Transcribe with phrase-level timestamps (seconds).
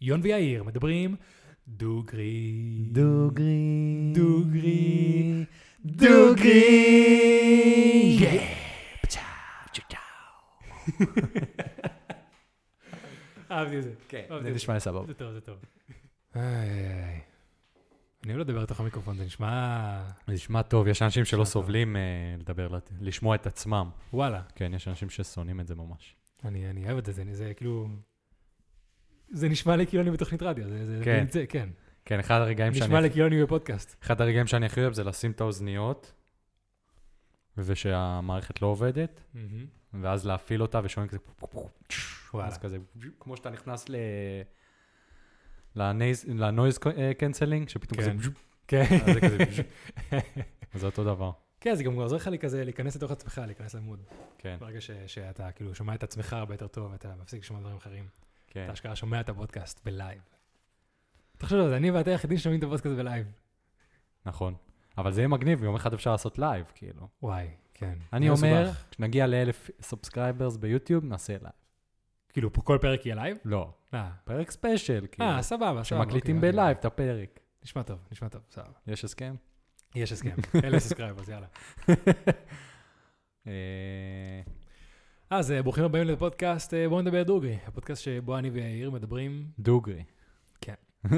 [0.00, 1.16] יון ויאיר מדברים
[1.68, 2.88] דוגרי.
[2.92, 4.12] דוגרי.
[4.14, 5.44] דוגרי.
[5.84, 6.88] דוגרי.
[13.50, 13.92] אהבתי את זה.
[14.08, 15.06] כן, זה נשמע סבבה.
[15.06, 15.56] זה טוב, זה טוב.
[18.24, 20.04] אני אוהב לדבר לתוך המיקרופון, זה נשמע...
[20.26, 21.44] זה נשמע טוב, יש אנשים שלא.
[21.44, 22.00] סובלים אה,
[22.38, 22.68] לדבר,
[23.00, 23.90] לשמוע את עצמם.
[24.12, 26.16] וואלה, כן, יש אנשים ששונאים את זה ממש.
[26.44, 27.88] אני אוהב את זה- זה כאילו...
[29.30, 31.04] זה נשמע לי כאילו אני בתוכנית רדיו, זה- זה...
[31.04, 31.26] כן.
[31.30, 31.68] זה- כן.
[32.04, 32.86] כן, אחד הרגעים שאני...
[32.86, 33.96] נשמע לי כאילו אני בפודקאסט.
[34.04, 36.12] אחד הרגעים שאני הכי אוהב זה לשים את האוזניות,
[37.58, 39.20] ושהמערכת לא עובדת,
[39.94, 41.18] ואז להפעיל אותה ושומעים כזה...
[42.34, 42.48] וואלה.
[42.48, 42.78] אז כזה,
[43.20, 43.96] כמו שאתה נכנס ל...
[45.76, 46.78] לנויז
[47.18, 48.18] קנסלינג, שפתאום כן.
[48.18, 48.30] כזה...
[48.68, 48.84] כן.
[49.06, 49.62] אז זה כזה...
[50.80, 51.30] זה אותו דבר.
[51.60, 54.00] כן, זה גם עוזר לך כזה להיכנס לתוך עצמך, להיכנס ל mode.
[54.38, 58.04] כן, ברגע שאתה כאילו שומע את עצמך הרבה יותר טוב, אתה מפסיק לשמוע דברים אחרים.
[58.50, 58.64] כן.
[58.64, 60.20] אתה אשכרה שומע את הפודקאסט ב live.
[61.38, 63.26] תחשוב על זה, אני ואתה היחידים ששומעים את הפודקאסט בלייב.
[64.26, 64.54] נכון.
[64.98, 67.08] אבל זה יהיה מגניב, יום אחד אפשר לעשות live, כאילו.
[67.22, 67.98] וואי, כן.
[68.12, 68.70] אני זה אומר.
[68.90, 71.52] כשנגיע לאלף subscribers ביוטיוב, נעשה live.
[72.32, 73.36] כאילו, פה כל פרק יהיה live?
[73.44, 75.28] לא, אה, פרק special, כאילו.
[75.28, 75.84] אה, סבבה, סבבה.
[75.84, 76.80] שמקליטים אוקיי, ב live אוקיי.
[76.80, 77.40] את הפרק.
[77.64, 78.72] נשמע טוב, נשמע טוב, סבבה.
[78.86, 79.34] יש הסכם?
[79.94, 80.36] יש הסכם.
[80.64, 81.46] אלף subscribers, יאללה.
[85.30, 90.04] אז אה, ברוכים הבאים לפודקאסט אה, בואו נדבר דוגרי, הפודקאסט שבו אני ויאיר מדברים דוגרי.
[90.60, 90.74] כן.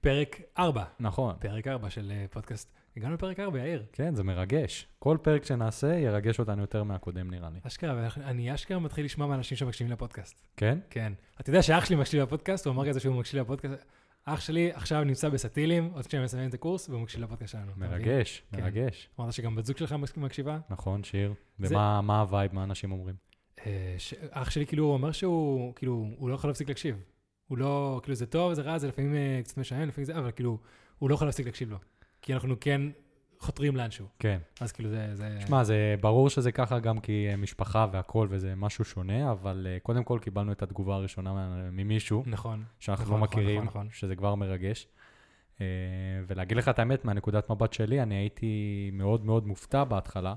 [0.00, 1.34] פרק 4, נכון.
[1.40, 2.72] פרק 4 של אה, פודקאסט.
[2.96, 3.84] הגענו לפרק 4, יאיר.
[3.92, 4.86] כן, זה מרגש.
[4.98, 7.58] כל פרק שנעשה ירגש אותנו יותר מהקודם, נראה לי.
[7.66, 10.42] אשכרה, ואנחנו- אני אשכרה מתחיל לשמוע מאנשים שמקשיבים לפודקאסט.
[10.56, 10.78] כן?
[10.90, 11.12] כן.
[11.40, 13.84] אתה יודע שאח שלי מקשיב לפודקאסט, הוא אמר כזה שהוא מקשיב לפודקאסט.
[14.24, 17.72] אח שלי עכשיו נמצא בסטילים, עוד שניה מסיים את הקורס, והוא מקשיב לפודקאסט שלנו.
[17.76, 18.60] מרגש, כן.
[18.62, 19.08] מרגש.
[19.20, 20.58] אמרת שגם בת זוג שלך מק- מקשיבה?
[20.70, 21.34] נכון, שיר.
[21.60, 23.14] ומה מה ה vibe, מה אנשים אומרים?
[23.66, 23.96] אה,
[24.30, 26.96] אח שלי כאילו אומר שהוא, כאילו, הוא לא יכול להפסיק להקשיב.
[27.48, 30.30] הוא לא, כאילו זה טוב, זה רע, זה לפעמים אה, קצת משעמם, לפעמים זה, אבל
[30.30, 30.58] כאילו,
[30.98, 31.76] הוא לא יכול להפסיק להקשיב לו.
[32.22, 32.80] כי אנחנו כן
[33.44, 34.06] חותרים לאנשהו.
[34.18, 34.38] כן.
[34.60, 35.38] אז כאילו זה, זה...
[35.46, 39.78] שמע, זה ברור שזה ככה גם כי אה, משפחה והכול וזה משהו שונה, אבל אה,
[39.82, 42.64] קודם כל קיבלנו את התגובה הראשונה ממישהו נכון.
[42.80, 43.88] שאנחנו נכון, לא נכון, מכירים, נכון, נכון.
[43.92, 44.86] שזה כבר מרגש.
[45.60, 45.66] אה,
[46.26, 50.34] ולהגיד לך את האמת, מהנקודת מבט שלי, אני הייתי מאוד מאוד מופתע בהתחלה.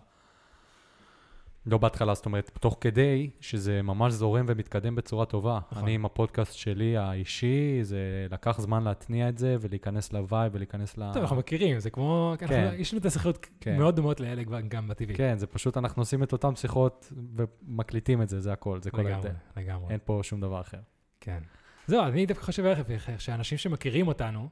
[1.68, 5.60] לא בהתחלה, זאת אומרת, תוך כדי שזה ממש זורם ומתקדם בצורה טובה.
[5.72, 5.84] נכון.
[5.84, 10.98] אני עם הפודקאסט שלי האישי, זה לקח זמן להתניע את זה ולהיכנס ל vibe ולהיכנס
[10.98, 11.02] ל...
[11.14, 12.46] טוב, אנחנו מכירים, זה כמו, כן.
[12.46, 13.78] אנחנו- יש לנו את השיחות כן.
[13.78, 15.16] מאוד דומות לאלה גם בטבעי.
[15.16, 18.98] כן, זה פשוט, אנחנו עושים את אותן שיחות ומקליטים את זה, זה הכל, זה כל
[18.98, 19.32] לגמרי, ההבדל.
[19.58, 19.90] לגמרי.
[19.94, 20.80] אין פה שום דבר אחר.
[21.22, 21.40] כן.
[21.88, 24.50] זהו, אני דווקא חושב ההפך, שאנשים שמכירים אותנו,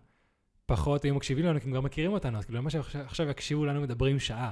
[0.66, 3.82] פחות היו מקשיבים לנו, כי הם כבר מכירים אותנו, אז כאילו למה שעכשיו יקשיבו לנו
[3.82, 4.52] מדברים שעה.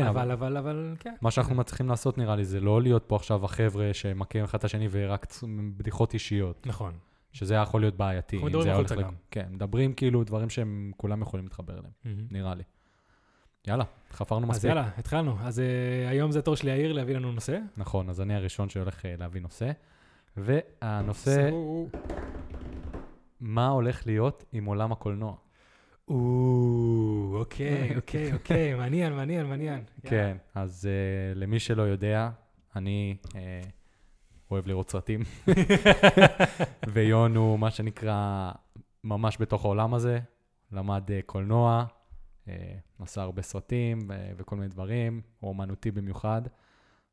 [0.00, 1.14] כן, אבל, אבל, אבל, כן.
[1.20, 4.64] מה שאנחנו מצליחים לעשות נראה לי זה לא להיות פה עכשיו החבר'ה שמכירים אחד את
[4.64, 5.26] השני ורק
[5.76, 6.92] בדיחות אישיות, נכון.
[7.32, 8.36] שזה יכול להיות בעייתי.
[8.36, 9.14] אנחנו מדברים החוצה גם.
[9.30, 12.26] כן, מדברים כאילו דברים שהם כולם יכולים להתחבר אליהם.
[12.30, 12.62] נראה לי.
[13.66, 14.68] יאללה, חפרנו אז מספיק.
[14.68, 15.36] יאללה, התחלנו.
[15.40, 17.58] אז אה, היום זה התור של יאיר להביא לנו נושא.
[17.76, 19.70] נכון, אז אני הראשון שהולך אה, להביא נושא.
[20.36, 21.50] והנושא,
[23.40, 25.34] מה הולך להיות עם עולם הקולנוע?
[26.08, 29.84] או, אוקיי, אוקיי, אוקיי, מעניין, מעניין, מעניין.
[30.02, 32.30] כן, אז uh, למי שלא יודע,
[32.76, 33.36] אני uh,
[34.50, 35.20] אוהב לראות סרטים,
[36.92, 38.50] ויון הוא מה שנקרא
[39.04, 40.18] ממש בתוך העולם הזה,
[40.72, 41.84] למד uh, קולנוע,
[42.44, 42.50] uh,
[42.98, 46.42] עשה הרבה סרטים uh, וכל מיני דברים, הוא אומנותי במיוחד.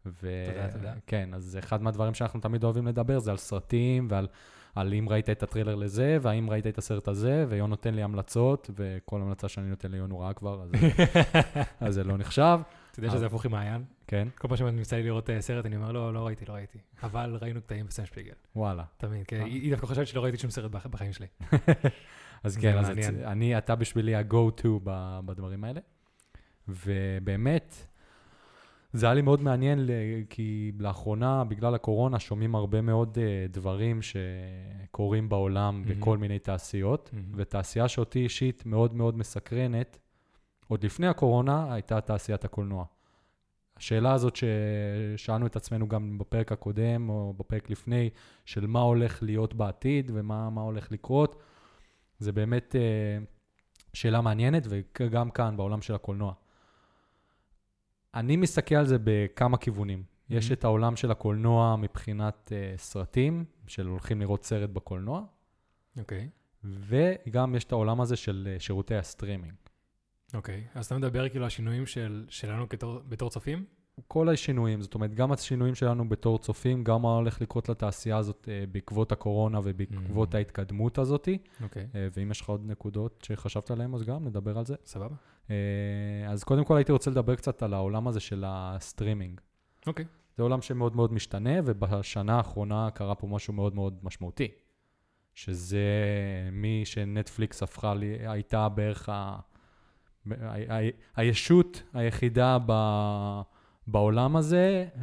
[0.05, 0.43] ו...
[0.47, 0.93] תודה, תודה.
[1.07, 4.27] כן, אז אחד מהדברים שאנחנו תמיד אוהבים לדבר זה על סרטים ועל
[4.75, 8.69] על אם ראית את הטריילר לזה, והאם ראית את הסרט הזה, ויון נותן לי המלצות,
[8.75, 10.71] וכל המלצה שאני נותן ליון הוא ראה כבר, אז,
[11.79, 12.59] אז זה לא נחשב.
[12.91, 13.83] אתה יודע שזה הפוך עם מעיין?
[14.07, 16.77] כן, כל פעם שנמצא לי לראות אה, סרט, אני אומר, לא, לא ראיתי, לא ראיתי.
[17.03, 18.33] אבל ראינו קטעים בסם שפיגל.
[18.55, 18.83] וואלה.
[18.97, 19.39] תמיד, כן.
[19.39, 19.45] אה.
[19.45, 21.27] היא דווקא חושבת שלא ראיתי שום סרט בח- בחיים שלי.
[22.43, 22.89] אז כן, אז
[23.23, 24.67] אני, אתה בשבילי ה-go-to
[25.25, 25.79] בדברים האלה.
[26.67, 27.87] ובאמת,
[28.93, 29.89] זה היה לי מאוד מעניין,
[30.29, 35.99] כי לאחרונה, בגלל הקורונה, שומעים הרבה מאוד אה, דברים שקורים בעולם מהמם.
[35.99, 37.25] בכל מיני תעשיות, מהמם.
[37.35, 39.99] ותעשייה שאותי אישית מאוד מאוד מסקרנת,
[40.67, 42.85] עוד לפני הקורונה, הייתה תעשיית הקולנוע.
[43.77, 48.09] השאלה הזאת ששאלנו את עצמנו גם בפרק הקודם, או בפרק לפני,
[48.45, 51.41] של מה הולך להיות בעתיד ומה מה הולך לקרות,
[52.19, 53.23] זה באמת אה,
[53.93, 56.33] שאלה מעניינת, וגם כאן, בעולם של הקולנוע.
[58.15, 60.03] אני מסתכל על זה בכמה כיוונים.
[60.29, 60.53] יש מממ.
[60.53, 65.23] את העולם של הקולנוע מבחינת אה, סרטים, של הולכים לראות סרט בקולנוע,
[65.99, 66.29] אוקיי,
[66.63, 69.53] וגם יש את העולם הזה של אה, שירותי הסטרימינג.
[70.33, 70.63] אוקיי.
[70.75, 73.65] אז אתה מדבר כאילו על השינויים של- שלנו כתור- בתור צופים?
[74.07, 78.49] כל השינויים, זאת אומרת, גם השינויים שלנו בתור צופים, גם מה הולך לקרות לתעשייה הזאת
[78.51, 80.37] אה, בעקבות הקורונה ובעקבות מממ.
[80.37, 81.29] ההתקדמות הזאת.
[81.63, 84.75] אוקיי, אה, ואם יש לך עוד נקודות שחשבת עליהן, אז גם נדבר על זה.
[84.85, 85.15] סבבה.
[85.51, 89.41] אה, אז קודם כל הייתי רוצה לדבר קצת על העולם הזה של הסטרימינג.
[89.87, 90.05] אוקיי.
[90.37, 94.47] זה עולם שמאוד מאוד משתנה, ובשנה האחרונה קרה פה משהו מאוד מאוד משמעותי.
[95.33, 95.79] שזה
[96.51, 99.39] מי שנטפליקס הפכה לי, הייתה בערך ה...
[101.15, 102.71] הישות היחידה ב...
[103.87, 105.01] בעולם הזה, אה,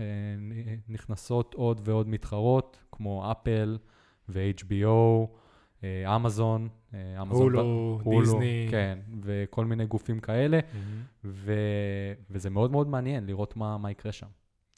[0.88, 3.78] נכנסות עוד ועוד מתחרות, כמו אפל
[4.28, 5.26] ו-HBO,
[6.16, 8.66] אמזון, אה, אמזון, הולו, דיסני.
[8.70, 11.02] כן, וכל מיני גופים כאלה, מהמם.
[11.24, 11.52] ו...
[12.30, 14.26] וזה מאוד מאוד מעניין לראות מה, מה יקרה שם.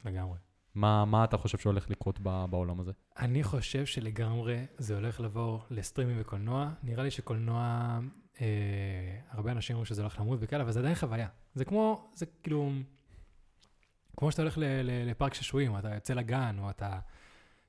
[0.05, 0.37] לגמרי.
[0.75, 2.19] מה, מה אתה חושב שהולך לקרות
[2.49, 2.91] בעולם הזה?
[3.19, 6.69] אני חושב שלגמרי זה הולך לבוא לסטרימינג וקולנוע.
[6.83, 7.99] נראה לי שקולנוע,
[8.41, 8.47] אה,
[9.29, 11.27] הרבה אנשים אומרים שזה הולך למות וכאלה, אבל זה עדיין חוויה.
[11.53, 12.71] זה כמו, זה כאילו,
[14.17, 16.99] כמו שאתה הולך ל- ל- לפארק שעשועים, או אתה יוצא לגן, או אתה...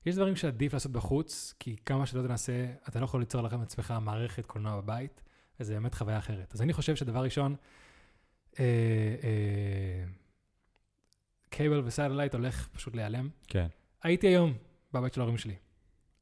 [0.06, 3.94] יש דברים שעדיף לעשות בחוץ, כי כמה שלא תנסה, אתה לא יכול ליצור לכם עצמך
[4.00, 5.22] מערכת קולנוע בבית,
[5.60, 6.54] וזה באמת חוויה אחרת.
[6.54, 7.56] אז אני חושב שדבר ראשון,
[8.58, 8.64] אה,
[9.24, 10.04] אה,
[11.50, 13.28] cable ו satellite הולך פשוט להיעלם.
[13.46, 13.66] כן.
[14.02, 14.54] הייתי היום
[14.92, 15.54] בבית של ההורים שלי,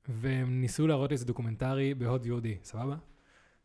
[0.08, 2.96] והם ניסו להראות לי איזה דוקומנטרי בהוט VOD, סבבה?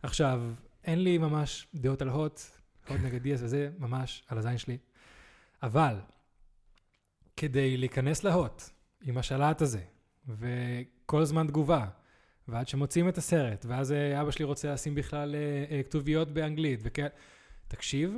[0.03, 0.43] עכשיו,
[0.83, 2.41] אין לי ממש דעות על הוט,
[2.87, 4.77] הוט נגד יס וזה, ממש על הזין שלי.
[5.63, 5.95] אבל,
[7.37, 8.63] כדי להיכנס להוט
[9.03, 9.81] עם השלט הזה,
[10.27, 11.85] וכל זמן תגובה,
[12.47, 16.79] ועד שמוצאים את הסרט, ואז אה, אבא שלי רוצה לשים בכלל אה, אה, כתוביות באנגלית,
[16.83, 17.07] וכאלה,
[17.67, 18.15] תקשיב,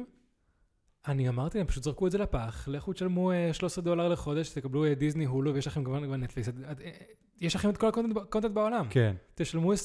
[1.07, 4.85] אני אמרתי להם, פשוט זרקו את זה לפח, לכו תשלמו אה, 13 דולר לחודש, תקבלו
[4.97, 6.49] דיסני, הולו, ויש לכם כבר נטפליקס.
[7.41, 8.85] יש לכם את כל הקונטנט בעולם.
[8.89, 9.77] כן, תשלמו 20-25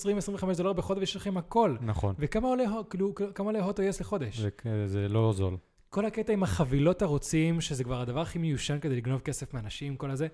[0.56, 1.76] דולר בחודש ויש לכם הכל.
[1.80, 2.14] נכון.
[2.18, 4.38] וכמה עולה, כאילו, כמה עולה הוט או יס לחודש?
[4.38, 4.48] זה,
[4.86, 5.56] זה לא זול.
[5.90, 10.10] כל הקטע עם החבילות ערוצים, שזה כבר הדבר הכי מיושן כדי לגנוב כסף מאנשים, כל
[10.10, 10.28] הזה,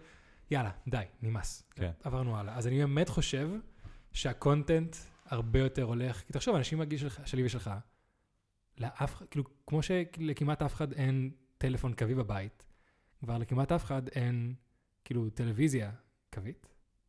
[0.50, 1.62] יאללה, די, נמאס.
[1.74, 1.90] כן.
[2.04, 2.56] עברנו הלאה.
[2.56, 3.50] אז אני באמת חושב
[4.12, 4.96] שה content
[5.26, 7.70] הרבה יותר הולך, כי תחשוב, אנשים מהגיל שלך, שלי ושלך,
[8.78, 12.66] לאף, כאילו, כמו שלכמעט אף אחד אין טלפון קווי בבית,
[13.20, 14.54] כבר לכמעט אף אחד אין,
[15.04, 15.90] כאילו, טלוויזיה
[16.34, 16.66] קווית.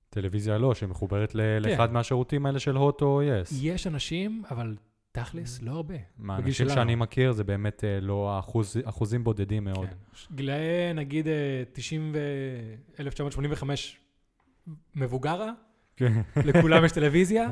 [0.10, 1.70] טלוויזיה לא, שמחוברת ל- כן.
[1.70, 3.50] לאחד מהשירותים האלה של הוט או יס.
[3.62, 4.76] יש אנשים, אבל
[5.12, 5.96] תכלס, לא הרבה.
[6.18, 6.70] מהאנשים שלנו.
[6.70, 9.90] שאני מכיר זה באמת אה, לא אחוז, אחוזים בודדים מאוד.
[9.90, 10.36] כן.
[10.36, 12.20] גילאי, נגיד, אה, 90 ו...
[13.00, 13.98] 1985
[14.96, 15.52] מבוגרה,
[15.96, 16.14] כן.
[16.36, 17.48] לכולם יש טלוויזיה,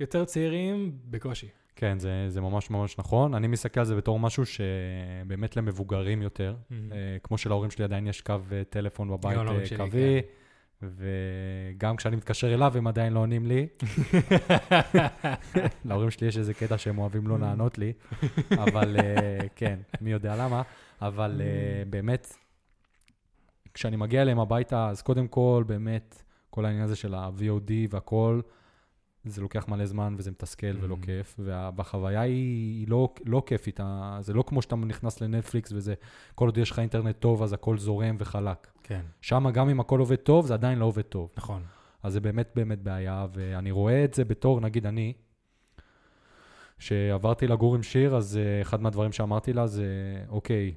[0.00, 1.48] יותר צעירים, בקושי.
[1.76, 3.34] כן, זה, זה ממש ממש נכון.
[3.34, 6.54] אני מסתכל על זה בתור משהו שבאמת למבוגרים יותר.
[6.56, 6.74] Mm.
[6.92, 10.20] אה, כמו שלהורים שלי עדיין יש קו אה, טלפון בבית אה, קווי,
[10.82, 13.66] וגם כשאני מתקשר אליו הם עדיין לא עונים לי.
[15.84, 17.92] להורים שלי יש איזה קטע שהם אוהבים לא לענות לי,
[18.50, 20.62] אבל אה, כן, מי יודע למה.
[21.02, 22.36] אבל אה, באמת,
[23.74, 28.40] כשאני מגיע אליהם הביתה, אז קודם כל, באמת, כל העניין הזה של ה-VOD והכל,
[29.24, 31.04] זה לוקח מלא זמן וזה מתסכל ולא Mhm.
[31.04, 32.34] כיף, וה- והחוויה היא,
[32.80, 33.80] היא לא, לא כיפית,
[34.20, 35.94] זה לא כמו שאתה נכנס לנטפליקס וזה,
[36.34, 38.70] כל עוד יש לך אינטרנט טוב, אז הכל זורם וחלק.
[38.82, 41.30] כן, שם גם אם הכל עובד טוב, זה עדיין לא עובד טוב.
[41.36, 41.62] נכון.
[42.02, 45.12] אז זה באמת באמת בעיה, ואני רואה את זה בתור, נגיד אני,
[46.78, 49.86] שעברתי לגור עם שיר, אז אה, אחד מהדברים שאמרתי לה זה,
[50.28, 50.74] אוקיי,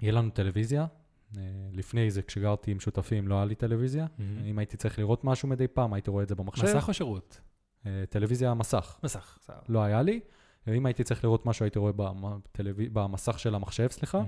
[0.00, 0.86] יהיה לנו טלוויזיה.
[1.36, 1.42] אה,
[1.72, 4.06] לפני זה, כשגרתי עם שותפים, לא היה לי טלוויזיה.
[4.46, 6.64] אם הייתי צריך לראות משהו מדי פעם, הייתי רואה את זה במחשב.
[6.64, 7.40] מסך או שירות?
[7.86, 8.98] אה, טלוויזיה, מסך.
[9.04, 9.60] מסך, סבבה.
[9.68, 10.20] לא היה לי.
[10.66, 11.92] ואם הייתי צריך לראות משהו, הייתי רואה.
[12.92, 14.22] במסך של המחשב, סליחה.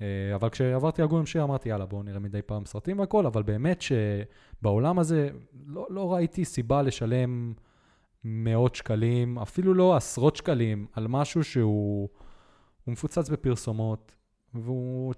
[0.00, 3.42] אה, אבל כשעברתי לגור עם שיר, אמרתי, יאללה, בואו נראה מדי פעם סרטים והכל, אבל
[3.42, 5.30] באמת שבעולם הזה
[5.66, 7.52] לא, לא ראיתי סיבה לשלם
[8.24, 12.08] מאות שקלים, אפילו לא עשרות שקלים, על משהו שהוא
[12.84, 14.14] הוא מפוצץ בפרסומות,
[14.54, 15.14] והוא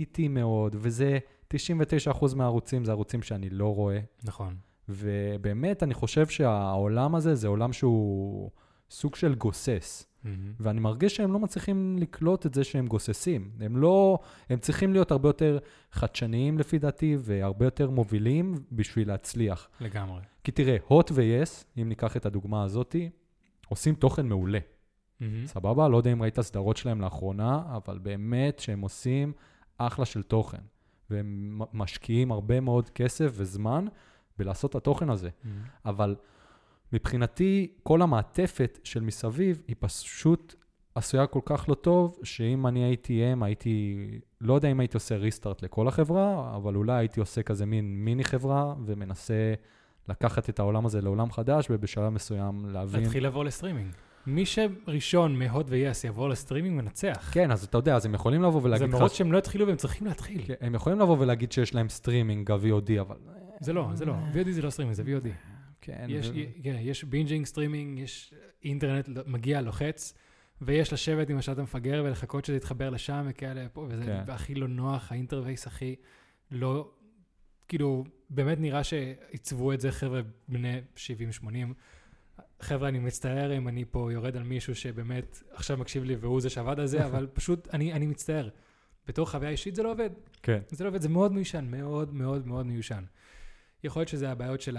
[0.00, 1.18] איטי מאוד, וזה
[1.54, 4.00] 99% מהערוצים, זה ערוצים שאני לא רואה.
[4.24, 4.56] נכון.
[4.88, 8.50] ובאמת, אני חושב שהעולם הזה זה עולם שהוא
[8.90, 10.04] סוג של גוסס.
[10.24, 10.52] מהמם.
[10.60, 13.50] ואני מרגיש שהם לא מצליחים לקלוט את זה שהם גוססים.
[13.60, 14.18] הם לא,
[14.50, 15.58] הם צריכים להיות הרבה יותר
[15.92, 19.68] חדשניים לפי דעתי, והרבה יותר מובילים בשביל להצליח.
[19.80, 20.20] לגמרי.
[20.44, 23.10] כי תראה, הוט ויס, אם ניקח את הדוגמה הזאתי,
[23.68, 24.58] עושים תוכן מעולה.
[25.20, 25.46] מהמם.
[25.46, 25.88] סבבה?
[25.88, 29.32] לא יודע אם ראית סדרות שלהם לאחרונה, אבל באמת שהם עושים
[29.78, 30.62] אחלה של תוכן.
[31.10, 33.86] והם משקיעים הרבה מאוד כסף וזמן
[34.38, 35.28] בלעשות את התוכן הזה.
[35.44, 35.58] מהמם.
[35.84, 36.16] אבל
[36.92, 40.54] מבחינתי, כל המעטפת של מסביב היא פשוט
[40.94, 44.06] עשויה כל כך לא טוב, שאם אני הייתי הם, הייתי,
[44.40, 48.24] לא יודע אם הייתי עושה restart לכל החברה, אבל אולי הייתי עושה כזה מין מיני
[48.24, 49.54] חברה, ומנסה
[50.08, 53.00] לקחת את העולם הזה לעולם חדש, ובשלב מסוים להבין...
[53.00, 53.92] להתחיל לעבור לסטרימינג.
[54.26, 57.30] מי שראשון מהוט ויס יעבור לסטרימינג מנצח.
[57.32, 59.18] כן, אז אתה יודע, אז הם יכולים לבוא זה ולהגיד מרוץ לך...
[59.18, 60.42] שהם לא התחילו והם צריכים להתחיל.
[60.46, 63.16] כן, הם יכולים לבוא ולהגיד שיש להם סטרימינג, ה-VOD, אבל...
[63.60, 64.14] זה לא, זה לא.
[64.32, 65.28] VOD זה לא סטרימינג, זה VOD.
[65.80, 66.30] כן, יש,
[66.62, 68.34] כן, יש בינג'ינג סטרימינג, יש
[68.64, 70.14] אינטרנט מגיע, לוחץ,
[70.60, 74.32] ויש לשבת עם השעת המפגר ולחכות שזה יתחבר לשם וכאלה, פה, וזה כן.
[74.32, 75.96] הכי לא נוח, האינטרווייס הכי
[76.50, 76.90] לא,
[77.68, 80.80] כאילו, באמת נראה שעיצבו את זה חבר'ה בני
[81.42, 81.46] 70-80.
[82.60, 86.50] חבר'ה, אני מצטער אם אני פה יורד על מישהו שבאמת עכשיו מקשיב לי והוא זה
[86.50, 88.48] שעבד על זה, אבל פשוט, אני, אני מצטער.
[89.06, 90.10] בתור חוויה אישית זה לא עובד.
[90.42, 93.04] כן, זה לא עובד, זה מאוד מיושן, מאוד מאוד מאוד מיושן.
[93.84, 94.76] יכול להיות שזה הבעיות של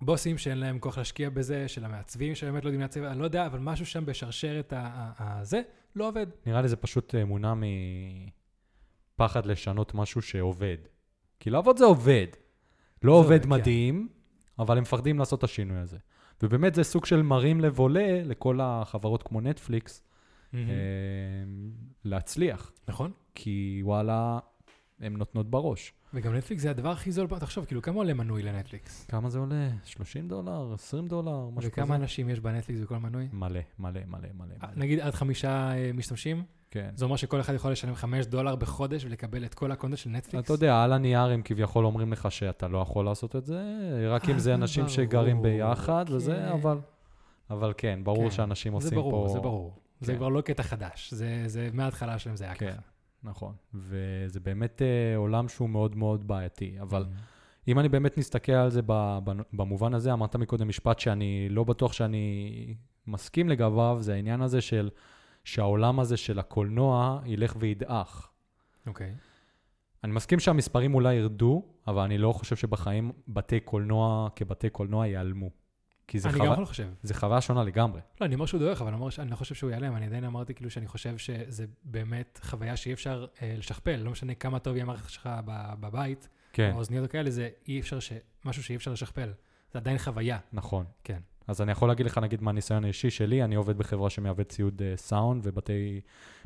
[0.00, 3.46] הבוסים שאין להם כוח להשקיע בזה, של המעצבים שבאמת לא יודעים לעצב, אני לא יודע,
[3.46, 4.72] אבל משהו שם בשרשרת
[5.18, 5.60] הזה
[5.96, 6.26] לא עובד.
[6.46, 7.54] נראה לי זה פשוט אה, מונע
[9.14, 10.76] מפחד לשנות משהו שעובד.
[11.40, 12.26] כי לעבוד זה עובד.
[13.02, 13.48] לא זה עובד כן.
[13.48, 14.08] מדהים,
[14.58, 15.98] אבל הם מפחדים לעשות את השינוי הזה.
[16.42, 20.02] ובאמת זה סוג של מרים לב עולה לכל החברות כמו נטפליקס,
[20.54, 20.60] אה,
[22.04, 22.72] להצליח.
[22.88, 23.12] נכון?
[23.34, 24.38] כי וואלה,
[25.00, 25.92] הן נותנות בראש.
[26.14, 29.06] וגם נטפליקס זה הדבר הכי זול, תחשוב, כאילו כמה עולה מנוי לנטפליקס?
[29.06, 29.68] כמה זה עולה?
[29.84, 30.72] 30 דולר?
[30.74, 31.48] 20 דולר?
[31.54, 31.82] משהו כזה?
[31.82, 33.28] וכמה אנשים יש בנטפליקס בכל מנוי?
[33.32, 34.54] מלא, מלא, מלא, מלא.
[34.62, 34.68] אה.
[34.76, 36.90] נגיד עד חמישה אה, משתמשים, כן.
[36.94, 40.10] זה אומר שכל אחד יכול לשלם חמש דולר בחודש ולקבל את כל ה content של
[40.10, 40.44] נטפליקס?
[40.44, 43.62] אתה יודע, על הנייר הם כביכול אומרים לך שאתה לא יכול לעשות את זה,
[44.10, 46.14] רק אם אה, זה זה אנשים ברור, שגרים ביחד כן.
[46.14, 46.78] וזה, אבל...
[47.50, 49.32] אבל כן, ברור כן, שאנשים זה עושים ברור, פה...
[49.32, 49.74] זה ברור.
[50.00, 50.18] זה כן.
[50.18, 52.80] כבר לא קטע חדש, זה- זה מההתחלה שלהם זה היה ככה.
[53.22, 53.54] נכון.
[53.74, 56.80] וזה באמת אה, עולם שהוא מאוד מאוד בעייתי.
[56.80, 57.38] אבל Mm.
[57.68, 58.80] אם אני באמת נסתכל על זה
[59.52, 62.74] במובן הזה, אמרת מקודם משפט שאני לא בטוח שאני
[63.06, 64.90] מסכים לגביו, זה העניין הזה של
[65.44, 68.30] שהעולם הזה של הקולנוע ילך וידעך.
[68.86, 69.14] אוקיי.
[70.04, 75.50] אני מסכים שהמספרים אולי ירדו, אבל אני לא חושב שבחיים בתי קולנוע כבתי קולנוע ייעלמו.
[76.08, 76.88] כי זה, אני חווה, גם לא חושב.
[77.02, 78.00] זה חוויה שונה לגמרי.
[78.20, 79.96] לא, אני אומר שהוא דועך, אבל אני לא חושב שהוא ייעלם.
[79.96, 83.96] אני עדיין אמרתי כאילו שאני חושב שזה באמת חוויה שאי אפשר אה, לשכפל.
[83.96, 85.28] לא משנה כמה טוב יהיה המערכת שלך
[85.80, 88.12] בבית, כן, או אוזניות או כאלה, זה אי אפשר ש...
[88.44, 89.32] משהו שאי אפשר לשכפל.
[89.72, 90.38] זה עדיין חוויה.
[90.52, 90.84] נכון.
[91.04, 91.18] כן.
[91.46, 94.96] אז אני יכול להגיד לך, נגיד, מהניסיון האישי שלי, אני עובד בחברה שמייבאת ציוד אה,
[94.96, 96.00] סאונד ובתי,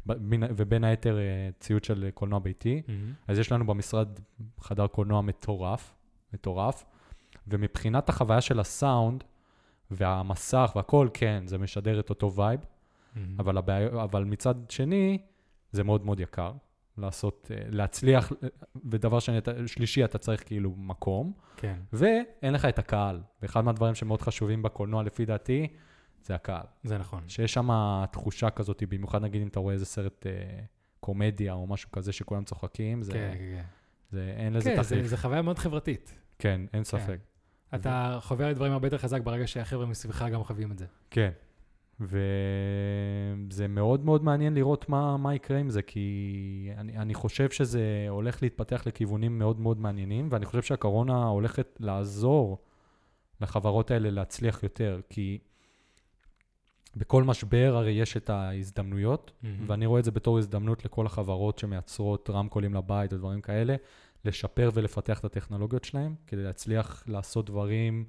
[0.07, 1.23] בין- ובין היתר אה,
[1.61, 2.83] ציוד של קולנוע ביתי.
[3.29, 4.09] אז יש לנו במשרד
[4.61, 5.95] חדר קולנוע מטורף,
[6.33, 6.85] מטורף,
[7.47, 9.25] ומבחינת החוויה של הסאונד
[9.97, 12.61] והמסך והכל, כן, זה משדר את אותו vibe,
[13.39, 15.19] אבל, הבעיה, אבל מצד שני,
[15.71, 16.53] זה מאוד מאוד יקר
[16.99, 18.49] לעשות, אה, להצליח, אה,
[18.91, 21.77] ודבר שני, שלישי, אתה צריך כאילו מקום, כן.
[21.93, 23.21] ואין לך את הקהל.
[23.43, 25.69] ואחד מהדברים שמאוד חשובים בקולנוע, לפי דעתי,
[26.23, 26.67] זה הקהל.
[26.85, 27.23] זה נכון.
[27.29, 27.69] שיש שם
[28.11, 30.33] תחושה כזאת, במיוחד נגיד אם אתה רואה איזה סרט אה,
[31.01, 33.63] קומדיה או משהו כזה שכולם צוחקים, זה, כן, כן,
[34.11, 34.53] זה, אין כן.
[34.59, 35.07] לזה כן, זה- תחליף.
[35.07, 36.15] זה חוויה מאוד חברתית.
[36.39, 37.19] כן, אין ספק.
[37.75, 40.87] אתה על דברים הרבה יותר חזק ברגע שהחבר'ה מסביבך גם חווים את זה.
[41.11, 41.31] כן.
[42.01, 48.07] וזה מאוד מאוד מעניין לראות מה, מה יקרה עם זה, כי אני, אני חושב שזה
[48.09, 52.59] הולך להתפתח לכיוונים מאוד מאוד מעניינים, ואני חושב שהקורונה הולכת לעזור
[53.41, 55.39] לחברות האלה להצליח יותר, כי
[56.97, 59.33] בכל משבר הרי יש את ההזדמנויות,
[59.67, 63.77] ואני רואה את זה בתור הזדמנות לכל החברות שמייצרות רמקולים לבית ודברים כאלה,
[64.25, 68.05] לשפר ולפתח את הטכנולוגיות שלהם, כדי להצליח לעשות דברים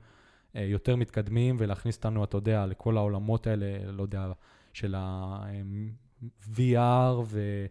[0.56, 4.32] אה, יותר מתקדמים ולהכניס אותנו, אתה יודע, לכל העולמות האלה, לא יודע,
[4.74, 7.66] של ה-VR ו...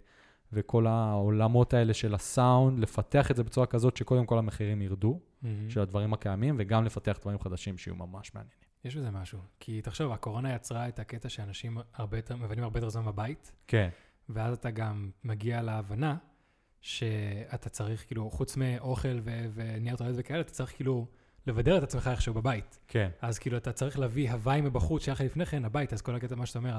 [0.53, 5.71] וכל העולמות האלה של הסאונד, לפתח את זה בצורה כזאת שקודם כל המחירים ירדו, מהמם.
[5.71, 8.63] של הדברים הקיימים, וגם לפתח דברים חדשים שיהיו ממש מעניינים.
[8.85, 9.39] יש בזה משהו.
[9.61, 13.89] כי תחשוב, הקורונה יצרה את הקטע שאנשים הרבה יותר, מבלים הרבה יותר זמן בבית, כן,
[14.29, 16.17] ואז אתה גם מגיע להבנה
[16.83, 21.07] שאתה צריך, כאילו, חוץ מאוכל ו- ונייר טואלט וכאלה, אתה צריך כאילו
[21.47, 22.79] לבדר את עצמך איכשהו בבית.
[22.89, 26.15] כן, אז כאילו, אתה צריך להביא הוואי מבחוץ שהיה לך לפני כן הביתה, אז כל
[26.15, 26.75] הקטע, מה שאתה אומר,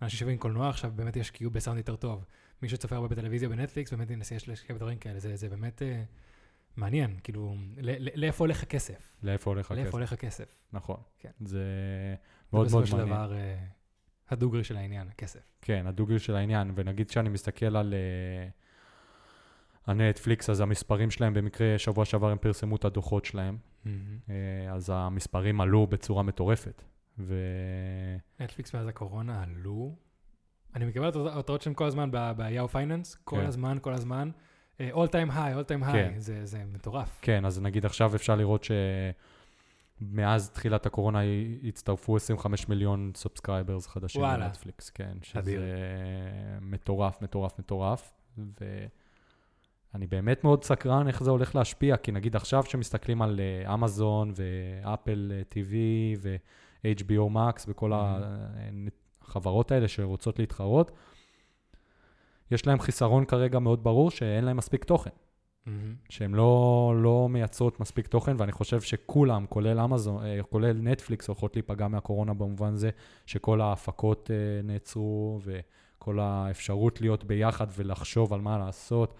[0.00, 2.24] האנשים שווים קולנוע עכשיו באמת ישקיעו בסאונד יותר טוב.
[2.62, 5.18] מי שצופה הרבה בטלוויזיה, בנטפליקס, באמת ינסה להשקיע בדברים כאלה.
[5.18, 6.02] זה, זה באמת אה,
[6.76, 9.16] מעניין, כאילו, ל- ל- לאיפה הולך הכסף?
[9.22, 9.82] לאיפה הולך הכסף?
[9.82, 10.62] לאיפה הולך הכסף?
[10.72, 11.00] נכון.
[11.18, 11.30] כן.
[11.44, 11.64] זה
[12.52, 13.16] מאוד מאוד בסופו של מעניין.
[13.16, 13.56] דבר אה,
[14.30, 15.40] הדוגרי של העניין, הכסף.
[15.62, 18.48] כן, הדוגרי של העניין, ונגיד שאני מסתכל על אה,
[19.86, 23.92] הנטפליקס, אז המספרים שלהם, במקרה שבוע שעבר הם פרסמו את הדוחות שלהם, אה,
[24.72, 26.82] אז המספרים עלו בצורה מטורפת.
[27.18, 27.34] ו...
[28.40, 29.94] נטפליקס מאז הקורונה עלו.
[30.74, 33.46] אני מקבל את ההתראות שלהם כל הזמן ב- Yahoo Finance, כל כן.
[33.46, 34.30] הזמן, כל הזמן.
[34.80, 36.12] אה, all time high, all time כן.
[36.16, 37.18] high, זה זה מטורף.
[37.22, 38.66] כן, אז נגיד עכשיו אפשר לראות
[40.00, 41.20] שמאז תחילת הקורונה
[41.64, 44.22] הצטרפו 25 מיליון subscribers חדשים.
[44.22, 45.62] לנטפליקס, כן, שזה אדיר.
[46.60, 48.12] מטורף, מטורף, מטורף.
[49.94, 54.32] ואני באמת מאוד סקרן איך זה הולך להשפיע, כי נגיד עכשיו שמסתכלים על אה, אמזון
[54.36, 55.74] ואפל TV
[56.84, 57.92] HBO Max וכל
[59.22, 60.90] החברות האלה שרוצות להתחרות,
[62.50, 65.10] יש להם חיסרון כרגע מאוד ברור שאין להם מספיק תוכן.
[65.66, 65.94] מהמם.
[66.08, 71.56] שהן לא, לא מייצרות מספיק תוכן, ואני חושב שכולם, כולל אמזון, אה, כולל נטפליקס, הולכות
[71.56, 72.90] להיפגע מהקורונה במובן זה
[73.26, 79.14] שכל ההפקות אה, נעצרו, וכל האפשרות להיות ביחד ולחשוב על מה לעשות,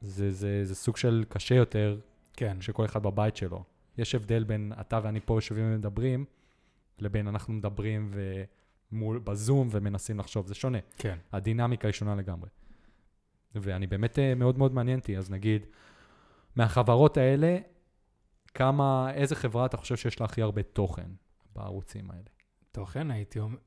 [0.00, 2.00] זה, זה, זה סוג של קשה יותר
[2.32, 2.56] כן.
[2.60, 3.64] כשכל אחד בבית שלו.
[3.98, 6.24] יש הבדל בין אתה ואני פה יושבים ומדברים,
[6.98, 8.14] לבין אנחנו מדברים
[8.92, 10.78] ומול, בזום ומנסים לחשוב, זה שונה.
[10.96, 11.18] כן.
[11.32, 12.48] הדינמיקה היא שונה לגמרי.
[13.54, 15.66] ואני באמת אה, מאוד מאוד מעניין אותי, אז נגיד,
[16.56, 17.58] מהחברות האלה,
[18.54, 21.10] כמה, איזה חברה אתה חושב שיש לה הכי הרבה תוכן
[21.54, 22.28] בערוצים האלה?
[22.72, 23.58] תוכן הייתי אומר...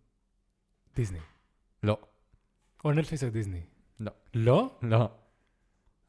[0.96, 1.20] דיסני.
[1.84, 1.98] לא.
[2.86, 3.62] או נטפליקס או דיסני.
[4.00, 4.12] לא.
[4.34, 4.80] לא?
[4.82, 5.10] לא.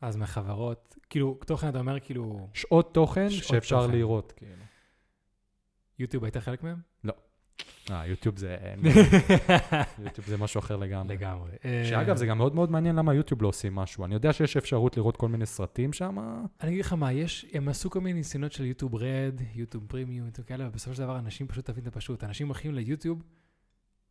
[0.02, 3.92] אז מחברות, כאילו, תוכן אתה אומר כאילו, שעות תוכן שעות שאפשר תוכן.
[3.92, 4.62] לראות, כאילו.
[5.98, 6.76] יוטיוב הייתה חלק מהם?
[7.90, 8.56] אה, יוטיוב זה...
[10.04, 11.14] יוטיוב זה משהו אחר לגמרי.
[11.14, 11.50] לגמרי.
[11.84, 14.04] שאגב, זה גם מאוד מאוד מעניין למה יוטיוב לא עושים משהו.
[14.04, 16.18] אני יודע שיש אפשרות לראות כל מיני סרטים שם.
[16.60, 20.26] אני אגיד לך מה, יש, הם עשו כל מיני ניסיונות של יוטיוב רד, יוטיוב פרימיום,
[20.26, 22.24] יוטיוב כאלה, ובסופו של דבר אנשים פשוט תבין את הפשוט.
[22.24, 23.22] אנשים הולכים ליוטיוב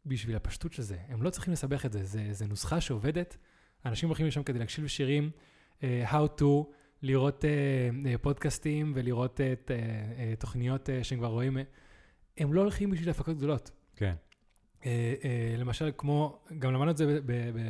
[0.05, 0.97] בשביל הפשטות של זה.
[1.07, 3.37] הם לא צריכים לסבך את זה, זה, זה נוסחה שעובדת.
[3.85, 5.31] אנשים הולכים לשם כדי להקשיב לשירים,
[6.11, 6.45] how to,
[7.01, 7.45] לראות uh,
[8.05, 9.39] uh, פודקאסטים ולראות
[10.39, 11.57] תוכניות שהם כבר רואים.
[12.37, 13.71] הם לא הולכים בשביל הפקות גדולות.
[13.95, 14.15] כן.
[14.85, 17.19] אה, אה, למשל, כמו, גם למדנו את זה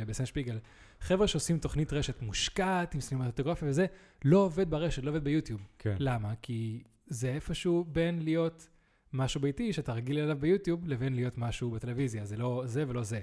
[0.06, 0.58] בסן שפיגל,
[1.00, 3.86] חבר'ה שעושים תוכנית רשת מושקעת עם סינמטוגרפיה וזה,
[4.24, 5.60] לא עובד ברשת, לא עובד ביוטיוב.
[5.78, 5.96] כן.
[5.98, 6.34] למה?
[6.42, 8.68] כי זה איפשהו בין להיות
[9.12, 12.24] משהו ביתי שאתה רגיל אליו ביוטיוב, לבין להיות משהו בטלוויזיה.
[12.24, 13.20] זה לא זה ולא זה.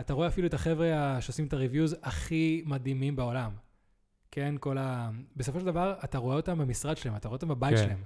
[0.00, 3.52] אתה רואה אפילו את החבר'ה שעושים את הריוויוז הכי מדהימים בעולם.
[4.36, 5.10] כן, כל ה...
[5.36, 7.84] בסופו של דבר, אתה רואה אותם במשרד שלהם, אתה רואה אותם בבית כן.
[7.84, 8.02] שלהם.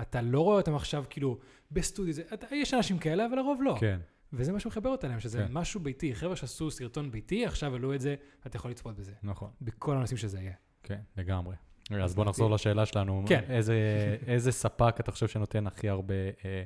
[0.00, 1.38] אתה לא רואה אותם עכשיו כאילו
[1.70, 3.76] בסטודיו, זה, אתה, יש אנשים כאלה, אבל לרוב לא.
[3.80, 4.00] כן.
[4.32, 5.52] וזה מה שמחבר אותם, שזה כן.
[5.52, 6.14] משהו ביתי.
[6.14, 8.14] חבר'ה שעשו סרטון ביתי, עכשיו העלו את זה,
[8.46, 9.12] אתה יכול לצפות בזה.
[9.22, 9.50] נכון.
[9.62, 10.52] בכל הנושאים שזה יהיה.
[10.82, 11.56] כן, לגמרי.
[11.90, 13.24] אז אז בוא נחזור לדעתי- לשאלה שלנו.
[13.28, 13.44] כן.
[13.48, 13.74] איזה,
[14.26, 16.62] איזה ספק אתה חושב שנותן הכי הרבה אה,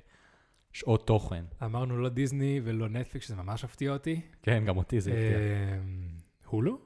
[0.72, 1.44] שעות תוכן?
[1.64, 4.20] אמרנו לא דיסני ולא נטפליקס, שזה ממש הפתיע אותי.
[4.42, 5.38] כן, גם אותי זה הפתיע.
[5.38, 6.08] אמ,
[6.46, 6.78] הולו?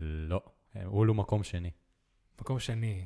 [0.00, 0.40] לא.
[0.76, 1.70] אה, הולו מקום שני.
[2.40, 3.04] מקום שני.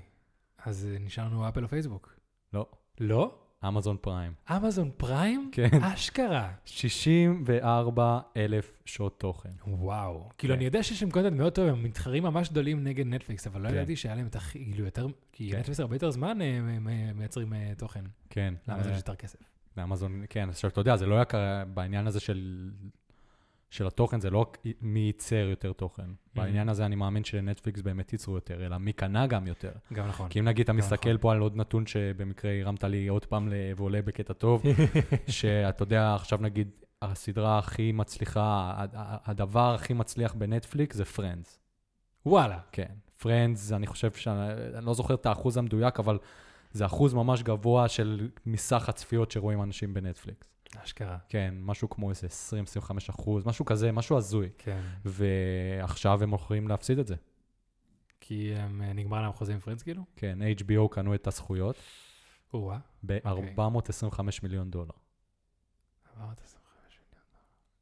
[0.64, 2.18] אז אה, נשארנו אפל או פייסבוק.
[2.52, 2.66] לא.
[3.00, 3.38] לא?
[3.68, 4.32] אמזון פריים.
[4.56, 5.50] אמזון פריים?
[5.52, 5.68] כן.
[5.82, 6.52] אשכרה.
[6.64, 9.50] 64 אלף שעות תוכן.
[9.66, 10.28] וואו.
[10.38, 10.58] כאילו, כן.
[10.58, 13.68] אני יודע שיש להם קונטנט מאוד טוב, הם מתחרים ממש גדולים נגד נטפליקס, אבל לא
[13.68, 13.74] כן.
[13.74, 15.58] ידעתי שהיה להם את הכי, כאילו, יותר, כי כן.
[15.58, 18.04] נטפליקס הרבה יותר זמן אה, מ- מ- מייצרים אה, תוכן.
[18.30, 18.54] כן.
[18.68, 19.38] אה, יש יותר כסף?
[19.76, 22.70] לאמזון, כן, עכשיו אתה יודע, זה לא היה בעניין הזה של,
[23.70, 26.02] של התוכן, זה לא רק מי ייצר יותר תוכן.
[26.02, 26.36] Mm-hmm.
[26.36, 29.72] בעניין הזה אני מאמין שלנטפליקס באמת ייצרו יותר, אלא מי קנה גם יותר.
[29.92, 30.28] גם נכון.
[30.28, 31.20] כי אם נגיד אתה מסתכל נכון.
[31.20, 34.62] פה על עוד נתון שבמקרה הרמת לי עוד פעם ועולה בקטע טוב,
[35.28, 36.70] שאתה יודע, עכשיו נגיד,
[37.02, 38.74] הסדרה הכי מצליחה,
[39.24, 41.60] הדבר הכי מצליח בנטפליקס זה פרנדס.
[42.26, 42.58] וואלה.
[42.72, 42.92] כן.
[43.18, 46.18] פרנדס, אני חושב שאני אני לא זוכר את האחוז המדויק, אבל
[46.72, 50.48] זה אחוז ממש גבוה של מסך הצפיות שרואים אנשים בנטפליקס.
[50.76, 51.18] אשכרה.
[51.28, 52.26] כן, משהו כמו איזה
[52.80, 54.48] 20-25 אחוז, משהו כזה, משהו הזוי.
[54.58, 54.80] כן.
[55.04, 57.14] ועכשיו הם הולכים להפסיד את זה.
[58.20, 60.02] כי הם, אה, נגמר להם חוזה עם פרנדס כאילו?
[60.16, 61.76] כן, HBO קנו את הזכויות
[62.54, 62.78] או-אה.
[63.06, 64.90] ב-425 מיליון דולר,
[66.16, 67.00] 425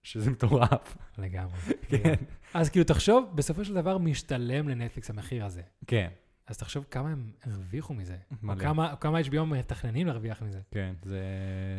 [0.02, 0.96] שזה מטורף.
[1.18, 1.58] לגמרי.
[1.90, 2.14] כן.
[2.54, 5.62] אז כאילו, תחשוב, בסופו של דבר משתלם לנטפליקס המחיר הזה.
[5.86, 6.08] כן,
[6.46, 8.16] אז תחשוב כמה הם הרוויחו מזה.
[8.30, 8.60] או מלא.
[8.60, 10.60] כמה, כמה HBO מתכננים להרוויח מזה.
[10.70, 11.20] כן, זה,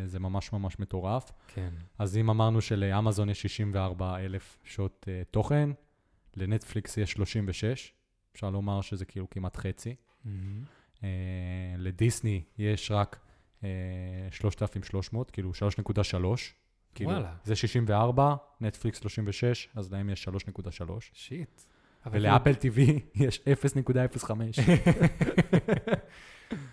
[0.06, 1.32] זה ממש ממש מטורף.
[1.48, 1.70] כן.
[1.98, 5.70] אז אם אמרנו שלאמזון יש 64 אלף שעות uh, תוכן,
[6.36, 7.92] לנטפליקס יש 36,
[8.32, 9.94] אפשר לומר שזה כאילו כמעט חצי.
[10.24, 11.00] Uh,
[11.78, 13.18] לדיסני יש רק
[13.60, 13.64] uh,
[14.30, 16.14] 3,300, כאילו 3.3.
[16.94, 17.34] כאילו, וואלה.
[17.44, 20.92] זה 64, נטפליקס 36, אז להם יש 3.3.
[21.12, 21.60] שיט.
[22.08, 22.80] אבל ולאפל TV
[23.24, 24.30] יש 0.05.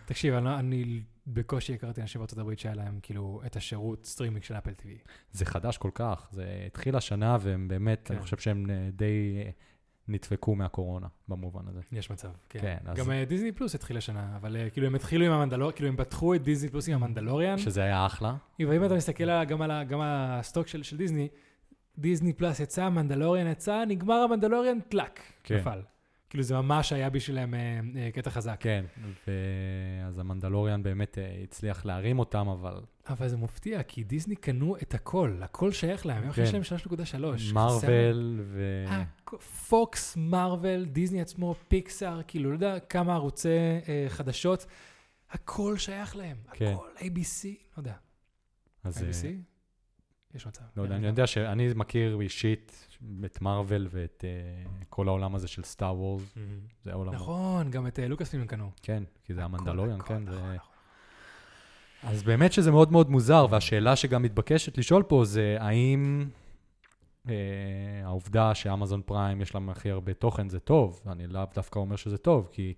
[0.06, 4.44] תקשיב, אני, לא- אני בקושי הכרתי אנשים בארצות הברית שהיה להם כאילו את השירות סטרימינג
[4.44, 5.10] של אפל TV.
[5.32, 8.14] זה חדש כל כך, זה התחיל השנה, והם באמת, כן.
[8.14, 9.08] אני חושב שהם אה, די
[9.46, 9.50] אה,
[10.08, 11.80] נדפקו מהקורונה במובן הזה.
[11.92, 12.60] יש מצב, כן.
[12.62, 15.90] כן, אז- גם אה, דיסני פלוס התחיל השנה, אבל כאילו הם התחילו עם המנדלור, כאילו
[15.90, 17.58] הם פתחו את דיסני פלוס עם המנדלוריאן.
[17.58, 18.36] שזה היה אחלה.
[18.60, 21.28] ואם אתה מסתכל גם על גם על ה stock של של דיסני,
[21.98, 25.58] דיסני פלוס יצא, המנדלוריאן יצא, נגמר המנדלוריאן, טלאק, כן.
[25.58, 25.82] נפל.
[26.30, 28.58] כאילו זה ממש היה בשבילם אה, אה, קטע חזק.
[28.60, 28.86] כן,
[29.28, 34.94] ואז המנדלוריאן באמת אה, הצליח להרים אותם, אבל אבל זה מפתיע, כי דיסני קנו את
[34.94, 36.42] הכל, הכל שייך להם, כן.
[36.42, 37.54] יש להם 3.3.
[37.54, 38.86] מרוויל ו...
[39.70, 43.50] פוקס, מרוויל, דיסני עצמו, פיקסאר, כאילו, לא יודע כמה ערוצי
[43.88, 44.66] אה, חדשות,
[45.32, 46.74] הכל שייך להם, כן.
[46.74, 47.94] הכל, ABC, לא יודע.
[48.84, 49.55] אז אה, ABC?
[50.36, 50.62] יש מצב.
[50.78, 51.10] לא יודע, כן, אני גם.
[51.10, 52.88] יודע שאני מכיר אישית
[53.26, 56.36] את מארוול ואת אה, כל העולם הזה של סטאר וורס.
[56.84, 57.14] זה העולם.
[57.14, 58.72] נכון, גם את אה, לוקאס פילם קנו.
[58.82, 60.14] כן, כי זה המנדלוריון, כן.
[60.18, 60.76] נכון, זה- נכון.
[62.04, 66.26] אז באמת שזה מאוד מאוד מוזר, והשאלה שגם מתבקשת לשאול פה זה האם
[67.30, 67.34] אה,
[68.04, 72.18] העובדה שאמזון פריים יש להם הכי הרבה תוכן זה טוב, אני לאו דווקא אומר שזה
[72.18, 72.74] טוב, כי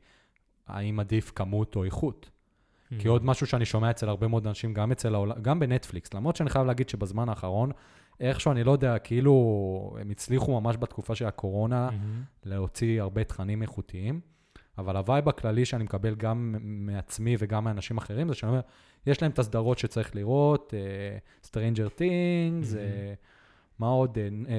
[0.67, 2.29] האם עדיף כמות או איכות?
[2.99, 6.35] כי עוד משהו שאני שומע אצל הרבה מאוד אנשים, גם אצל העולם, גם בנטפליקס, למרות
[6.35, 7.71] שאני חייב להגיד שבזמן האחרון,
[8.19, 9.33] איכשהו, אני לא יודע, כאילו,
[10.01, 12.23] הם הצליחו ממש בתקופה של הקורונה מהמם.
[12.45, 14.19] להוציא הרבה תכנים איכותיים,
[14.77, 18.61] אבל ה vibe הכללי שאני מקבל גם מעצמי וגם מאנשים אחרים, זה שאני אומר,
[19.07, 22.75] יש להם את הסדרות שצריך לראות, אה, Stranger Things, מהמ.
[22.75, 22.79] אה,
[23.79, 24.17] מה עוד?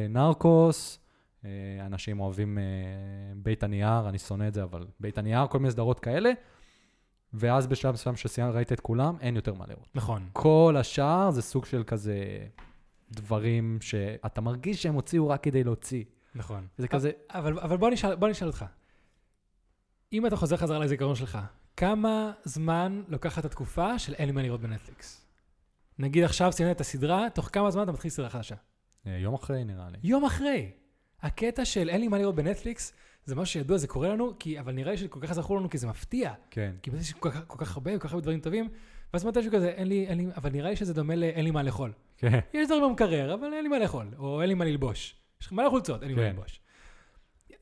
[0.08, 0.98] נרקוס,
[1.42, 1.46] אה,
[1.86, 2.58] אנשים אוהבים
[3.36, 6.30] בית הנייר, אני שונא את זה, אבל בית הנייר, כל מיני סדרות כאלה,
[7.34, 9.88] ואז בשלב מסוים שסיימת, ראית את כולם, אין יותר מה לראות.
[9.94, 10.28] נכון.
[10.32, 12.46] כל השאר זה סוג של כזה
[13.10, 16.04] דברים שאתה מרגיש שהם הוציאו רק כדי להוציא.
[16.34, 16.66] נכון.
[16.78, 18.64] זה כזה, אבל, אבל בוא, נשאל, בוא נשאל אותך.
[20.12, 21.38] אם אתה חוזר חזרה לזיכרון שלך,
[21.76, 25.26] כמה זמן לוקחת התקופה של אין לי מה לראות בנטפליקס?
[25.98, 28.54] נגיד עכשיו סיימת את הסדרה, תוך כמה זמן אתה מתחיל סדרה חדשה?
[29.06, 29.98] אה, יום אחרי נראה לי.
[30.02, 30.70] יום אחרי.
[31.22, 32.92] הקטע של אין לי מה לראות בנטפליקס,
[33.28, 35.78] זה משהו שידוע, זה קורה לנו, כי, אבל נראה לי שכל כך זכור לנו כי
[35.78, 36.32] זה מפתיע.
[36.50, 38.68] כן, כי באמת יש כל כל כך הרבה, כל כך הרבה דברים טובים,
[39.12, 41.62] ואז מתישהו כזה, אין לי, אין לי, אבל נראה לי שזה דומה לאין לי מה
[41.62, 41.92] לאכול.
[42.16, 45.16] כן, יש דברים במקרר, אבל אין לי מה לאכול, או אין לי מה ללבוש.
[45.40, 46.26] יש לך מלא חולצות, אין לי מה כן.
[46.26, 46.60] ללבוש.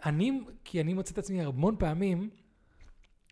[0.04, 2.30] אני, כי אני מוצא את עצמי המון פעמים,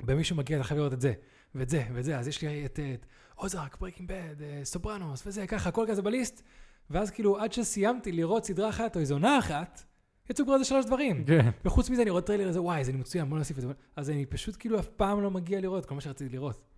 [0.02, 1.12] במישהו מגיע, אתה חייב לראות את זה,
[1.54, 3.06] ואת זה, ואת זה, אז יש לי את, את
[3.38, 6.42] אוזרק, ברייקינג בד, סופרנוס, וזה, ככה, הכל כזה ב list,
[6.90, 9.84] ואז כאילו, עד שסיימתי לראות סדרה אחת או איזו עונה אחת,
[10.30, 11.24] יצאו כבר איזה שלוש דברים.
[11.24, 13.68] כן, וחוץ מזה, אני רואה טריילר הזה, וואי, זה מצוין, בוא נוסיף את זה.
[13.96, 16.74] אז אני פשוט כאילו אף פעם לא מגיע לראות כל מה שרציתי לראות.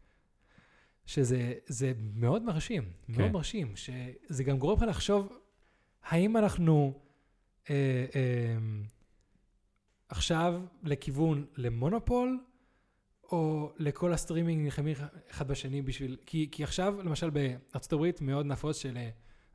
[1.06, 3.32] שזה זה מאוד מרשים, מאוד כן.
[3.32, 5.38] מרשים, שזה גם גורם לך לחשוב,
[6.02, 7.00] האם אנחנו
[7.70, 8.56] אה, אה,
[10.08, 12.38] עכשיו לכיוון למונופול,
[13.32, 14.94] או לכל הסטרימינג נלחמים
[15.30, 16.16] אחד בשני בשביל...
[16.26, 18.82] כי, כי עכשיו, למשל בארצות הברית, מאוד נפוץ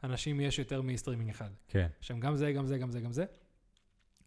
[0.02, 1.50] שלאנשים יש יותר מסטרימינג אחד.
[1.68, 3.26] כן, שם גם זה, גם זה, גם זה, גם זה.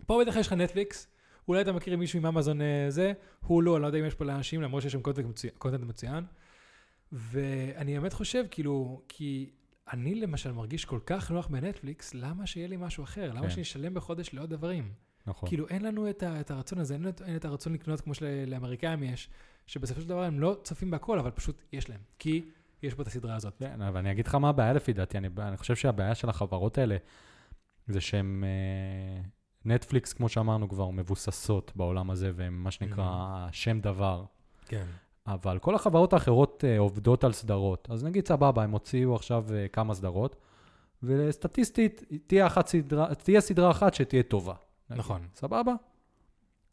[0.07, 1.07] פה בטח יש לך נטפליקס,
[1.49, 4.25] אולי אתה מכיר מישהו עם אמזון אה, זה, הולו, אני לא יודע אם יש פה
[4.25, 6.25] לאנשים, למרות שיש שם content מצוין, content מצוין.
[7.13, 9.51] ואני באמת חושב, כאילו, כי
[9.93, 13.33] אני למשל מרגיש כל כך נוח בנטפליקס, למה שיהיה לי משהו אחר?
[13.33, 13.51] למה כן.
[13.51, 14.93] שאני אשלם בחודש לעוד דברים?
[15.27, 15.49] נכון.
[15.49, 19.03] כאילו, אין לנו את, ה, את הרצון הזה, אין, אין את הרצון לקנות כמו שלאמריקאים
[19.03, 19.29] יש,
[19.67, 22.01] שבסופו של דבר הם לא צופים בהכל, אבל פשוט יש להם.
[22.19, 22.45] כי
[22.83, 23.55] יש פה את הסדרה הזאת.
[23.59, 26.79] כן, אבל אני אגיד לך מה הבעיה לפי דעתי, אני, אני חושב שהבעיה של החברות
[26.79, 26.97] האלה
[27.87, 29.23] זה שהן, אה,
[29.65, 34.25] נטפליקס, כמו שאמרנו כבר, מבוססות בעולם הזה, והן מה שנקרא שם דבר.
[34.67, 34.85] כן.
[35.27, 37.89] אבל כל החברות האחרות אה, עובדות על סדרות.
[37.91, 40.37] אז נגיד סבבה, הם הוציאו עכשיו אה, כמה סדרות,
[41.03, 44.55] וסטטיסטית תהיה, אחת סדרה, תהיה סדרה אחת שתהיה טובה.
[44.91, 45.01] נגיד.
[45.01, 45.27] נכון.
[45.35, 45.75] סבבה?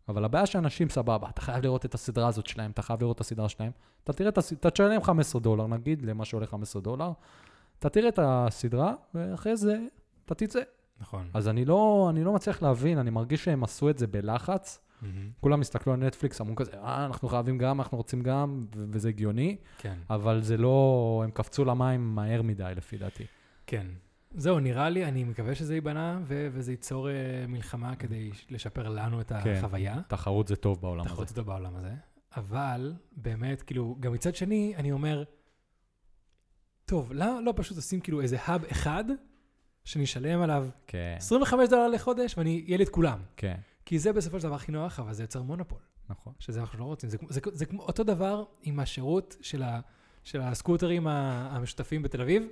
[0.10, 3.22] אבל הבעיה שאנשים סבבה, אתה חייב לראות את הסדרה הזאת שלהם, אתה חייב לראות את
[3.22, 3.72] הסדרה שלהם.
[4.04, 7.12] אתה תראה את הסדרה, אתה תשלם 15 דולר, נגיד, למה שעולה 15 דולר.
[7.80, 9.80] אתה תראה את הסדרה, ואחרי זה
[10.26, 10.62] אתה תצא.
[11.02, 11.30] נכון.
[11.34, 14.80] אז אני לא, אני לא מצליח להבין, אני מרגיש שהם עשו את זה בלחץ.
[15.02, 15.30] מהמם.
[15.40, 19.10] כולם הסתכלו על נטפליקס, אמרו כזה, אה, אנחנו חייבים גם, אנחנו רוצים גם, ו- וזה
[19.10, 19.98] הגיוני, כן.
[20.10, 23.26] אבל זה לא, הם קפצו למים מהר מדי, לפי דעתי.
[23.68, 23.88] כן.
[24.32, 27.12] זהו, נראה לי, אני מקווה שזה ייבנה, ו- וזה ייצור uh,
[27.48, 29.54] מלחמה כדי לשפר לנו את כן.
[29.58, 29.98] החוויה.
[30.08, 31.10] תחרות זה טוב בעולם הזה.
[31.10, 31.94] תחרות אותו בעולם הזה.
[32.38, 35.24] אבל, באמת, כאילו, גם מצד שני, אני אומר,
[36.86, 39.04] טוב, למה לא פשוט עושים כאילו איזה האב אחד,
[39.84, 43.20] שאני אשלם עליו כן, 25 דולר לחודש, ואני, יהיה לי את כולם.
[43.38, 46.34] כן, כי זה בסופו של דבר הכי נוח, אבל זה יוצר מונופול, נכון.
[46.40, 47.10] שזה אנחנו לא רוצים.
[47.10, 49.80] זה, כמו- זה, זה כמו אותו דבר עם השירות של, ה,
[50.24, 52.44] של הסקוטרים המשותפים בתל אביב.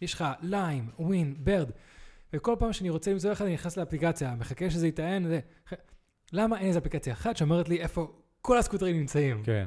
[0.00, 1.70] יש לך ליים, ווין, ברד,
[2.32, 5.40] וכל פעם שאני רוצה למצוא אחד, אני נכנס לאפליקציה, מחכה שזה יטען, זה...
[6.32, 9.42] למה אין איזה אפליקציה אחת שאומרת לי איפה כל הסקוטרים נמצאים?
[9.42, 9.66] כן,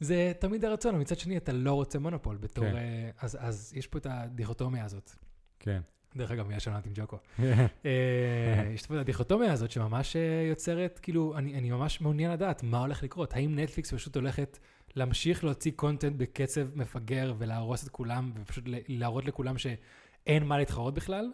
[0.00, 2.64] זה תמיד הרצון, אבל מצד שני אתה לא רוצה מונופול בתור...
[2.64, 2.76] כן.
[2.76, 5.10] אה, אז, אז יש פה את הדיכוטומיה הזאת.
[5.58, 5.80] כן.
[6.16, 7.16] דרך אגב, מילה שונה עם ג'וקו.
[7.84, 12.78] אה, יש את הדיכוטומיה הזאת שממש אה, יוצרת, כאילו, אני, אני ממש מעוניין לדעת מה
[12.78, 13.34] הולך לקרות.
[13.34, 14.58] האם נטפליקס פשוט הולכת
[14.96, 21.30] להמשיך להוציא קונטנט בקצב מפגר ולהרוס את כולם, ופשוט להראות לכולם שאין מה להתחרות בכלל?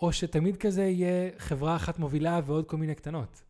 [0.00, 3.42] או שתמיד כזה יהיה חברה אחת מובילה ועוד כל מיני קטנות?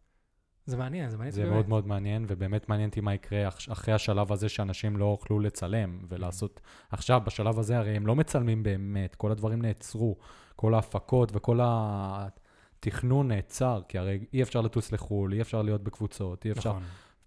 [0.67, 1.33] זה מעניין, זה מעניין.
[1.33, 1.53] זה באמת.
[1.55, 5.41] מאוד מאוד מעניין, ובאמת מעניין אותי מה יקרה אח- אחרי השלב הזה שאנשים לא יוכלו
[5.41, 6.61] לצלם ולעשות...
[6.91, 10.17] עכשיו, בשלב הזה הרי הם לא מצלמים באמת, כל הדברים נעצרו,
[10.57, 16.47] כל ההפקות וכל התכנון נעצר, כי הרי אי אפשר לטוס לחו"ל, אי אפשר להיות בקבוצות,
[16.47, 16.71] אי אפשר...
[16.71, 16.83] נכון.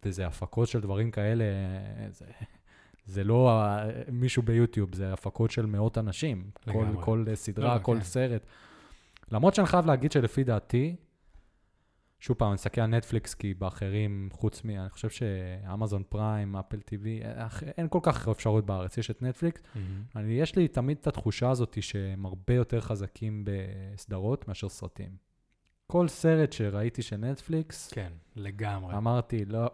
[0.05, 1.43] וזה הפקות של דברים כאלה,
[2.11, 2.25] זה,
[3.05, 3.61] זה לא
[4.11, 6.49] מישהו ביוטיוב, זה הפקות של מאות אנשים.
[6.63, 7.03] כל, לגמרי.
[7.05, 8.03] כל אה, סדרה, לא, כל כן.
[8.03, 8.45] סרט.
[9.31, 10.95] למרות שאני חייב להגיד שלפי דעתי,
[12.25, 14.69] שוב פעם, אני מסתכל על נטפליקס, כי באחרים, חוץ מ...
[14.69, 17.21] אני חושב שאמזון פריים, אפל טיווי,
[17.77, 18.97] אין כל כך אפשרות בארץ.
[18.97, 19.61] יש את נטפליקס.
[20.15, 25.17] אני, יש לי תמיד את התחושה הזאת שהם הרבה יותר חזקים בסדרות מאשר סרטים.
[25.87, 28.97] כל סרט שראיתי של נטפליקס, כן, לגמרי.
[28.97, 29.67] אמרתי, לא,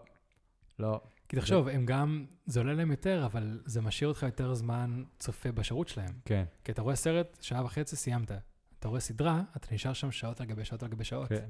[0.80, 1.02] לא.
[1.30, 5.52] כי תחשוב, הם גם, זה עולה להם יותר, אבל זה משאיר אותך יותר זמן צופה
[5.52, 6.14] בשירות שלהם.
[6.26, 8.32] כן, כי אתה רואה סרט, שעה וחצי, סיימת.
[8.80, 11.30] אתה רואה סדרה, אתה נשאר שם שעות על גבי שעות על גבי שעות.
[11.30, 11.50] כן,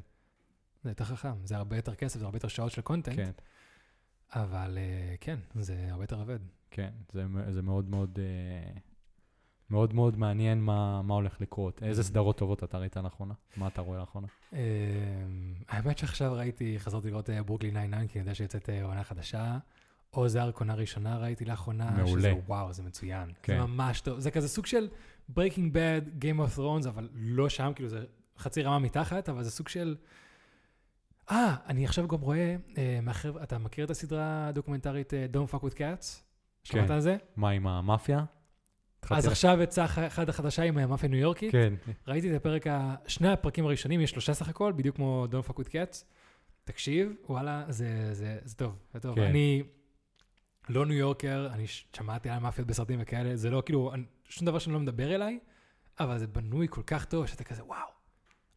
[0.83, 3.31] זה יותר חכם, זה הרבה יותר כסף, זה הרבה יותר שעות של קונטנט, כן,
[4.35, 6.39] אבל אה, כן, זה הרבה יותר עובד.
[6.71, 6.89] כן.
[7.11, 8.71] זה, זה מאוד מאוד, אה,
[9.69, 11.83] מאוד מאוד מעניין מה, מה הולך לקרות.
[11.83, 12.05] איזה Mhm.
[12.05, 13.33] סדרות טובות אתה ראית לאחרונה?
[13.57, 14.27] מה אתה רואה לאחרונה?
[14.53, 14.59] אה,
[15.67, 19.57] האמת שעכשיו ראיתי, חזרתי לראות אה, ברוקלין 99, כי אני יודע שיוצאת עונה חדשה.
[20.13, 21.91] אוזארק, עונה ראשונה ראיתי לאחרונה.
[21.91, 22.21] מעולה.
[22.21, 23.31] שזה וואו, זה מצוין.
[23.43, 23.57] כן.
[23.59, 24.19] זה ממש טוב.
[24.19, 24.87] זה כזה סוג של
[25.31, 28.05] Breaking Bad, Game of Thrones, אבל לא שם, כאילו זה
[28.37, 29.95] חצי רמה מתחת, אבל זה סוג של...
[31.31, 35.63] אה, אני עכשיו גם רואה, אה, מהחבר'ה, אתה מכיר את הסדרה הדוקומנטרית אה, Don't Fuck
[35.63, 36.05] with Cats?
[36.63, 36.93] שמעת כן.
[36.93, 37.17] על זה?
[37.35, 38.23] מה עם המאפיה?
[39.09, 41.51] אז עכשיו יצא אחד החדשה עם המאפיה ניו יורקית.
[41.51, 41.73] כן,
[42.07, 42.65] ראיתי את הפרק.
[43.07, 46.03] שני הפרקים הראשונים, יש שלושה סך הכל, בדיוק כמו Don't Fuck with Cats.
[46.63, 49.15] תקשיב, וואלה, זה, זה, זה טוב, זה טוב.
[49.15, 49.21] כן.
[49.21, 49.63] אני
[50.69, 53.91] לא ניו יורקר, אני שמעתי על מאפיות בסרטים וכאלה, זה לא כאילו,
[54.29, 55.39] שום דבר שאני לא מדבר אליי,
[55.99, 57.87] אבל זה בנוי כל כך טוב, שאתה כזה, וואו,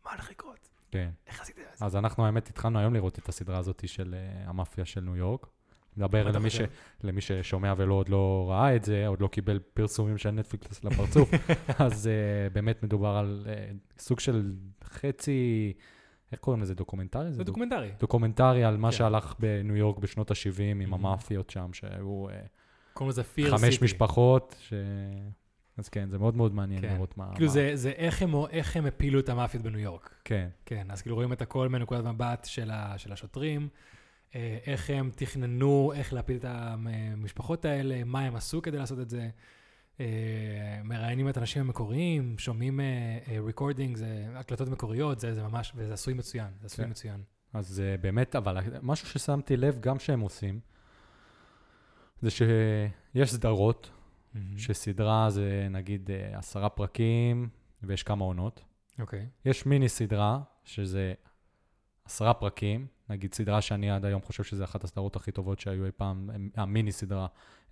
[0.05, 0.69] מה הולך לקרות?
[0.95, 1.11] כן.
[1.27, 1.85] איך עשיתם את זה?
[1.85, 5.47] אז אנחנו האמת התחלנו היום לראות את הסדרה הזאת של אה, המאפיה של ניו יורק.
[5.97, 6.53] נדבר למי, ש...
[6.53, 6.67] חושב?
[7.03, 11.31] למי ששומע ולא עוד לא ראה את זה, עוד לא קיבל פרסומים של נטפליקס לפרצוף,
[11.85, 12.07] אז
[12.51, 14.53] אה, באמת מדובר על אה, סוג של
[14.85, 15.73] חצי,
[16.33, 16.75] איך קוראים לזה?
[16.75, 17.33] דוקומנטרי?
[17.33, 17.91] זה דוק- דוקומנטרי.
[18.01, 18.97] דוקומנטרי על מה כן.
[18.97, 20.95] שהלך בניו יורק בשנות ה-70 עם מהמ.
[20.95, 22.33] המאפיות שם, שהיו אה,
[22.93, 23.85] קוראים לזה Fear חמש City.
[23.85, 24.73] משפחות, ש...
[25.77, 26.95] אז כן, זה מאוד מאוד מעניין כן.
[26.95, 27.31] לראות מה...
[27.35, 27.53] כאילו מה...
[27.53, 30.15] זה, זה איך, הם, איך הם הפילו את המאפיות בניו יורק.
[30.25, 33.69] כן, כן, אז כאילו רואים את הכל מנקודת מבט של, ה, של השוטרים,
[34.35, 39.11] אה, איך הם תכננו, איך להפיל את המשפחות האלה, מה הם עשו כדי לעשות את
[39.11, 39.29] זה.
[40.01, 40.07] אה,
[40.85, 42.81] מראיינים את האנשים המקוריים, שומעים
[43.45, 46.91] ריקורדינג, זה הקלטות מקוריות, זה, זה ממש, וזה עשוי מצוין, זה עשוי כן.
[46.91, 47.23] מצוין.
[47.53, 50.61] אז באמת, אבל משהו ששמתי לב גם שהם עושים,
[52.23, 53.91] זה שיש סדרות,
[54.57, 57.49] שסדרה זה נגיד אה, עשרה פרקים
[57.83, 58.63] ויש כמה עונות.
[58.99, 61.15] אוקיי, יש מיני סדרה, שזה
[62.05, 65.91] עשרה פרקים, נגיד סדרה שאני עד היום חושב שזו אחת הסדרות הכי טובות שהיו אי
[65.97, 67.27] פעם, המיני סדרה,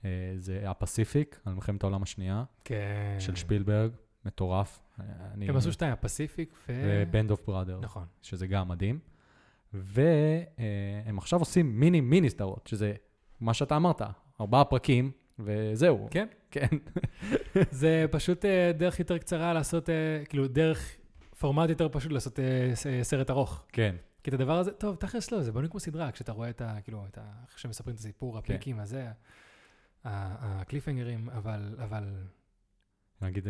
[0.05, 3.17] אה, זה הפסיפיק, על מלחמת העולם השנייה, כן.
[3.19, 3.91] של שפילברג,
[4.25, 4.81] מטורף.
[5.01, 7.05] אה, אני- הם עשו שתיים, הפסיפיק ו...
[7.13, 8.05] ו-Band of Brothers, נכון.
[8.23, 8.99] שזה גם מדהים.
[9.75, 12.95] והם עכשיו עושים מיני מיני סדרות, שזה
[13.41, 14.03] מה שאתה אמרת,
[14.41, 15.11] ארבעה פרקים,
[15.45, 16.09] וזהו.
[16.11, 16.27] כן.
[16.51, 16.67] כן.
[17.71, 20.97] זה פשוט אה, דרך יותר קצרה לעשות, אה, כאילו, דרך
[21.39, 23.65] פורמט יותר פשוט לעשות אה, סרט ארוך.
[23.73, 26.61] כן, כי את הדבר הזה, טוב, תכלס לא, זה בנוי כמו סדרה, כשאתה רואה את
[26.61, 26.81] ה...
[26.85, 27.23] כאילו, את ה...
[27.49, 28.55] איך שמספרים את הסיפור, כן.
[28.55, 29.13] הפיקים, הזה, ה-
[30.05, 32.05] הקליפהנגרים, אבל, אבל,
[33.23, 33.47] נגיד,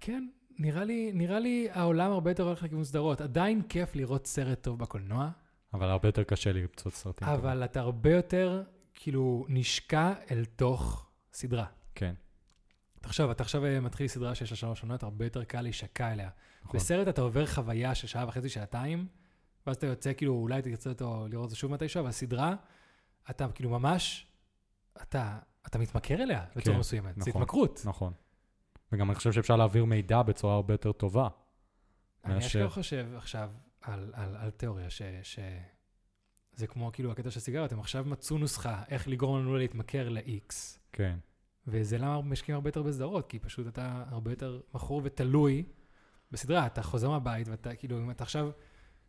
[0.00, 0.28] כן,
[0.58, 3.20] נראה לי, נראה לי העולם הרבה יותר הולך לכיוון סדרות.
[3.20, 5.30] עדיין כיף לראות סרט טוב בקולנוע,
[5.74, 7.28] אבל הרבה יותר קשה למצוא סרטים.
[7.28, 8.62] אבל אתה הרבה יותר,
[8.94, 11.05] כאילו, נשקע אל תוך
[11.36, 11.66] סדרה.
[11.94, 12.14] כן,
[13.00, 16.30] תחשוב, אתה עכשיו אה, מתחיל סדרה שיש לה שלוש עונות, הרבה יותר קל להישקע אליה.
[16.64, 16.80] נכון.
[16.80, 19.06] בסרט אתה עובר חוויה של שעה וחצי, שעתיים,
[19.66, 22.54] ואז אתה יוצא, כאילו, אולי תרצה אותו לראות אותו שוב מתישהו, אבל סדרה,
[23.30, 24.26] אתה כאילו ממש,
[25.02, 27.14] אתה, אתה מתמכר אליה בצורה כן, מסוימת.
[27.14, 27.42] זה נכון.
[27.42, 27.82] התמכרות.
[27.84, 28.12] נכון.
[28.92, 31.28] וגם אני חושב שאפשר להעביר מידע בצורה הרבה יותר טובה.
[32.24, 33.50] אני מאשר- אשכרה חושב עכשיו
[33.82, 35.38] על, על, על תיאוריה ש, ש...
[36.56, 40.52] זה כמו כאילו הקטע של סיגריות, הם עכשיו מצאו נוסחה איך לגרום לנו להתמכר ל-X,
[40.92, 41.16] כן,
[41.66, 45.64] וזה למה משקיעים הרבה יותר בסדרות, כי פשוט אתה הרבה יותר מכור ותלוי
[46.32, 48.50] בסדרה, אתה חוזר מהבית ואתה כאילו, אם אתה עכשיו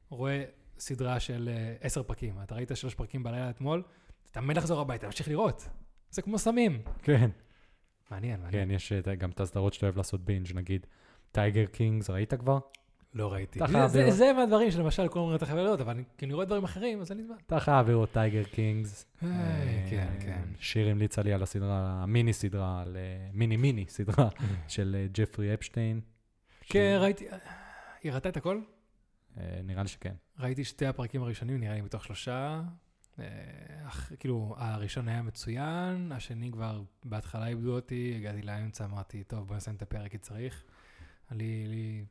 [0.09, 0.43] רואה
[0.79, 3.83] סדרה של אה, עשר פרקים, אתה ראית שלוש פרקים בלילה אתמול,
[4.31, 5.69] אתה מת לחזור הביתה, תמשיך לראות.
[6.09, 6.81] זה כמו סמים.
[7.03, 7.29] כן,
[8.11, 8.65] מעניין, מעניין.
[8.67, 10.85] כן, יש את- גם את הסדרות שאתה אוהב לעשות בינג', נגיד
[11.31, 12.59] טייגר קינגס, ראית כבר?
[13.17, 13.59] לא ראיתי.
[14.11, 17.01] זה- מהדברים שלמשל כולם אומרים אתה חייב לראות, אבל אני, כי אני רואה דברים אחרים,
[17.01, 17.35] אז אין לי זמן.
[17.47, 19.05] אתה חייב לראות טייגר קינגס.
[19.89, 20.41] כן, כן.
[20.59, 24.29] שיר המליצה לי על הסדרה, המיני סדרה, אה, מיני מיני סדרה
[24.67, 26.01] של אה, ג'פרי אפשטיין.
[26.61, 27.25] כן, ראיתי,
[28.03, 28.61] היא ראתה את הכל?
[29.37, 30.13] אה, נראה לי שכן.
[30.39, 32.61] ראיתי שתי הפרקים הראשונים, נראה לי מתוך שלושה.
[33.87, 39.55] אך, כאילו, הראשון היה מצוין, השני כבר בהתחלה איבדו אותי, הגעתי לאמצע, אמרתי, טוב, בוא
[39.55, 40.63] נסיים את הפרק כי צריך.
[41.31, 42.05] לי, לי,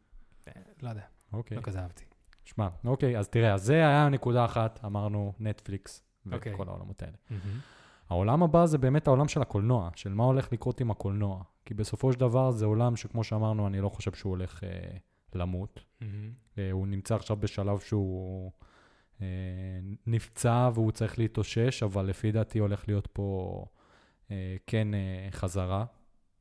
[0.83, 1.57] לא יודע, אוקיי.
[1.57, 2.05] לא כזה אהבתי.
[2.45, 6.55] שמע, אוקיי, אז תראה, אז זה היה נקודה אחת, אמרנו נטפליקס אוקיי.
[6.55, 7.17] וכל העולמות האלה.
[8.09, 11.43] העולם הבא זה באמת העולם של הקולנוע, של מה הולך לקרות עם הקולנוע.
[11.65, 14.97] כי בסופו של דבר זה עולם שכמו שאמרנו, אני לא חושב שהוא הולך אה,
[15.35, 15.85] למות.
[16.59, 18.53] אה, הוא נמצא עכשיו בשלב שהוא
[19.23, 19.27] אה,
[20.07, 23.65] נפצע והוא צריך להתאושש, אבל לפי דעתי הולך להיות פה
[24.31, 25.85] אה, כן אה, חזרה.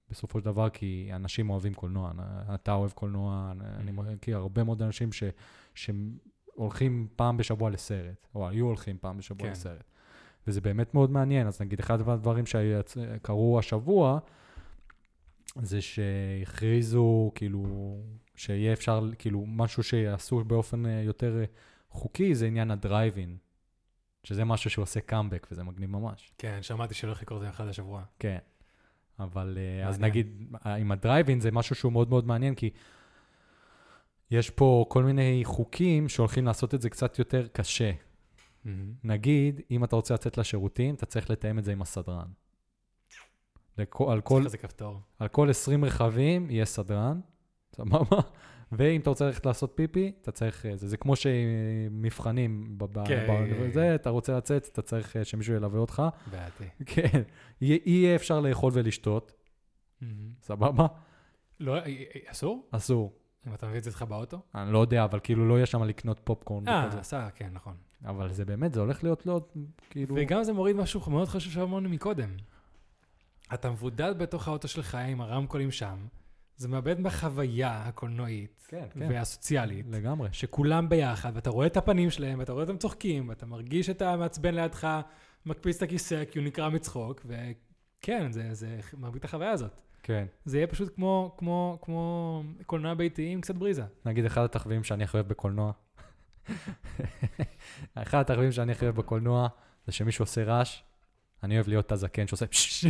[0.09, 2.11] בסופו של דבר, כי אנשים אוהבים קולנוע.
[2.55, 5.23] אתה אוהב קולנוע, אני מכיר הרבה מאוד אנשים ש,
[5.75, 9.51] שהולכים פעם בשבוע לסרט, או היו הולכים פעם בשבוע כן.
[9.51, 9.83] לסרט.
[10.47, 11.47] וזה באמת מאוד מעניין.
[11.47, 14.19] אז נגיד, אחד הדברים שקרו השבוע,
[15.61, 17.65] זה שהכריזו, כאילו,
[18.35, 21.45] שיהיה אפשר, כאילו, משהו שיעשו באופן אה, יותר אה,
[21.89, 23.37] חוקי, זה עניין הדרייבין.
[24.23, 26.31] שזה משהו שעושה קאמבק, וזה מגניב ממש.
[26.37, 28.03] כן, שמעתי שהולך לקרות זה אחד השבוע.
[28.19, 28.37] כן.
[29.19, 30.11] אבל אה, אז מעניין.
[30.11, 32.69] נגיד, אה, עם הדרייבין זה משהו שהוא מאוד מאוד מעניין, כי
[34.31, 37.91] יש פה כל מיני חוקים שהולכים לעשות את זה קצת יותר קשה.
[39.03, 42.27] נגיד, אם אתה רוצה לצאת לשירותים, אתה צריך לתאם את זה עם הסדרן.
[43.77, 44.41] לכ- על כל.
[45.19, 47.19] על כל 20 רכבים יהיה סדרן,
[47.75, 48.17] סבבה?
[48.77, 50.65] ואם אתה רוצה ללכת לעשות פיפי, אתה צריך...
[50.65, 53.27] אה, זה, זה כמו שמבחנים, כן.
[53.59, 56.03] ב- זה, אתה רוצה לצאת, אתה צריך אה, שמישהו ילווה אותך.
[56.31, 56.63] בעייתי.
[56.93, 57.21] כן,
[57.61, 59.31] יהיה אפשר לאכול ולשתות,
[60.41, 60.87] סבבה?
[61.59, 62.69] לא, אה, אסור?
[62.71, 63.13] אסור.
[63.47, 64.41] אם אתה מביא את זה איתך באוטו?
[64.55, 66.99] אני לא יודע, אבל כאילו לא יהיה שם לקנות פופקורן אה.
[66.99, 67.75] עשה, כן, נכון.
[68.05, 69.41] אבל זה באמת, זה הולך להיות לא,
[69.89, 70.15] כאילו...
[70.15, 72.29] וגם זה מוריד משהו מאוד חשוב שאמרנו מקודם.
[73.53, 75.97] אתה מבודד בתוך האוטו שלך עם הרמקולים שם,
[76.57, 80.29] זה מאבד בחוויה הקולנועית כן, והסוציאלית, לגמרי.
[80.31, 84.55] שכולם ביחד, ואתה רואה את הפנים שלהם, ואתה רואה אותם צוחקים, ואתה מרגיש את המעצבן
[84.55, 85.01] לידך,
[85.45, 89.81] מקפיץ את הכיסא כי הוא נקרע מצחוק, וכן, זה, זה מרבית החוויה הזאת.
[90.03, 90.25] כן.
[90.45, 93.83] זה יהיה פשוט כמו, כמו, כמו קולנוע ביתי עם קצת בריזה.
[94.05, 95.71] נגיד אחד התחביבים שאני הכי אוהב בקולנוע.
[97.95, 99.47] אחד התחביבים שאני הכי אוהב בקולנוע,
[99.85, 100.81] זה שמישהו עושה רעש,
[101.45, 102.85] אני אוהב להיות הזקן שעושה פשש.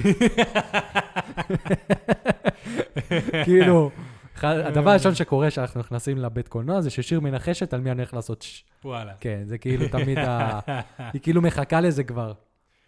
[3.43, 3.91] כאילו,
[4.35, 8.13] אחד- הדבר הראשון שקורה כשאנחנו נכנסים לבית קולנוע זה ששיר מנחשת על מי אני הולך
[8.13, 8.63] לעשות ש...
[8.83, 9.13] וואלה.
[9.19, 10.59] כן, זה כאילו תמיד ה...
[11.13, 12.33] היא כאילו מחכה לזה כבר.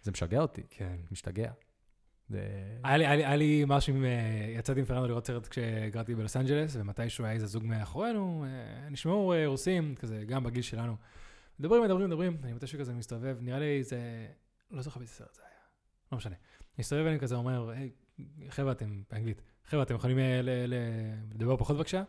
[0.02, 0.96] זה משגע אותי, כן.
[1.12, 1.50] משתגע.
[2.28, 2.40] זה...
[2.84, 4.04] היה לי, היה לי, היה לי משהו עם...
[4.04, 4.10] אה,
[4.58, 9.32] יצאתי עם פרנדו לראות סרט כשגרתי בלוס אנג'לס, ומתישהו היה איזה זוג מאחורינו, אה, נשמעו
[9.32, 10.96] אה, רוסים, כזה, גם בגיל שלנו.
[11.60, 13.98] מדברים, מדברים, מדברים, אני מתישהו כזה מסתובב, נראה לי זה...
[14.70, 15.47] לא זוכר באיזה סרט זה היה,
[16.12, 16.34] לא משנה.
[16.78, 17.90] מסתובב ואני כזה אומר, היי,
[18.48, 20.40] חבר'ה, אתם, באנגלית, חבר'ה, אתם יכולים אה,
[21.34, 22.02] לדבר פחות בבקשה?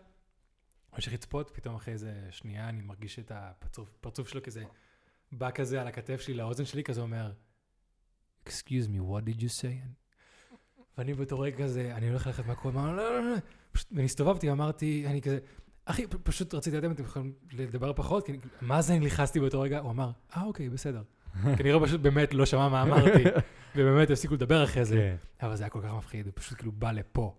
[0.94, 4.64] ממשיך לצפות, פתאום אחרי איזה שנייה אני מרגיש את הפרצוף פרצוף שלו כזה,
[5.32, 7.32] בא כזה על הכתף שלי, לאוזן שלי, כזה אומר,
[8.48, 9.88] Excuse me, what did you say?
[10.98, 13.38] ואני בתור רגע כזה, אני הולך ללכת מהקרוב, אמר, לא, לא, לא,
[13.72, 15.40] פשוט, ואני הסתובבתי, אמרתי, אני כזה,
[15.86, 19.62] אחי, פשוט רציתי לדעת אם אתם יכולים לדבר פחות, כי אני- מה זה נכנסתי באותו
[19.62, 19.80] רגע?
[19.80, 21.04] הוא אמר, אה, אוקיי, בסדר.
[21.58, 23.24] כנראה פשוט באמת לא שמע מה אמרתי,
[23.80, 24.96] ובאמת הפסיקו לדבר אחרי זה.
[24.96, 25.46] כן.
[25.48, 27.36] אבל זה היה כל כך מפחיד, הוא פשוט כאילו בא לפה.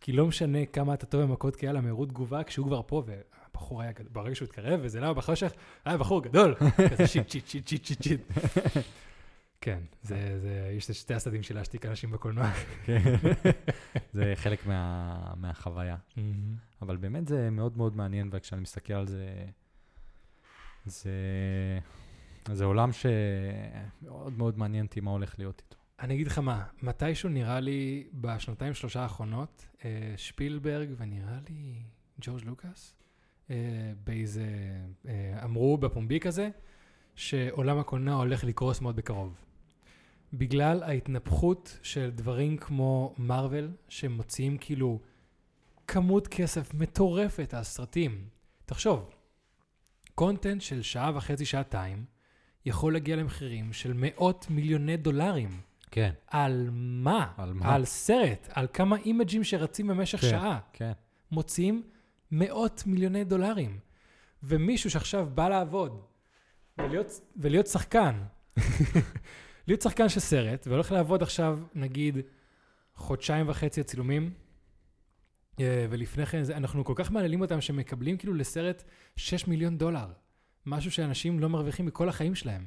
[0.00, 3.92] כי לא משנה כמה אתה טוב במכות כאלה, המהירות תגובה, כשהוא כבר פה, והבחור היה,
[3.92, 5.52] גד- ברגע שהוא התקרב, וזה למה בחושך,
[5.84, 6.54] היה בחור גדול.
[6.90, 8.20] כזה shit, shit, shit, shit, shit, shit.
[9.60, 12.50] כן, זה, זה, יש את שתי הצדדים של להשתיק אנשים בקולנוע.
[12.84, 12.98] כן.
[14.12, 15.96] זה חלק מה, מהחוויה.
[16.82, 19.28] אבל באמת זה מאוד מאוד מעניין, וכשאני מסתכל על זה,
[20.86, 21.10] זה,
[22.52, 25.73] זה עולם שמאוד מאוד מעניין אותי מה הולך להיות איתו.
[26.00, 31.82] אני אגיד לך מה, מתישהו נראה לי בשנתיים שלושה האחרונות, אה, שפילברג ונראה לי
[32.20, 32.94] ג'ורג' לוקאס,
[33.50, 33.56] אה,
[34.04, 34.46] באיזה,
[35.08, 36.48] אה, אמרו בפומבי כזה,
[37.14, 39.34] שעולם הקולנוע הולך לקרוס מאוד בקרוב.
[40.32, 45.00] בגלל ההתנפחות של דברים כמו מארוול, שמוציאים כאילו
[45.86, 48.28] כמות כסף מטורפת על סרטים.
[48.66, 49.10] תחשוב,
[50.14, 52.04] קונטנט של שעה וחצי, שעתיים,
[52.66, 55.60] יכול להגיע למחירים של מאות מיליוני דולרים.
[55.94, 56.10] כן.
[56.26, 57.32] על מה?
[57.36, 57.74] על מה?
[57.74, 60.30] על סרט, על כמה אימג'ים שרצים במשך כן.
[60.30, 60.58] שעה.
[60.72, 60.92] כן.
[61.30, 61.82] מוציאים
[62.30, 63.78] מאות מיליוני דולרים.
[64.42, 66.02] ומישהו שעכשיו בא לעבוד
[66.78, 68.22] ולהיות, ולהיות שחקן,
[69.68, 72.18] להיות שחקן של סרט, והולך לעבוד עכשיו, נגיד,
[72.94, 74.30] חודשיים וחצי הצילומים,
[75.60, 78.84] אה, ולפני כן, אנחנו כל כך מעללים אותם שהם מקבלים כאילו לסרט
[79.16, 80.06] 6 מיליון דולר.
[80.66, 82.66] משהו שאנשים לא מרוויחים מכל החיים שלהם.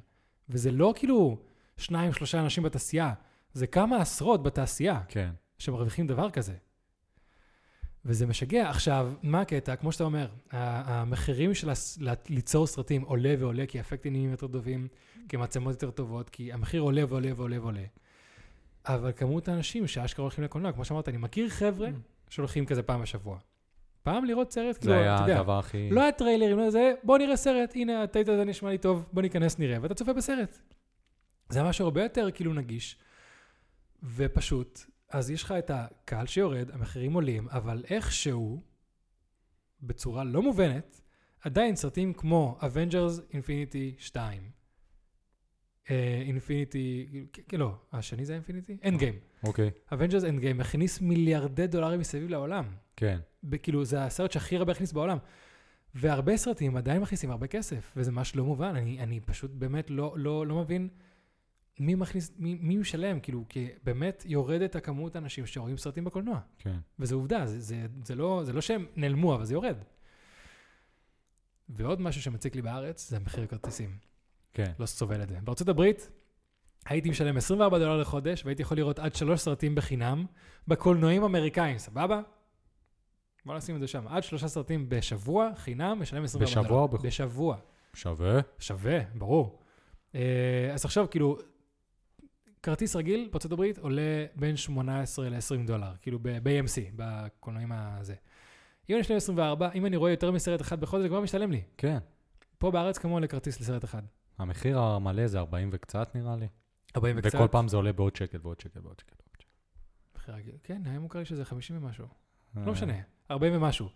[0.49, 1.37] וזה לא כאילו
[1.77, 3.13] שניים, שלושה אנשים בתעשייה,
[3.53, 5.01] זה כמה עשרות בתעשייה.
[5.07, 5.29] כן.
[5.59, 6.53] שמרוויחים דבר כזה.
[8.05, 8.69] וזה משגע.
[8.69, 9.75] עכשיו, מה הקטע?
[9.75, 11.99] כמו שאתה אומר, המחירים של הס-
[12.29, 14.87] ליצור סרטים עולה ועולה, כי האפקטים נהיים יותר טובים,
[15.29, 17.83] כי המצלמות יותר טובות, כי המחיר עולה ועולה ועולה ועולה.
[18.85, 21.89] אבל כמות האנשים שאשכרה הולכים לקולנוע, כמו שאמרת, אני מכיר חבר'ה
[22.29, 23.37] שהולכים כזה פעם בשבוע.
[24.03, 25.89] פעם לראות סרט, כאילו, זה אתה היה יודע, הדבר הכי...
[25.91, 29.21] לא היה טריילרים, לא זה, בוא נראה סרט, הנה, הטייט הזה נשמע לי טוב, בוא
[29.21, 30.59] ניכנס נראה, ואתה צופה בסרט.
[31.49, 32.97] זה משהו הרבה יותר כאילו נגיש,
[34.03, 34.79] ופשוט,
[35.09, 38.61] אז יש לך את הקהל שיורד, המחירים עולים, אבל איכשהו,
[39.81, 41.01] בצורה לא מובנת,
[41.41, 44.51] עדיין סרטים כמו Avengers Infinity 2,
[46.25, 47.07] Infinity,
[47.53, 48.77] לא, השני זה אינפיניטי?
[48.85, 49.15] End Game.
[49.43, 52.65] אוקיי, Avengers End Game הכניס מיליארדי דולרים מסביב לעולם.
[52.95, 53.19] כן.
[53.63, 55.17] כאילו, זה הסרט שהכי הרבה הכניס בעולם.
[55.95, 58.75] והרבה סרטים עדיין מכניסים הרבה כסף, וזה ממש לא מובן.
[58.75, 60.89] אני, אני פשוט באמת לא, לא, לא מבין
[61.79, 66.39] מי מכניס, מי, מי משלם, כאילו, כי באמת יורדת הכמות האנשים שרואים סרטים בקולנוע.
[66.59, 66.77] כן.
[66.99, 69.77] וזו עובדה, זה, זה, זה, לא, זה לא שהם נעלמו, אבל זה יורד.
[71.69, 73.97] ועוד משהו שמציק לי בארץ, זה מחיר הכרטיסים.
[74.53, 74.71] כן.
[74.79, 75.37] לא סובל את זה.
[75.43, 76.09] בארצות הברית,
[76.85, 80.25] הייתי משלם 24 דולר לחודש, והייתי יכול לראות עד שלוש סרטים בחינם,
[80.67, 82.21] בקולנועים אמריקאים, סבבה?
[83.45, 84.07] בוא נשים את זה שם.
[84.07, 86.63] עד שלושה סרטים בשבוע, חינם, משלם 24 דולר.
[86.63, 87.05] בשבוע או בחודש?
[87.21, 87.57] בשבוע.
[87.93, 88.39] שווה.
[88.59, 89.59] שווה, ברור.
[90.15, 91.37] אה, אז עכשיו, כאילו,
[92.63, 98.15] כרטיס רגיל בארצות הברית עולה בין 18 ל-20 דולר, כאילו ב-AMC, בקולנועים הזה.
[98.89, 101.61] אם אני משלם 24, אם אני רואה יותר מסרט אחד בחודש, זה כבר משתלם לי.
[101.77, 101.97] כן.
[102.57, 104.01] פה בארץ כמוה לכרטיס לסרט אחד.
[104.37, 106.47] המחיר המלא זה 40 וקצת נראה לי.
[106.95, 107.35] 40 וקצת.
[107.35, 109.15] וכל פעם זה עולה בעוד שקל ועוד שקל ועוד שקל.
[109.19, 109.47] ועוד שקל.
[110.15, 110.55] מחיר רגיל.
[110.63, 112.05] כן, היה מוכר לי שזה 50 ומשהו.
[112.57, 112.93] אה, לא משנה,
[113.31, 113.89] 40 ומשהו.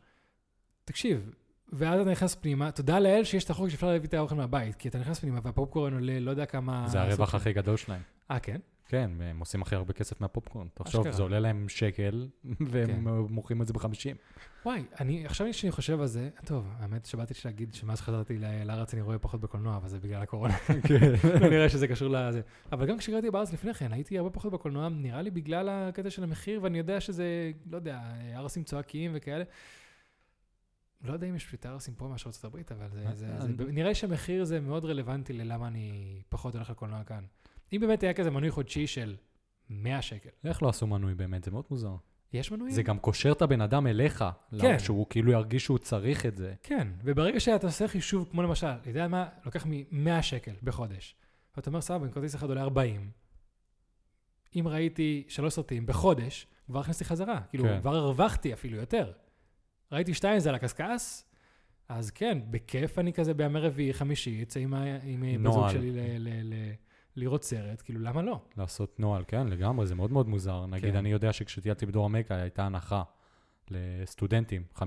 [0.85, 1.33] תקשיב,
[1.71, 4.87] ואז אתה נכנס פנימה, תודה לאל שיש את החוק שאפשר להביא את האוכל מהבית, כי
[4.87, 6.85] אתה נכנס פנימה והפופקורן עולה לא יודע כמה...
[6.87, 7.35] זה הרווח.
[7.35, 8.01] הכי גדול שלהם.
[8.31, 8.57] אה, כן?
[8.91, 10.67] כן, הם עושים הכי הרבה כסף מהפופקורן.
[10.73, 11.11] תחשוב.
[11.11, 12.27] זה עולה להם שקל,
[12.59, 12.99] והם כן.
[13.29, 14.15] מוכרים את זה ב-50.
[14.65, 19.01] וואי, אני, עכשיו שאני חושב על זה, טוב, האמת שבאתי להגיד שמאז שחזרתי לארץ אני
[19.01, 20.57] רואה פחות בקולנוע, אבל זה בגלל הקורונה.
[21.41, 22.41] לא נראה שזה קשור לזה.
[22.71, 26.23] אבל גם כשגרתי בארץ לפני כן, הייתי הרבה פחות בקולנוע, נראה לי בגלל הקטע של
[26.23, 27.99] המחיר, ואני יודע שזה, לא יודע,
[28.35, 29.43] ערסים צועקים וכאלה.
[31.03, 33.95] לא יודע אם יש ערסים פה מאשר ארצות הברית, אבל זה, זה, זה, אני- נראה
[33.95, 37.23] שהמחיר זה מאוד רלוונטי ללמה אני פחות הולך לקולנוע כאן.
[37.73, 39.15] אם באמת היה כזה מנוי חודשי של
[39.69, 41.43] 100 שקל, איך לא עשו מנוי באמת?
[41.43, 41.95] זה מאוד מוזר.
[42.33, 42.73] יש מנויים?
[42.75, 44.25] זה גם קושר את הבן אדם אליך.
[44.61, 44.79] כן.
[44.79, 46.53] שהוא כאילו ירגיש שהוא צריך את זה.
[46.63, 51.15] כן, וברגע שאתה עושה חישוב, כמו למשל, אתה יודע מה, לוקח מ-100 שקל בחודש,
[51.57, 53.11] ואתה אומר, סבבה, אם כרטיס אחד עולה 40,
[54.55, 57.79] אם ראיתי שלוש סרטים בחודש, כבר הכנסתי חזרה, כאילו, כן.
[57.81, 59.11] כבר הרווחתי אפילו יותר.
[59.91, 61.23] ראיתי שתיים, זה על הקשקש,
[61.89, 64.73] אז כן, בכיף אני כזה בימי רביעי, חמישי, אצא עם,
[65.03, 65.23] עם.
[65.69, 66.73] שלי ל- ל- ל-
[67.15, 68.39] לראות סרט, כאילו, למה לא?
[68.57, 70.65] לעשות נוהל, כן, לגמרי, זה מאוד מאוד מוזר.
[70.65, 70.97] נגיד, כן.
[70.97, 73.03] אני יודע שכשטיילתי בדור המקה הייתה הנחה
[73.69, 74.81] לסטודנטים, 50%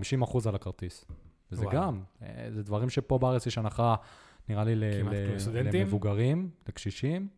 [0.49, 1.05] על הכרטיס.
[1.53, 1.77] וזה וואו.
[1.77, 3.95] גם, אה, זה דברים שפה בארץ יש הנחה,
[4.49, 5.79] נראה לי, ל- ל-?
[5.81, 7.29] למבוגרים, לקשישים,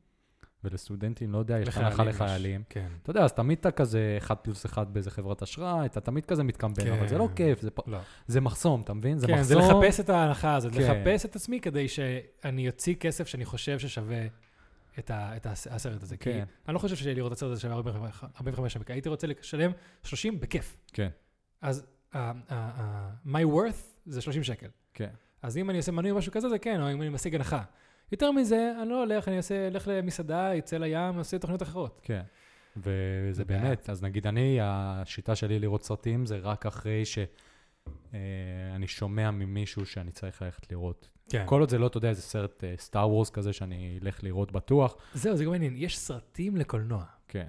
[0.67, 2.05] ולסטודנטים, לא יודע, יש הנחה.
[2.05, 2.63] לחיילים.
[2.69, 2.89] כן.
[3.03, 6.43] אתה יודע, אז תמיד אתה כזה 1 פלוס 1 באיזה חברת אשראי, אתה תמיד כזה
[6.43, 7.35] מתקמבן, אבל זה לא כן.
[7.35, 7.99] כיף, זה פ- לא.
[8.27, 9.19] זה מחסום, אתה מבין?
[9.19, 9.83] זה כן, זה מחסום.
[9.83, 10.81] לחפש את ההנחה הזאת, כן.
[10.81, 14.27] לחפש את עצמי כדי שאני אוציא כסף שאני חושב ששווה
[14.99, 16.17] את, ה, את הס- הסרט הזה.
[16.17, 16.45] כי כן.
[16.69, 19.71] אני לא חושב שלראות את הסרט הזה שווה 45 45 שקל, הייתי רוצה לשלם
[20.03, 20.77] 30 בכיף.
[20.93, 21.09] כן,
[21.63, 22.17] אז uh, uh,
[22.49, 22.53] uh,
[23.29, 24.69] my worth זה 30 שקל.
[24.95, 25.09] כן.
[25.43, 27.63] אז אם אני עושה מנוי או משהו כזה, זה כן, או אם אני משיג הנחה.
[28.13, 32.01] יותר מזה, אני לא הולך, אני אעשה, אלך למסעדה, יצא לים, אעשה תוכניות אחרות.
[32.03, 32.23] כן.
[32.77, 33.45] וזה.
[33.45, 40.13] באמת, אז נגיד אני, השיטה שלי לראות סרטים זה רק אחרי שאני שומע ממישהו שאני
[40.13, 41.09] צריך ללכת לראות.
[41.29, 41.43] כן.
[41.47, 44.97] כל עוד זה לא, אתה יודע, איזה סרט סטאר וורס כזה שאני אלך לראות בטוח.
[45.15, 47.05] זהו, זה גם מעניין, יש סרטים לקולנוע.
[47.29, 47.49] כן,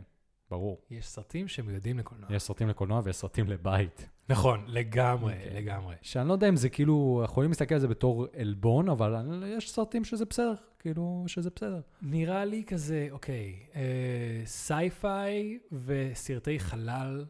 [0.51, 0.81] ברור.
[0.89, 2.35] יש סרטים שמיועדים לקולנוע.
[2.35, 4.09] יש סרטים לקולנוע ויש סרטים לבית.
[4.30, 5.55] נכון, לגמרי, כן.
[5.55, 5.95] לגמרי.
[6.01, 9.71] שאני לא יודע אם זה כאילו, יכולים להסתכל על זה בתור עלבון, אבל אני- יש
[9.71, 11.82] סרטים שזה בסדר, כאילו, שזה בסדר.
[12.01, 17.25] נראה לי כזה, אוקיי, אה, sci-fi וסרטי חלל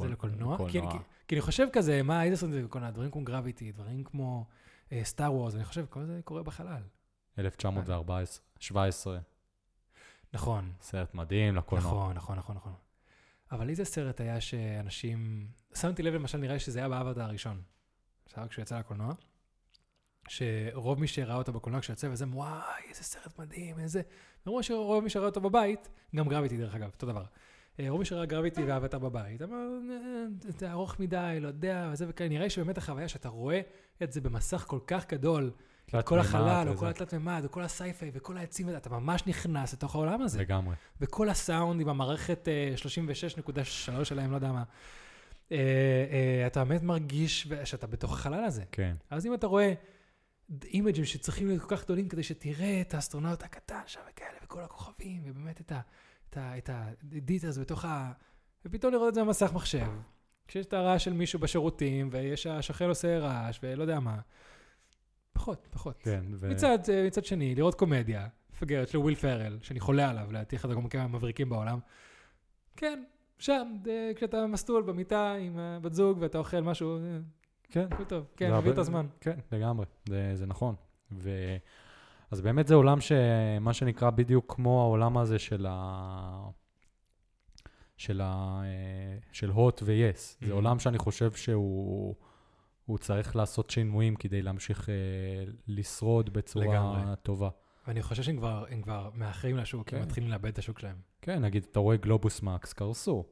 [0.00, 0.56] זה לקולנוע?
[0.56, 0.92] כי, קולנוע.
[0.92, 2.90] כי, כי אני חושב כזה, מה, איזה סרטים זה לקולנוע?
[2.90, 4.44] דברים כמו גרביטי, דברים כמו
[5.02, 6.82] סטאר וורס, אני חושב, כל זה קורה בחלל.
[7.38, 9.18] 1914, 17,
[10.34, 11.90] נכון, סרט מדהים לקולנוע.
[11.92, 12.72] נכון, נכון, נכון, נכון.
[13.52, 15.46] אבל איזה סרט היה שאנשים...
[15.74, 17.62] שמתי לב למשל, נראה לי שזה היה באבטר הראשון.
[18.26, 19.14] עכשיו כשהוא יצא לקולנוע,
[20.28, 24.02] שרוב מי שראה אותו בקולנוע כשהוא יצא, וזה, וואי, איזה סרט מדהים, איזה...
[24.46, 27.24] למרות שרוב מי שראה אותו בבית, גם גרביטי דרך אגב, אותו דבר.
[27.80, 30.24] אה, רוב מי שראה גרביטי ואבטר בבית, אמר, "אה,
[30.58, 32.28] זה ארוך מדי, לא יודע, וזה וכאלה.
[32.28, 33.60] נראה לי שבאמת החוויה שאתה רואה
[34.02, 35.50] את זה במסך כל כך גדול,
[36.04, 36.76] כל החלל, או.
[36.76, 40.38] כל התלת מימד, או כל ה sci-fi, וכל העצים, אתה ממש נכנס לתוך העולם הזה.
[40.38, 40.74] לגמרי.
[41.00, 42.74] וכל הסאונד עם המערכת אה,
[43.98, 44.62] 36.3 שלהם, לא יודע מה.
[45.52, 48.62] אה, אה, אתה באמת מרגיש שאתה בתוך החלל הזה.
[48.72, 48.94] כן.
[49.10, 49.72] אז אם אתה רואה
[50.64, 55.22] אימג'ים שצריכים להיות כל כך גדולים כדי שתראה את האסטרונאוט הקטן שם וכאלה, וכל הכוכבים,
[55.24, 55.72] ובאמת.
[56.38, 58.12] את ה details בתוך ה...
[58.64, 59.86] ופתאום לראות את זה במסך מחשב.
[60.48, 64.18] כשיש את הרעש של מישהו בשירותים, ויש השכן עושה רעש, ולא יודע מה.
[65.40, 65.96] פחות, פחות.
[66.02, 66.50] כן, ו...
[66.50, 70.70] מצד, אה, מצד שני, לראות קומדיה מפגרת של וויל פארל, שאני חולה עליו, לדעתי אחד
[70.70, 71.78] הקומיקאים המבריקים בעולם,
[72.76, 73.04] כן,
[73.38, 77.18] שם, אה, כשאתה מסטול במיטה עם הבת זוג ואתה אוכל משהו, אה,
[77.70, 77.86] כן.
[77.90, 78.24] הכל טוב.
[78.36, 79.06] כן, זה מעביר את הזמן.
[79.20, 80.74] כן, לגמרי, זה, זה נכון.
[81.12, 81.30] ו...
[82.30, 86.48] אז באמת זה עולם שמה שנקרא בדיוק כמו העולם הזה של ה...
[87.96, 88.60] של ה...
[88.64, 90.38] אה, של הוט ויס.
[90.40, 90.54] זה Mhm.
[90.54, 92.14] עולם שאני חושב שהוא
[92.90, 94.94] הוא צריך לעשות שינויים כדי להמשיך אה,
[95.66, 97.16] לשרוד בצורה לגמרי.
[97.22, 97.48] טובה.
[97.86, 100.04] ואני חושב שהם כבר, הם כבר מאחרים לשוק, הם כן.
[100.04, 100.96] מתחילים לאבד את השוק שלהם.
[101.22, 103.24] כן, נגיד, אתה רואה גלובוס מקס, קרסו.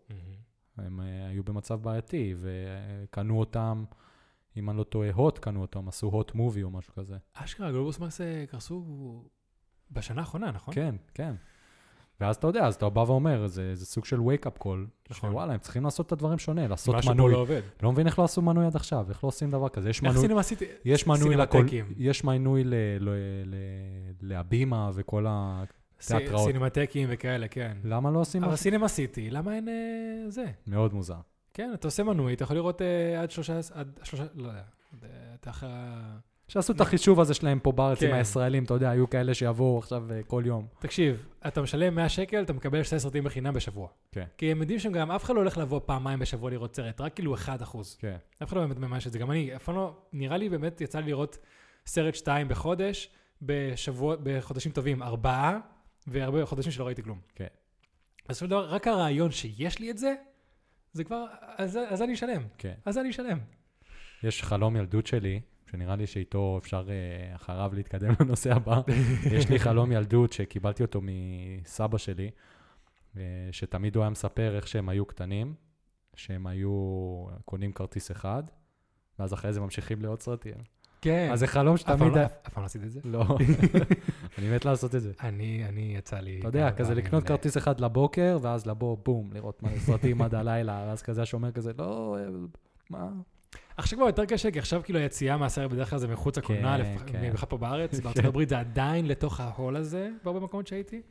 [0.77, 3.85] הם אה, היו במצב בעייתי, וקנו אותם,
[4.57, 7.17] אם אני לא טועה, הוט קנו אותם, עשו הוט מובי או משהו כזה.
[7.35, 8.85] אשכרה, גלובוס מקס אה, קרסו
[9.91, 10.75] בשנה האחרונה, נכון?
[10.75, 11.35] כן, כן.
[12.21, 14.67] ואז אתה יודע, אז אתה בא ואומר, זה, זה סוג של wake-up call,
[15.11, 15.31] נכון.
[15.31, 17.33] שוואלה, הם צריכים לעשות את הדברים שונה, לעשות משהו פה מנוי.
[17.33, 17.63] לא עובד.
[17.83, 19.91] לא מבין איך לא עשו מנוי עד עכשיו, איך לא עושים דבר כזה.
[19.91, 20.65] יש איך מנוי, סינמה סיטי?
[20.85, 21.67] יש מנוי לכל.
[21.97, 23.09] יש מנוי ל, ל,
[23.45, 23.55] ל,
[24.23, 25.65] להבימה וכל ה...
[26.07, 26.51] תיאטראות.
[26.51, 27.77] סינמטקים וכאלה, כן.
[27.85, 28.63] למה לא עושים אבל משהו?
[28.63, 30.45] סינמה סיטי, למה אין אה, זה?
[30.67, 31.21] מאוד מוזר.
[31.55, 34.63] כן, אתה עושה מנוי, אתה יכול לראות אה, עד שלושה, עד שלושה, לא יודע,
[35.03, 35.09] אה,
[35.41, 35.69] אתה אחרי...
[36.49, 38.15] שעשו את החישוב הזה שלהם פה בארץ עם כן.
[38.15, 40.67] הישראלים, אתה יודע, היו כאלה שיבואו עכשיו אה, כל יום.
[40.79, 43.89] תקשיב, אתה משלם 100 שקל, אתה מקבל שתי סרטים בחינם בשבוע.
[44.13, 44.25] כן.
[44.39, 47.35] כי הם יודעים שגם אף אחד לא הולך לבוא פעמיים בשבוע לראות סרט, רק כאילו
[47.35, 47.97] 1 אחוז.
[48.01, 48.17] כן.
[48.43, 49.19] אף אחד לא באמת ממש את זה.
[49.19, 51.39] גם אני, אף פעם לא, נראה לי באמת יצא לי לראות
[51.87, 53.11] סרט שתיים בחודש,
[53.43, 55.59] בשבוע, בחודשים טובים ארבעה,
[56.07, 57.21] והרבה חודשים שלא ראיתי כלום.
[57.35, 57.47] כן.
[58.29, 60.15] בסופו של דבר, רק הרעיון שיש לי את זה,
[60.93, 61.27] זה כבר,
[61.57, 62.43] אז, אז אני אשלם.
[62.59, 62.75] כן.
[62.85, 63.39] אז אני אשלם.
[64.23, 65.41] יש חלום ילדות שלי,
[65.71, 68.81] שנראה לי שאיתו אפשר אה, אחריו להתקדם לנושא הבא.
[69.31, 72.31] יש לי חלום ילדות שקיבלתי אותו מסבא שלי,
[73.17, 75.55] אה, שתמיד הוא היה מספר איך שהם היו קטנים,
[76.15, 76.71] שהם היו
[77.45, 78.43] קונים כרטיס אחד,
[79.19, 80.55] ואז אחרי זה ממשיכים לעוד סרטים.
[81.01, 81.29] כן.
[81.33, 82.17] אז זה חלום שתמיד...
[82.17, 83.01] לא- אף פעם לא עשיתי את זה.
[83.05, 83.25] לא,
[84.39, 85.13] אני מת לעשות את זה.
[85.23, 86.39] אני, אני יצא לי...
[86.39, 90.85] אתה יודע, כזה לקנות כרטיס אחד לבוקר, ואז לבוא, בום, לראות מלא סרטים עד הלילה,
[90.89, 92.29] ואז כזה השומר כזה, לא, אה,
[92.91, 93.09] מה?
[93.79, 96.97] עכשיו כבר יותר קשה, כי עכשיו כאילו היציאה מהסרט בדרך כלל זה מחוץ לקולנוע, כן,
[97.07, 97.19] כן.
[97.19, 101.03] במיוחד פה בארץ, בארצות הברית זה עדיין לתוך ההול הזה, בהרבה מקומות שהייתי.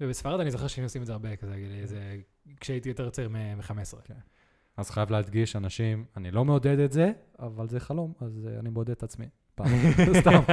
[0.00, 2.16] ובספרד אני זוכר שהיינו עושים את זה הרבה, כזה, איזה,
[2.60, 4.12] כשהייתי יותר צעיר מ-15.
[4.76, 8.70] אז חייב להדגיש, אנשים, אני לא מעודד את זה, אבל זה חלום, אז אה, אני
[8.70, 9.26] מעודד את עצמי.
[9.54, 9.66] פעם.
[10.20, 10.40] סתם.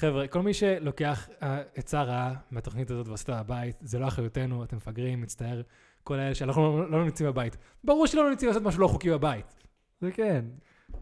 [0.00, 4.64] חבר'ה, כל מי שלוקח אה, עצה רעה מהתוכנית הזאת ועושה אותה בבית, זה לא אחריותנו,
[4.64, 5.62] אתם מפגרים, מצטער.
[6.04, 7.56] כל האלה שאנחנו לא- לא נמצאים בבית.
[7.84, 9.54] ברור שלא נמצאים לעשות משהו לא חוקי בבית.
[10.00, 10.44] זה כן.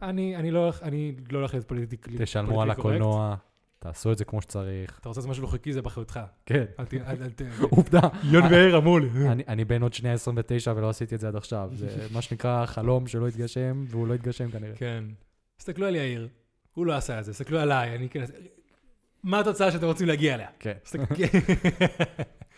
[0.03, 2.07] אני אני לא הולך אני לא הולך להיות פוליטיק...
[2.19, 3.01] תשלמו על פוליטיקלי קורקט.
[3.01, 3.37] הקולנוע,
[3.79, 4.99] תעשו את זה כמו שצריך.
[5.01, 6.21] אתה רוצה לעשות משהו לא חוקי, זה באחריותך.
[6.47, 6.65] כן.
[6.81, 6.95] אל ת...
[6.95, 7.43] אל- ת...
[7.71, 8.01] עובדה.
[8.25, 9.09] יון ואיר אמרו לי.
[9.29, 11.71] אני- אני בן עוד שנייה 29 ולא עשיתי את זה עד עכשיו.
[11.73, 14.77] זה מה שנקרא חלום שלא התגשם, והוא לא התגשם כנראה.
[14.77, 15.05] כן.
[15.57, 16.29] תסתכלו על יאיר,
[16.75, 18.25] הוא לא עשה את זה, תסתכלו עליי, אני כן...
[19.23, 20.49] מה התוצאה שאתם רוצים להגיע אליה?
[20.59, 20.75] כן.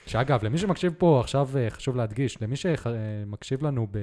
[0.06, 3.98] שאגב, למי שמקשיב פה, עכשיו אה, חשוב להדגיש, למי שמקשיב לנו ב...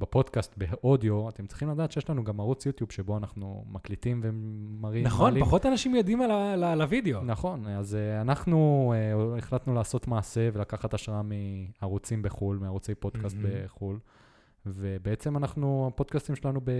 [0.00, 5.04] בפודקאסט באודיו, אתם צריכים לדעת שיש לנו גם ערוץ יוטיוב שבו אנחנו מקליטים ומראים.
[5.06, 5.44] נכון, מעלים.
[5.44, 7.22] פחות אנשים יודעים על ה- על ה- על הוידאו.
[7.22, 8.92] נכון, אז uh, אנחנו
[9.34, 13.50] uh, החלטנו לעשות מעשה ולקחת השראה מערוצים בחו"ל, מערוצי פודקאסט מהמם.
[13.64, 13.98] בחו"ל,
[14.66, 16.70] ובעצם אנחנו, הפודקאסטים שלנו ב-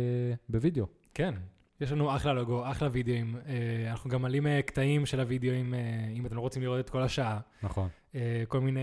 [0.48, 0.86] בווידאו.
[1.14, 1.34] כן.
[1.81, 3.37] יש לנו אחלה לוגו, אחלה וידאוים.
[3.47, 5.81] אה, אנחנו גם מעלים אה, קטעים של הוידאוים, אה,
[6.16, 7.41] אם אתם לא רוצים לראות את כל השעה.
[7.62, 7.89] נכון.
[8.49, 8.81] כל מיני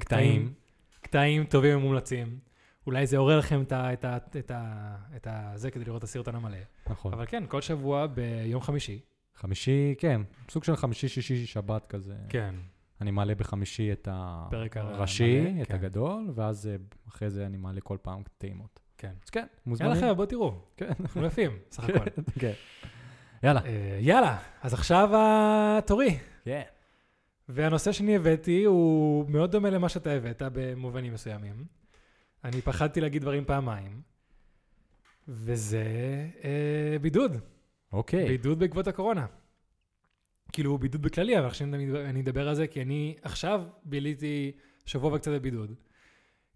[0.00, 0.52] קטעים.
[1.00, 2.38] קטעים טובים ומומלצים.
[2.86, 5.98] אולי זה עורר לכם את ה- את ה- את ה- את ה- זה כדי לראות
[5.98, 6.56] את הסרטון המלא.
[6.90, 7.12] נכון.
[7.12, 9.00] אבל כן, כל שבוע ביום חמישי.
[9.34, 10.20] חמישי, כן,
[10.50, 12.14] סוג של חמישי, שישי, שבת כזה.
[12.28, 12.54] כן.
[13.00, 15.74] אני מעלה בחמישי את הראשי, את כן.
[15.74, 16.70] הגדול, ואז
[17.08, 18.80] אחרי זה אני מעלה כל פעם טעימות.
[19.00, 19.12] כן.
[19.24, 19.94] אז כן, יאללה מוזמנים.
[19.94, 20.54] חבר'ה, בואו תראו.
[20.76, 20.92] כן.
[21.00, 22.04] אנחנו יפים, סך הכל.
[22.40, 22.52] כן.
[23.42, 23.60] יאללה.
[23.64, 26.18] אה, יאללה, אז עכשיו התורי.
[26.44, 26.62] כן.
[27.48, 31.64] והנושא שאני הבאתי הוא מאוד דומה למה שאתה הבאת במובנים מסוימים.
[32.44, 34.00] אני פחדתי להגיד דברים פעמיים,
[35.28, 35.84] וזה
[36.44, 37.36] אה, בידוד.
[37.92, 38.28] אוקיי.
[38.28, 39.26] בידוד בעקבות הקורונה.
[40.52, 44.52] כאילו, בידוד בכללי, אבל עכשיו אני, אני אדבר על זה, כי אני עכשיו ביליתי
[44.86, 45.74] שבוע וקצת בבידוד.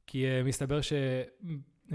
[0.07, 0.81] כי uh, מסתבר
[1.87, 1.95] uh, uh,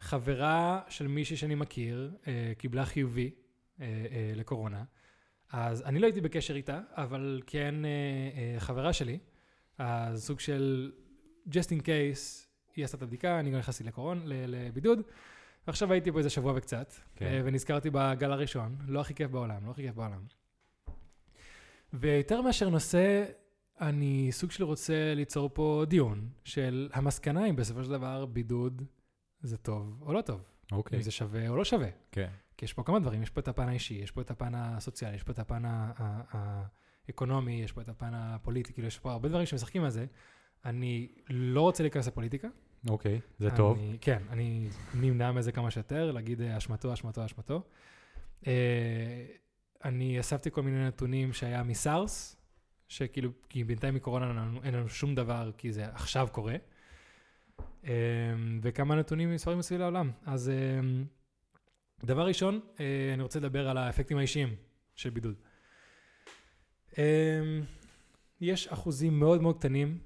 [0.00, 2.26] חברה של מישהי שאני מכיר uh,
[2.58, 3.30] קיבלה חיובי
[4.36, 4.84] לקורונה.
[5.52, 7.74] אז אני לא הייתי בקשר איתה, אבל כן
[8.58, 9.18] חברה שלי,
[9.78, 10.92] אז סוג של
[11.48, 15.00] just in case, היא עשתה את הבדיקה, אני גם נכנסתי לקורונה, לבידוד.
[15.66, 16.94] ועכשיו הייתי פה איזה שבוע וקצת.
[17.16, 17.42] כן.
[17.44, 20.26] ונזכרתי בגל הראשון, לא הכי כיף בעולם, לא הכי כיף בעולם.
[21.92, 23.24] ויותר מאשר נושא,
[23.80, 28.82] אני סוג של רוצה ליצור פה דיון של המסקנה אם בסופו של דבר בידוד
[29.40, 30.40] זה טוב או לא טוב,
[30.72, 30.96] אוקיי.
[30.96, 31.88] אם זה שווה או לא שווה.
[32.12, 32.28] כן.
[32.56, 35.16] כי יש פה כמה דברים, יש פה את הפן האישי, יש פה את הפן הסוציאלי,
[35.16, 35.62] יש פה את הפן
[37.08, 40.06] האקונומי, יש פה את הפן הפוליטי, כאילו יש פה הרבה דברים שמשחקים על זה.
[40.64, 42.48] אני לא רוצה להיכנס לפוליטיקה.
[42.88, 43.78] אוקיי, זה אני, טוב.
[44.00, 47.62] כן, אני נמנע מזה כמה שיותר, להגיד אה, אשמתו, אשמתו, אשמתו.
[48.46, 49.24] אה,
[49.84, 52.36] אני אספתי כל מיני נתונים שהיה מסארס,
[52.94, 56.56] שכאילו, כי בינתיים מקורונה אין לנו, שום דבר, כי זה עכשיו קורה.
[57.84, 57.92] אה,
[58.62, 60.10] וכמה נתונים מספרים מסביב לעולם.
[60.26, 60.80] אז אה,
[62.04, 64.56] דבר ראשון, אה, אני רוצה לדבר על האפקטים האישיים
[64.94, 65.34] של בידוד.
[66.98, 67.60] אה,
[68.40, 69.98] יש אחוזים מאוד מאוד קטנים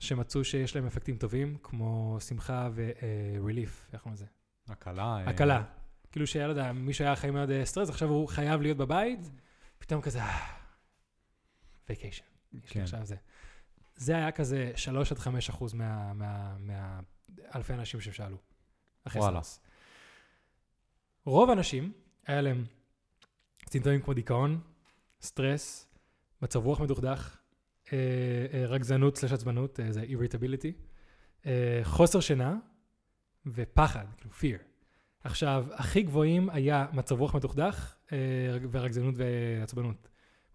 [0.00, 4.26] שמצאו שיש להם אפקטים טובים, כמו שמחה ו-relief, איך קוראים לזה?
[4.68, 5.02] הקלה.
[5.02, 5.62] אה, הקלה.
[6.12, 9.30] כאילו שהיה, לא יודע, מישהו היה חי מאוד אה, סטרס, עכשיו הוא חייב להיות בבית,
[9.78, 10.20] פתאום כזה,
[11.88, 12.24] vacation.
[12.66, 12.80] כן.
[12.82, 13.16] עכשיו זה.
[13.96, 18.36] זה היה כזה 3 עד 5 אחוז מהאלפי אנשים ששאלו.
[19.20, 19.38] וואלה.
[21.24, 21.92] רוב האנשים,
[22.26, 22.64] היה להם
[23.68, 24.60] סימפטומים כמו דיכאון,
[25.20, 25.88] סטרס,
[26.42, 27.36] מצב רוח מדוכדך,
[27.92, 27.98] אה,
[28.52, 30.72] אה, רגזנות slash עצבנות, אה, זה irritability,
[31.82, 32.56] חוסר שינה
[33.46, 34.62] ופחד, כאילו fear.
[35.24, 37.96] עכשיו, הכי גבוהים היה מצב רוח מדוכדך
[38.52, 40.08] רג- ורגזנות ועצבנות.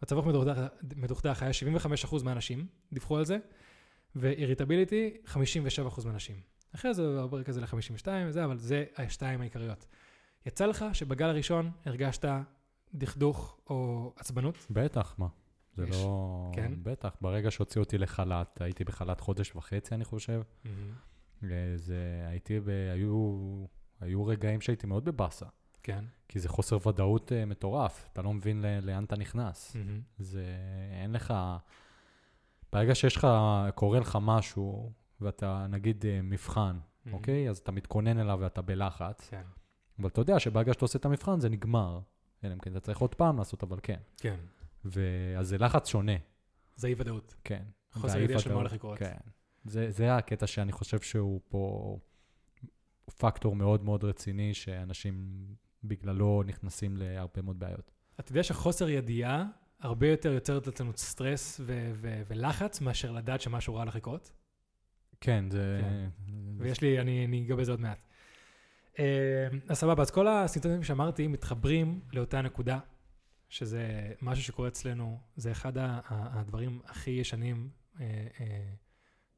[0.03, 1.51] מצב רוח מדוכדך, מדוכדך היה
[2.09, 3.37] 75% מהאנשים, דיווחו על זה,
[4.15, 6.35] ואיריטביליטי, 57% מהאנשים.
[6.75, 9.85] אחרי זה עובר כזה ל-52 וזה, אבל זה השתיים העיקריות.
[10.45, 12.25] יצא לך שבגל הראשון הרגשת
[12.93, 14.67] דכדוך או עצבנות?
[14.69, 15.27] בטח, מה?
[15.75, 15.95] זה יש.
[15.95, 16.51] לא...
[16.55, 16.71] כן.
[16.83, 20.41] בטח, ברגע שהוציאו אותי לחל"ת, הייתי בחל"ת חודש וחצי, אני חושב.
[21.43, 22.25] אה, זה...
[22.27, 22.69] הייתי ב...
[22.69, 23.65] היו...
[23.99, 25.45] היו רגעים שהייתי מאוד בבאסה.
[25.83, 26.05] כן.
[26.27, 29.75] כי זה חוסר ודאות uh, מטורף, אתה לא מבין ל- לאן אתה נכנס.
[30.17, 30.45] זה,
[31.01, 31.33] אין לך,
[32.73, 33.27] ברגע שיש לך,
[33.75, 36.79] קורה לך משהו, ואתה נגיד אה, מבחן,
[37.11, 37.49] אוקיי?
[37.49, 39.41] אז אתה מתכונן אליו ואתה בלחץ, כן.
[39.99, 41.99] אבל אתה יודע שברגע שאתה עושה את המבחן זה נגמר.
[42.43, 43.99] אלא אם כן אתה צריך עוד פעם לעשות, אבל כן.
[44.17, 44.35] כן.
[44.85, 46.11] ו- אז זה לחץ שונה,
[46.75, 47.35] זה אי ודאות.
[47.43, 47.63] כן.
[47.91, 48.99] חוסר ידיעה של מה הולך לקרות.
[48.99, 49.17] כן.
[49.65, 51.97] זה, זה הקטע שאני חושב שהוא פה
[53.17, 55.45] פקטור מאוד מאוד רציני, שאנשים
[55.83, 57.91] בגללו נכנסים להרבה מאוד בעיות.
[58.19, 59.45] אתה יודע שחוסר ידיעה
[59.79, 64.31] הרבה יותר יוצרת אצלנו סטרס ו- ו- ולחץ מאשר לדעת שמשהו רע הולך לקרות.
[65.21, 65.81] כן, זה...
[65.81, 66.09] כן.
[66.57, 68.03] ויש לי, אני, אני אגע בזה עוד מעט.
[68.99, 72.79] אה, אז סבבה, אז כל הסימפטומים שאמרתי מתחברים לאותה נקודה,
[73.49, 75.73] שזה משהו שקורה אצלנו, זה אחד
[76.09, 77.69] הדברים הכי ישנים
[77.99, 78.73] אה, אה,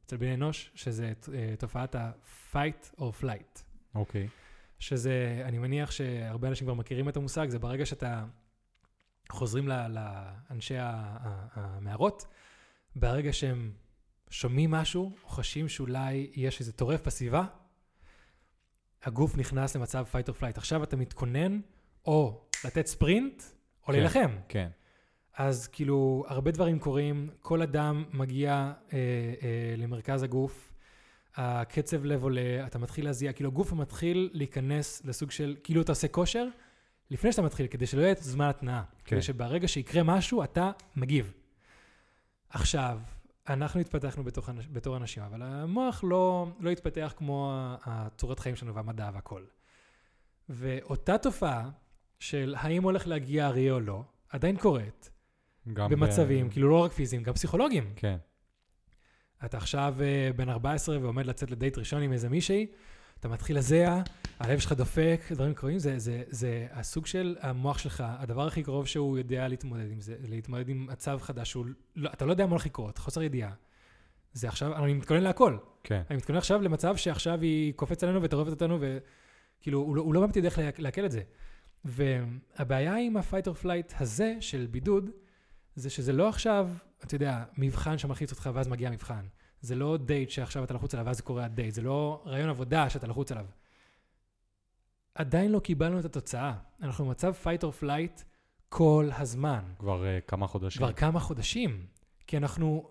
[0.05, 1.13] אצל בני אנוש, שזה
[1.59, 3.63] תופעת ה-fight or flight.
[3.95, 4.27] אוקיי.
[4.83, 8.25] שזה, אני מניח שהרבה אנשים כבר מכירים את המושג, זה ברגע שאתה
[9.31, 10.75] חוזרים לאנשי
[11.53, 12.27] המערות,
[12.95, 13.71] ברגע שהם
[14.29, 17.45] שומעים משהו, או חשים שאולי יש איזה טורף בסביבה,
[19.03, 20.57] הגוף נכנס למצב fight or flight.
[20.57, 21.59] עכשיו אתה מתכונן
[22.05, 23.43] או לתת ספרינט,
[23.81, 23.93] או כן.
[23.93, 24.35] להילחם.
[24.47, 24.69] כן.
[25.37, 28.51] אז כאילו, הרבה דברים קורים, כל אדם מגיע
[28.93, 28.97] אה,
[29.41, 30.72] אה, למרכז הגוף,
[31.35, 36.07] הקצב לב עולה, אתה מתחיל להזיע, כאילו הגוף מתחיל להיכנס לסוג של, כאילו אתה עושה
[36.07, 36.47] כושר,
[37.11, 38.83] לפני שאתה מתחיל, כדי שלא יהיה זמן התנעה.
[38.83, 39.15] כן.
[39.15, 41.33] כדי שברגע שיקרה משהו, אתה מגיב.
[42.49, 42.99] עכשיו,
[43.49, 47.53] אנחנו התפתחנו בתוך, בתור אנשים, אבל המוח לא, לא התפתח כמו
[47.83, 49.43] הצורת חיים שלנו והמדע והכל.
[50.49, 51.69] ואותה תופעה
[52.19, 55.11] של האם הולך להגיע אריה או לא, עדיין קורית.
[55.73, 56.51] גם במצבים, ב...
[56.51, 57.93] כאילו לא רק פיזיים, גם פסיכולוגיים.
[57.95, 58.17] כן.
[59.45, 62.67] אתה עכשיו אה, בן 14 ועומד לצאת לדייט ראשון עם איזה מישהי,
[63.19, 64.01] אתה מתחיל לזע,
[64.39, 68.87] הלב שלך דופק, דברים קורים, זה, זה, זה הסוג של המוח שלך, הדבר הכי קרוב
[68.87, 71.65] שהוא יודע להתמודד עם זה, להתמודד עם מצב חדש, שהוא,
[71.95, 73.51] לא, אתה לא יודע מה הולך לקרות, חוסר ידיעה.
[74.33, 75.57] זה עכשיו, אני מתכונן להכל.
[75.83, 76.01] כן.
[76.09, 80.21] אני מתכונן עכשיו למצב שעכשיו היא קופצת עלינו וטורפת אותנו, וכאילו, הוא, לא- הוא לא
[80.21, 81.21] באמת יודע איך לעכל את זה.
[81.85, 85.09] והבעיה עם ה-fight or flight הזה של בידוד,
[85.75, 86.69] זה שזה לא עכשיו,
[87.03, 89.25] אתה יודע, מבחן שמלחיץ אותך ואז מגיע המבחן.
[89.61, 93.07] זה לא דייט שעכשיו אתה לחוץ עליו ואז קורה הדייט, זה לא רעיון עבודה שאתה
[93.07, 93.45] לחוץ עליו.
[95.15, 96.53] עדיין לא קיבלנו את התוצאה.
[96.81, 98.23] אנחנו במצב fight or flight
[98.69, 99.61] כל הזמן.
[99.79, 100.79] כבר uh, כמה חודשים.
[100.79, 101.85] כבר כמה חודשים.
[102.27, 102.89] כי אנחנו,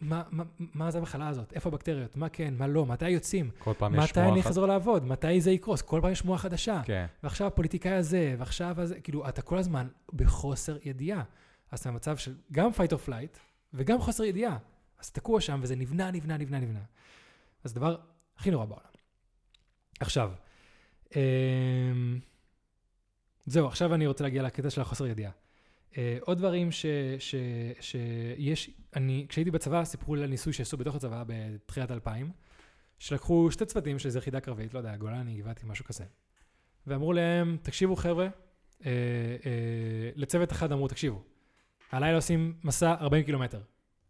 [0.00, 1.52] מה, מה, מה זה המחלה הזאת?
[1.52, 2.16] איפה הבקטריות?
[2.16, 2.86] מה כן, מה לא?
[2.86, 3.50] מתי יוצאים?
[3.58, 4.40] כל פעם יש מתי אני.
[4.40, 5.04] אחזור לעבוד?
[5.04, 5.82] מתי זה יקרוס?
[5.82, 6.80] כל פעם יש שמועה חדשה.
[6.84, 7.06] כן.
[7.22, 11.22] ועכשיו הפוליטיקאי הזה, ועכשיו הזה, כאילו, אתה כל הזמן בחוסר ידיעה.
[11.72, 13.38] אז אתה במצב של גם fight or flight
[13.74, 14.58] וגם חוסר ידיעה.
[14.98, 16.82] אז תקוע שם, וזה נבנה, נבנה, נבנה, נבנה.
[17.64, 17.96] אז הדבר
[18.36, 18.86] הכי נורא בעולם.
[20.00, 20.32] עכשיו,
[21.16, 22.20] אמ,
[23.46, 25.32] זהו, עכשיו אני רוצה להגיע לקטע של החוסר ידיעה.
[25.96, 26.86] אה, עוד דברים ש,
[27.18, 27.34] ש,
[27.80, 32.30] שיש, אני, כשהייתי בצבא, סיפרו לי על ניסוי שעשו בתוך הצבא בתחילת 2000,
[32.98, 36.04] שלקחו שתי צוותים של איזו יחידה קרבית, לא יודע, גולני, גבעתי, משהו כזה.
[36.86, 38.90] ואמרו להם, תקשיבו חבר'ה, אה,
[39.46, 41.22] אה, לצוות אחד אמרו, תקשיבו,
[41.92, 43.60] הלילה עושים מסע 40 קילומטר.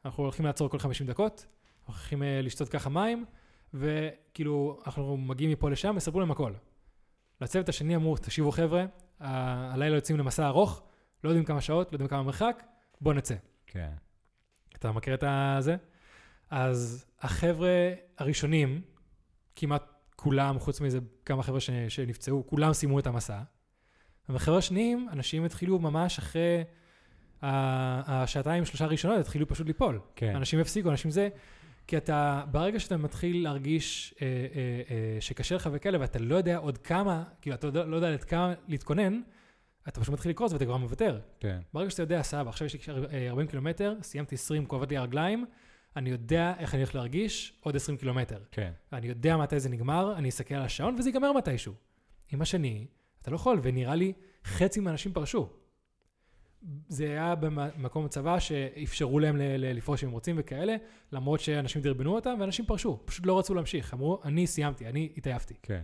[0.05, 1.47] אנחנו הולכים לעצור כל 50 דקות,
[1.81, 3.25] אנחנו הולכים אה, לשתות ככה מים,
[3.75, 6.53] וכאילו, אנחנו מגיעים מפה לשם, יספרו להם הכל.
[7.41, 8.85] לצוות השני אמרו, תקשיבו חבר'ה,
[9.21, 10.83] ה- הלילה יוצאים למסע ארוך,
[11.25, 12.63] לא יודעים כמה שעות, לא יודעים כמה מרחק,
[13.01, 13.35] בואו נצא.
[13.67, 13.91] כן.
[14.77, 15.77] אתה מכיר את הזה?
[16.51, 17.71] אז החבר'ה
[18.19, 18.81] הראשונים,
[19.57, 19.83] כמעט
[20.17, 23.41] כולם, חוץ מזה כמה חבר'ה ש- שנפצעו, כולם סיימו את המסע.
[24.29, 26.65] והחבר'ה השניים, אנשים התחילו ממש אחרי
[27.43, 30.01] השעתיים, שלושה הראשונות, התחילו פשוט ליפול.
[30.17, 30.37] כן.
[30.37, 31.29] אנשים הפסיקו, אנשים זה,
[31.87, 34.37] כי אתה, ברגע שאתה מתחיל להרגיש אה, אה,
[34.91, 38.55] אה, שקשה לך וכאלה, ואתה לא יודע עוד כמה, כאילו, אתה לא, יודע עד כמה
[38.69, 39.21] להתכונן,
[39.89, 41.21] אתה פשוט מתחיל לקרוס ואתה כבר מוותר.
[41.41, 41.59] כן.
[41.75, 45.45] ברגע שאתה יודע, סבבה, עכשיו יש לי אה, 40 קילומטר, סיימתי 20, כואבת לי הרגליים,
[45.97, 48.39] אני יודע איך אני הולך להרגיש עוד 20 קילומטר.
[48.51, 48.73] כן.
[48.93, 51.75] אני יודע מתי זה נגמר, אני אסתכל על השעון וזה ייגמר מתישהו.
[52.33, 52.87] עם השני,
[53.23, 54.13] אתה לא יכול, ונראה לי
[54.45, 55.62] חצי מהאנשים פרשו.
[56.89, 60.77] זה היה במקום צבא שאפשרו להם לפרוש אם הם רוצים וכאלה,
[61.13, 63.95] למרות שאנשים דרבנו אותם, ואנשים פרשו, פשוט לא רצו להמשיך.
[63.95, 65.55] אמרו, אני סיימתי, אני התעייפתי.
[65.63, 65.83] כן.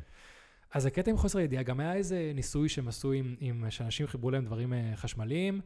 [0.70, 4.30] אז הקטע עם חוסר ידיעה, גם היה איזה ניסוי שהם עשו עם, עם שאנשים חיברו
[4.30, 5.60] להם דברים אה, חשמליים,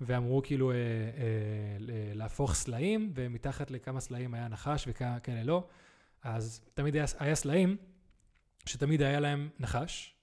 [0.00, 0.80] ואמרו כאילו אה, אה,
[2.14, 5.68] להפוך סלעים, ומתחת לכמה סלעים היה נחש וכאלה לא.
[6.22, 7.76] אז תמיד היה, היה סלעים
[8.66, 10.14] שתמיד היה להם נחש,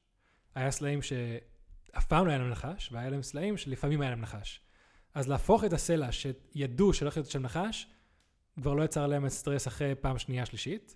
[0.56, 1.00] היה סלעים
[1.98, 4.62] שאף פעם לא היה להם נחש, והיה להם סלעים שלפעמים היה להם נחש.
[5.14, 7.88] אז להפוך את הסלע שידעו שהולך להיות שם נחש,
[8.60, 10.96] כבר לא יצר להם סטרס אחרי פעם שנייה שלישית.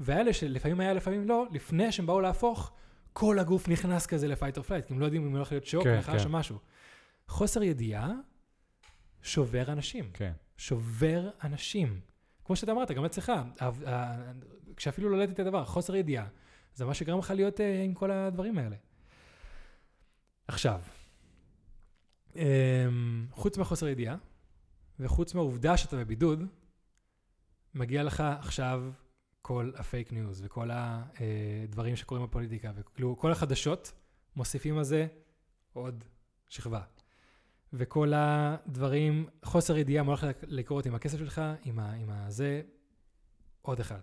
[0.00, 2.72] ואלה שלפעמים היה, לפעמים לא, לפני שהם באו להפוך,
[3.12, 5.66] כל הגוף נכנס כזה ל fight או flight, כי הם לא יודעים אם הולך להיות
[5.66, 6.26] שוק, כן, נחש כן.
[6.26, 6.58] או משהו.
[7.28, 8.10] חוסר ידיעה
[9.22, 10.10] שובר אנשים.
[10.12, 10.32] כן.
[10.56, 12.00] שובר אנשים.
[12.44, 13.32] כמו שאתה אמרת, גם אצלך,
[14.76, 16.26] כשאפילו לא העליתי את הדבר, חוסר ידיעה,
[16.74, 18.76] זה מה שגרם לך להיות אה, עם כל הדברים האלה.
[20.48, 20.80] עכשיו,
[22.36, 24.16] אמ, חוץ מהחוסר ידיעה,
[25.00, 26.44] וחוץ מהעובדה שאתה בבידוד,
[27.74, 28.82] מגיע לך עכשיו
[29.42, 33.92] כל הפייק ניוז וכל הדברים שקורים בפוליטיקה, וכאילו כל החדשות
[34.36, 35.06] מוסיפים על זה
[35.72, 36.04] עוד
[36.48, 36.82] שכבה.
[37.72, 42.62] וכל הדברים, חוסר ידיעה מה הולך לקרות עם הכסף שלך, עם, ה, עם הזה,
[43.62, 44.00] עוד אחד.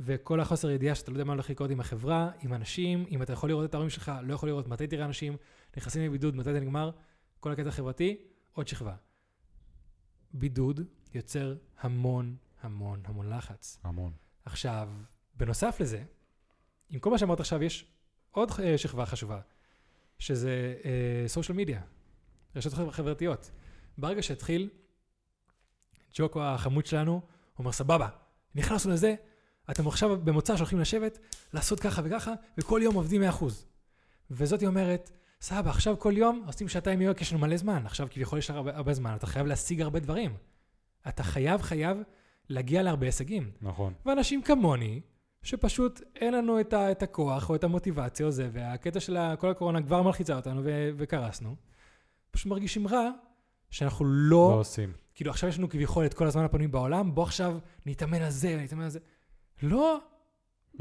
[0.00, 3.32] וכל החוסר ידיעה שאתה לא יודע מה הולך לקרות עם החברה, עם אנשים, אם אתה
[3.32, 5.36] יכול לראות את ההורים שלך, לא יכול לראות מתי תראה אנשים,
[5.76, 6.90] נכנסים לבידוד, מתי זה נגמר,
[7.40, 8.16] כל הקטע החברתי,
[8.52, 8.94] עוד שכבה.
[10.32, 10.80] בידוד
[11.14, 13.78] יוצר המון המון המון לחץ.
[13.82, 14.12] המון.
[14.44, 14.88] עכשיו,
[15.36, 16.04] בנוסף לזה,
[16.90, 17.86] עם כל מה שאמרת עכשיו, יש
[18.30, 19.40] עוד אה, שכבה חשובה,
[20.18, 20.74] שזה
[21.26, 21.82] סושיאל מדיה,
[22.56, 23.50] רשתות חבר- חברתיות.
[23.98, 24.70] ברגע שהתחיל,
[26.14, 27.22] ג'וקו החמוד שלנו, הוא
[27.58, 28.08] אומר, סבבה,
[28.54, 29.14] נכנסנו לזה,
[29.70, 31.18] אתם עכשיו במוצא שהולכים לשבת,
[31.52, 33.44] לעשות ככה וככה, וכל יום עובדים 100%.
[34.30, 35.10] וזאתי אומרת,
[35.40, 37.86] סבבה, עכשיו כל יום עושים שעתיים יום, יש לנו מלא זמן.
[37.86, 40.36] עכשיו כביכול יש לך הרבה, הרבה זמן, אתה חייב להשיג הרבה דברים.
[41.08, 41.98] אתה חייב, חייב
[42.48, 43.50] להגיע להרבה הישגים.
[43.62, 43.92] נכון.
[44.06, 45.00] ואנשים כמוני,
[45.42, 49.50] שפשוט אין לנו את, ה, את הכוח או את המוטיבציה או זה, והקטע של כל
[49.50, 51.56] הקורונה כבר מלחיצה אותנו ו, וקרסנו,
[52.30, 53.10] פשוט מרגישים רע
[53.70, 54.92] שאנחנו לא, לא עושים.
[55.14, 58.56] כאילו עכשיו יש לנו כביכול את כל הזמן הפנוי בעולם, בוא עכשיו נתאמן על זה
[58.58, 58.98] ונתאמן על זה.
[59.62, 59.98] לא.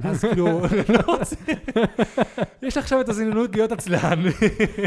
[0.04, 0.46] אז כאילו,
[1.08, 1.36] לא רוצה.
[2.62, 4.20] יש לך עכשיו את הזיננות להיות עצלן.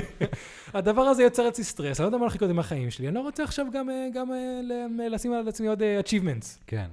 [0.75, 3.21] הדבר הזה יוצר אצלי סטרס, אני לא יודע מה לחכות עם החיים שלי, אני לא
[3.21, 6.63] רוצה עכשיו גם, אה, גם אה, ל- לשים על עצמי עוד אה, achievements.
[6.67, 6.87] כן.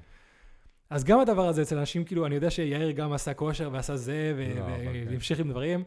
[0.89, 4.33] אז גם הדבר הזה אצל אנשים, כאילו, אני יודע שיאיר גם עשה כושר ועשה זה,
[4.57, 5.03] לא, כן.
[5.09, 5.83] והמשיך עם דברים.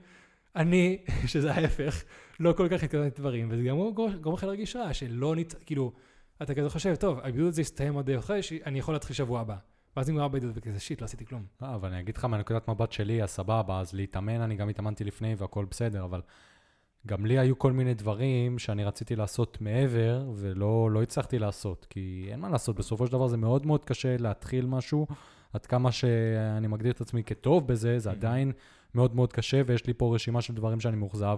[0.57, 2.03] אני, שזה ההפך,
[2.41, 5.55] לא כל כך התקדמתי דברים, וזה גם גורם גורם לך להרגיש רע, שלא נת...
[5.67, 5.93] כאילו,
[6.43, 9.57] אתה כזה חושב, טוב, הבידוד הזה יסתיים עוד חודש, אני יכול להתחיל שבוע הבא.
[9.97, 11.44] ואז נגמר הבידוד וכזה, שיט, לא עשיתי כלום.
[11.62, 15.05] לא, אבל אני אגיד לך מהנקודת מבט שלי, אז סבבה, אז להתאמן, אני גם התאמנתי
[15.05, 16.22] לפני והכל בסדר, אבל
[17.07, 22.28] גם לי היו כל מיני דברים שאני רציתי לעשות מעבר, ולא לא הצלחתי לעשות, כי
[22.30, 25.07] אין מה לעשות, בסופו של דבר זה מאוד מאוד קשה להתחיל משהו,
[25.53, 28.12] עד כמה שאני מגדיר את עצמי כטוב בזה, זה Mhm.
[28.12, 28.53] עדיין
[28.94, 31.36] מאוד מאוד קשה, ויש לי פה רשימה של דברים שאני מאוכזב,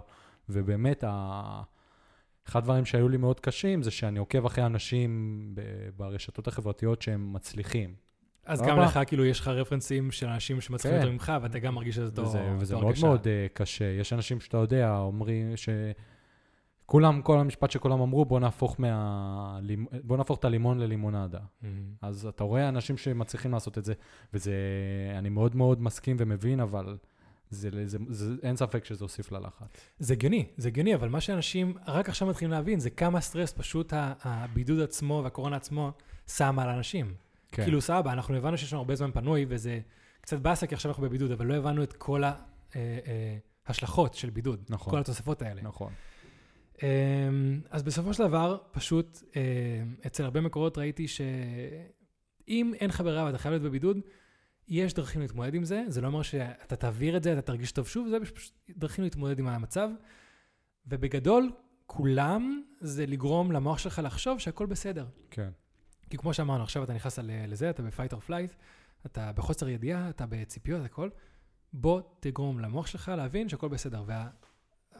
[0.48, 1.62] ובאמת, ה...
[2.48, 5.54] אחד הדברים שהיו לי מאוד קשים, זה שאני עוקב אחרי אנשים
[5.96, 8.07] ברשתות החברתיות שהם מצליחים.
[8.49, 8.62] אז.
[8.62, 11.03] גם לך, כאילו, יש לך רפרנסים של אנשים שמצליחים כן.
[11.05, 13.07] יותר ממך, ואתה גם מרגיש שזה אותו וזה, וזה מאוד הרגשה.
[13.07, 13.84] מאוד uh, קשה.
[13.84, 15.68] יש אנשים שאתה יודע, אומרים ש...
[16.86, 19.59] כולם, כל המשפט שכולם אמרו, בוא נהפוך, מה...
[20.05, 21.38] בוא נהפוך את הלימון ללימונדה.
[21.62, 21.92] מהמם.
[22.03, 23.94] אז אתה רואה אנשים שמצליחים לעשות את זה,
[24.34, 24.53] וזה,
[25.18, 26.96] אני מאוד מאוד מסכים ומבין, אבל
[27.51, 29.66] זה, זה, זה, אין ספק שזה הוסיף ללחץ.
[29.99, 33.92] זה הגיוני, זה הגיוני, אבל מה שאנשים רק עכשיו מתחילים להבין, זה כמה סטרס פשוט
[33.96, 35.92] הבידוד עצמו והקורונה עצמו
[36.26, 37.14] שמה על אנשים.
[37.53, 39.80] כן, כאילו, סבבה, אנחנו הבנו שיש לנו הרבה זמן פנוי, וזה
[40.20, 42.22] קצת באסה, כי עכשיו אנחנו בבידוד, אבל לא הבנו את כל
[43.66, 44.64] ההשלכות של בידוד.
[44.68, 44.90] נכון.
[44.90, 45.62] כל התוספות האלה.
[45.62, 45.92] נכון.
[46.82, 49.40] אמ, אז בסופו של דבר, פשוט אה,
[50.07, 54.01] אצל הרבה מקורות ראיתי שאם אין לך ברירה ואתה חייב להיות בבידוד,
[54.68, 57.88] יש דרכים להתמודד עם זה, זה לא אומר שאתה תעביר את זה, אתה תרגיש טוב
[57.88, 59.88] שוב, זה פשוט דרכים להתמודד עם המצב.
[60.86, 61.53] ובגדול,
[61.86, 65.07] כולם זה לגרום למוח שלך לחשוב שהכל בסדר.
[65.30, 65.51] כן.
[66.11, 68.54] כי כמו שאמרנו, עכשיו אתה נכנס לזה, אתה ב-fight or flight,
[69.06, 71.11] אתה בחוסר ידיעה, אתה בציפיות, הכל.
[71.72, 74.04] בוא תגרום למוח שלך להבין שהכל בסדר.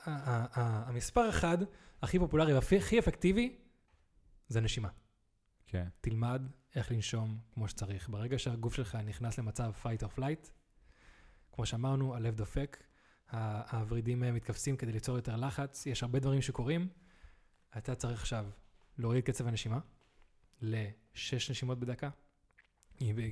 [0.07, 1.59] והמספר אחד
[2.03, 3.57] הכי פופולרי והכי הכי אפקטיבי
[4.49, 4.89] זה נשימה.
[5.67, 5.89] כן.
[6.01, 6.43] תלמד
[6.75, 8.09] איך לנשום כמו שצריך.
[8.09, 10.51] ברגע שהגוף שלך נכנס למצב fight or flight,
[11.53, 12.83] כמו שאמרנו, הלב דופק,
[13.73, 16.89] הוורידים מתכווצים כדי ליצור יותר לחץ, יש הרבה דברים שקורים.
[17.79, 18.47] אתה צריך עכשיו
[18.99, 19.79] להוריד קצב הנשימה
[20.63, 22.09] לשש נשימות בדקה,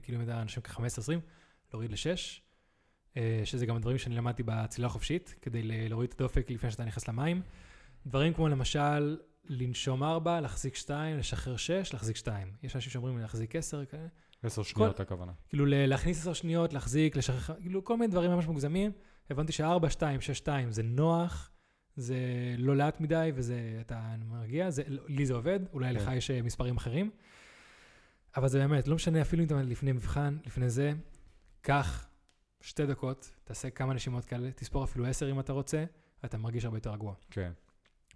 [0.02, 1.12] כאילו אם אנשים כ-15-20,
[1.72, 2.42] להוריד לשש,
[3.16, 7.08] אה, שזה גם הדברים שאני למדתי בצלילה החופשית, כדי להוריד את הדופק לפני שאתה נכנס
[7.08, 7.42] למים.
[8.06, 12.52] דברים כמו למשל לנשום 4, להחזיק 2, לשחרר 6, להחזיק 2.
[12.62, 14.06] יש אנשים שאומרים להחזיק 10, כאלה.
[14.42, 15.32] עשר שניות הכוונה.
[15.48, 18.92] כאילו להכניס 10 שניות, להחזיק, לשחרר, כאילו כל מיני דברים ממש מוגזמים.
[19.30, 21.50] הבנתי ש-4, 2, 6, 2 זה נוח,
[21.96, 22.16] זה
[22.58, 25.94] לא לאט מדי וזה, אתה מרגיע, זה, לי זה עובד, אולי כן.
[25.94, 27.10] לך יש אה, מספרים אחרים.
[28.36, 30.92] אבל זה באמת, לא משנה אפילו אם אתה לפני מבחן, לפני זה,
[31.60, 32.08] קח
[32.60, 35.84] שתי דקות, תעשה כמה נשימות כאלה, תספור אפילו 10 אם אתה רוצה,
[36.24, 37.14] אתה מרגיש הרבה יותר רגוע.
[37.30, 37.52] כן.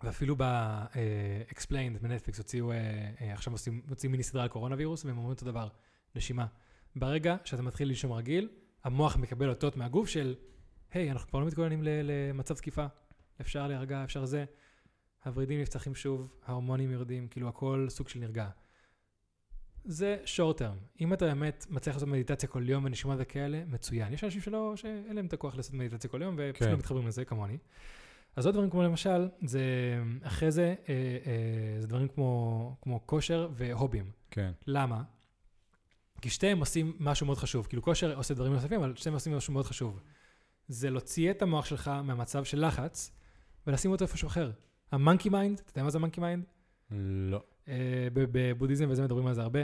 [0.02, 2.76] ואפילו ב-explained בנטפליקס הוציאו, אה,
[3.20, 5.68] אה, עכשיו עושים, מוציאים מיני סדרה על קורונה וירוס, והם אומרים אותו דבר,
[6.14, 6.46] נשימה.
[6.96, 8.48] ברגע שאתה מתחיל לנשום רגיל,
[8.84, 10.34] המוח מקבל אותות מהגוף של,
[10.92, 12.86] היי, אנחנו כבר לא מתכוננים למצב תקיפה,
[13.40, 14.44] אפשר להירגע, אפשר זה.
[15.24, 18.48] הוורידים נפתחים שוב, ההורמונים יורדים, כאילו הכל סוג של נרגע.
[19.84, 21.00] זה short term.
[21.00, 24.12] אם אתה באמת מצליח לעשות מדיטציה כל יום ונשימות וכאלה, מצוין.
[24.12, 26.72] יש אנשים שלא, שאין להם את הכוח לעשות מדיטציה כל יום, ופשוט כן.
[26.72, 27.58] לא מתחברים לזה כמוני.
[28.36, 29.62] אז עוד דברים כמו למשל, זה
[30.22, 30.94] אחרי זה, אה,
[31.26, 34.10] אה, זה דברים כמו, כמו כושר ו hobbies.
[34.30, 34.52] כן.
[34.66, 35.02] למה?
[36.20, 37.66] כי שתיהם עושים משהו מאוד חשוב.
[37.66, 39.90] כאילו כושר עושה דברים נוספים, אבל שתיהם עושים משהו מאוד חשוב.
[40.68, 43.12] זה להוציא את המוח שלך מהמצב של לחץ,
[43.66, 44.50] ולשים אותו איפשהו אחר.
[44.92, 46.44] ה monkey mind, אתה יודע מה זה ה monkey mind?
[46.90, 47.42] לא.
[48.12, 49.60] ב- בבודהיזם וזה מדברים על זה הרבה,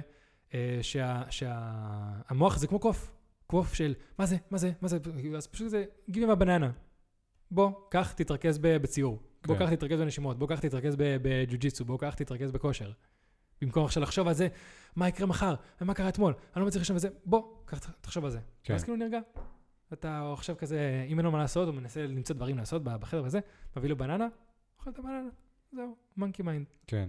[0.54, 1.70] אה, שהמוח שה,
[2.28, 3.12] המוח זה כמו קוף,
[3.46, 4.98] קוף של מה זה, מה זה, מה זה,
[5.36, 5.84] אז פשוט זה,
[6.30, 6.66] a banana.
[7.50, 9.22] בוא, קח, תתרכז בציור.
[9.46, 9.66] בוא, כן.
[9.66, 10.38] קח, תתרכז בנשימות.
[10.38, 11.84] בוא, קח, תתרכז בג'ו-ג'יצו.
[11.84, 12.92] בוא, קח, תתרכז בכושר.
[13.62, 14.48] במקום עכשיו לחשוב על זה,
[14.96, 18.30] מה יקרה מחר, ומה קרה אתמול, אני לא מצליח לשם וזה, בוא, קח, תחשוב על
[18.30, 18.38] זה.
[18.62, 18.74] כן.
[18.74, 19.18] אז כאילו נרגע.
[19.92, 23.40] אתה עכשיו כזה, אם אין לו מה לעשות, הוא מנסה למצוא דברים לעשות בחדר וזה,
[23.76, 24.28] מביא לו בננה,
[24.78, 25.28] אוכל את הבננה,
[25.72, 26.74] זהו, monkey mind.
[26.86, 27.08] כן.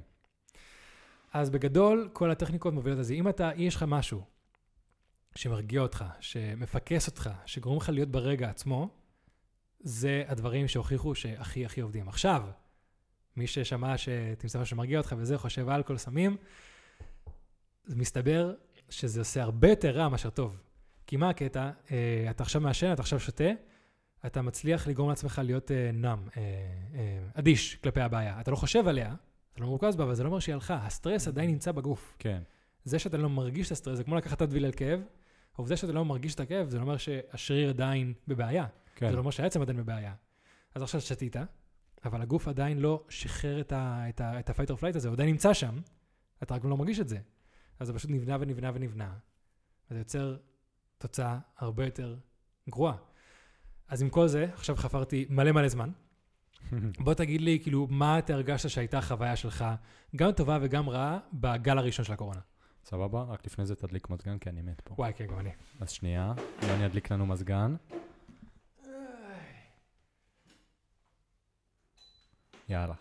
[1.34, 3.14] אז בגדול, כל הטכניקות מובילות לזה.
[3.14, 4.24] אם אתה, יש לך משהו
[5.36, 8.90] שמרגיע אותך, שמפקס אותך, שגורם לך להיות ברגע עצמו,
[9.80, 12.08] זה הדברים שהוכיחו שהכי הכי עובדים.
[12.10, 12.44] עכשיו,
[13.36, 16.38] מי ששמע שתמצא משהו שמרגיע אותך וזה, חושב אלכוהול, סמים,
[17.88, 18.54] מסתבר
[18.90, 20.58] שזה עושה הרבה יותר רע מאשר טוב.
[21.08, 21.70] כי מה הקטע?
[21.92, 23.44] אה, אתה עכשיו מעשן, אתה עכשיו שותה,
[24.26, 26.44] אתה מצליח לגרום לעצמך להיות אה, נאם, אה,
[27.34, 28.42] אדיש כלפי הבעיה.
[28.42, 29.16] אתה לא חושב עליה,
[29.54, 30.76] אתה לא מרוכז בה, אבל זה לא אומר שהיא הלכה.
[30.76, 32.16] הסטרס עדיין נמצא בגוף.
[32.20, 32.42] כן.
[32.84, 35.00] זה שאתה לא מרגיש את הסטרס, זה כמו לקחת תדוויל על כאב.
[35.56, 38.66] העובדה שאתה לא מרגיש את הכאב, זה לא אומר שהשריר עדיין בבעיה.
[38.96, 39.10] כן.
[39.10, 40.14] זה לא אומר שהעצם עדיין בבעיה.
[40.76, 41.36] אז עכשיו שתית,
[42.06, 45.14] אבל הגוף עדיין לא שחרר את ה- את ה- את ה-fight or flight הזה, הוא
[45.14, 45.80] עדיין נמצא שם,
[46.44, 47.18] אתה רק לא מרגיש את זה.
[47.80, 49.14] אז זה פשוט נבנה ונבנה ונבנה,
[49.92, 50.38] וזה יוצר
[50.98, 52.16] תוצאה הרבה יותר
[52.70, 52.96] גרועה.
[53.88, 55.90] אז עם כל זה, עכשיו חפרתי מלא מלא זמן.
[57.06, 59.66] בוא תגיד לי, כאילו, מה אתה הרגשת שהייתה החוויה שלך,
[60.16, 62.40] גם טובה וגם רעה, בגל הראשון של הקורונה?
[62.86, 63.24] סבבה?
[63.24, 64.96] רק לפני זה תדליק מזגן, כי אני מת פה.
[64.98, 65.50] וואי, כן, גם אני.
[65.80, 67.76] אז שנייה, יוני ידליק לנו מזגן.
[72.70, 72.94] יאללה.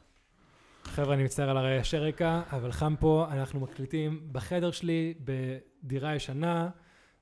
[0.84, 6.70] חבר'ה, אני מצטער על הרעשי רקע, אבל חם פה, אנחנו מקליטים בחדר שלי, בדירה ישנה,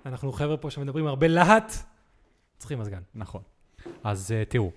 [0.07, 1.73] אנחנו חבר'ה פה שמדברים הרבה להט,
[2.59, 3.03] צריכים מזגן.
[3.15, 3.43] נכון.
[4.05, 4.71] אז uh, תראו,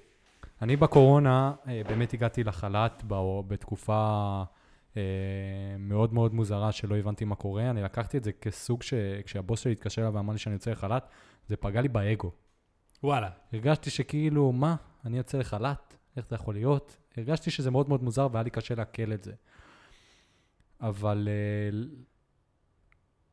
[0.61, 3.03] אני בקורונה uh, באמת הגעתי לחל"ת
[3.47, 4.43] בתקופה
[4.93, 4.97] uh,
[5.79, 7.69] מאוד מאוד מוזרה שלא הבנתי מה קורה.
[7.69, 11.07] אני לקחתי את זה כסוג שכשהבוס שלי התקשר אליי ואמר לי שאני יוצא לחל"ת,
[11.47, 12.31] זה פגע לי באגו.
[13.03, 13.29] וואלה.
[13.53, 14.75] הרגשתי שכאילו, מה,
[15.05, 15.95] אני יוצא לחל"ת?
[16.17, 16.97] איך זה יכול להיות?
[17.17, 19.33] הרגשתי שזה מאוד מאוד מוזר והיה לי קשה לעכל את זה.
[20.81, 21.27] אבל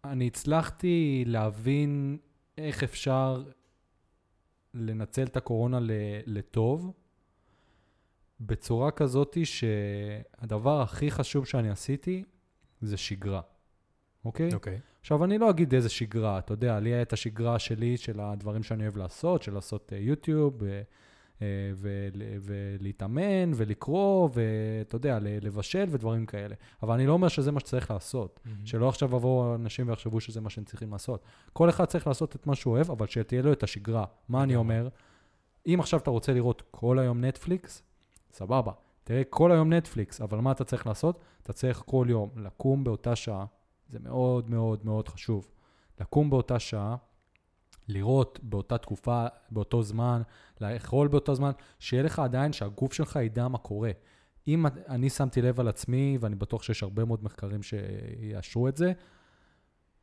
[0.04, 2.18] אני הצלחתי להבין
[2.58, 3.42] איך אפשר
[4.74, 5.78] לנצל את הקורונה
[6.26, 6.92] לטוב,
[8.40, 12.24] בצורה כזאתי שהדבר הכי חשוב שאני עשיתי
[12.80, 13.40] זה שגרה,
[14.24, 14.54] אוקיי?
[14.54, 14.80] אוקיי.
[15.00, 18.82] עכשיו, אני לא אגיד איזה שגרה, אתה יודע, לי את השגרה שלי של הדברים שאני
[18.82, 20.68] אוהב לעשות, של לעשות אה, יוטיוב, ול-
[22.40, 26.54] ולהתאמן ולקרוא, ואתה יודע, לבשל ודברים כאלה.
[26.82, 28.40] אבל אני לא אומר שזה מה שצריך לעשות.
[28.44, 28.66] מהמם.
[28.66, 31.24] שלא עכשיו יבואו אנשים ויחשבו שזה מה שהם צריכים לעשות.
[31.52, 34.04] כל אחד צריך לעשות את מה שהוא אוהב, אבל שתהיה לו את השגרה.
[34.28, 34.56] מה אני.
[34.56, 34.88] אומר?
[35.66, 37.82] אם עכשיו אתה רוצה לראות כל היום נטפליקס,
[38.32, 38.72] סבבה.
[39.04, 41.20] תראה כל היום נטפליקס, אבל מה אתה צריך לעשות?
[41.42, 43.44] אתה צריך כל יום לקום באותה שעה,
[43.88, 45.48] זה מאוד מאוד מאוד חשוב.
[46.00, 46.96] לקום באותה שעה,
[47.88, 50.22] לראות באותה תקופה, באותו זמן,
[50.60, 53.90] לאכול באותו זמן, שיהיה לך עדיין שהגוף שלך ידע מה קורה.
[54.48, 58.92] אם אני שמתי לב על עצמי, ואני בטוח שיש הרבה מאוד מחקרים שיאשרו את זה,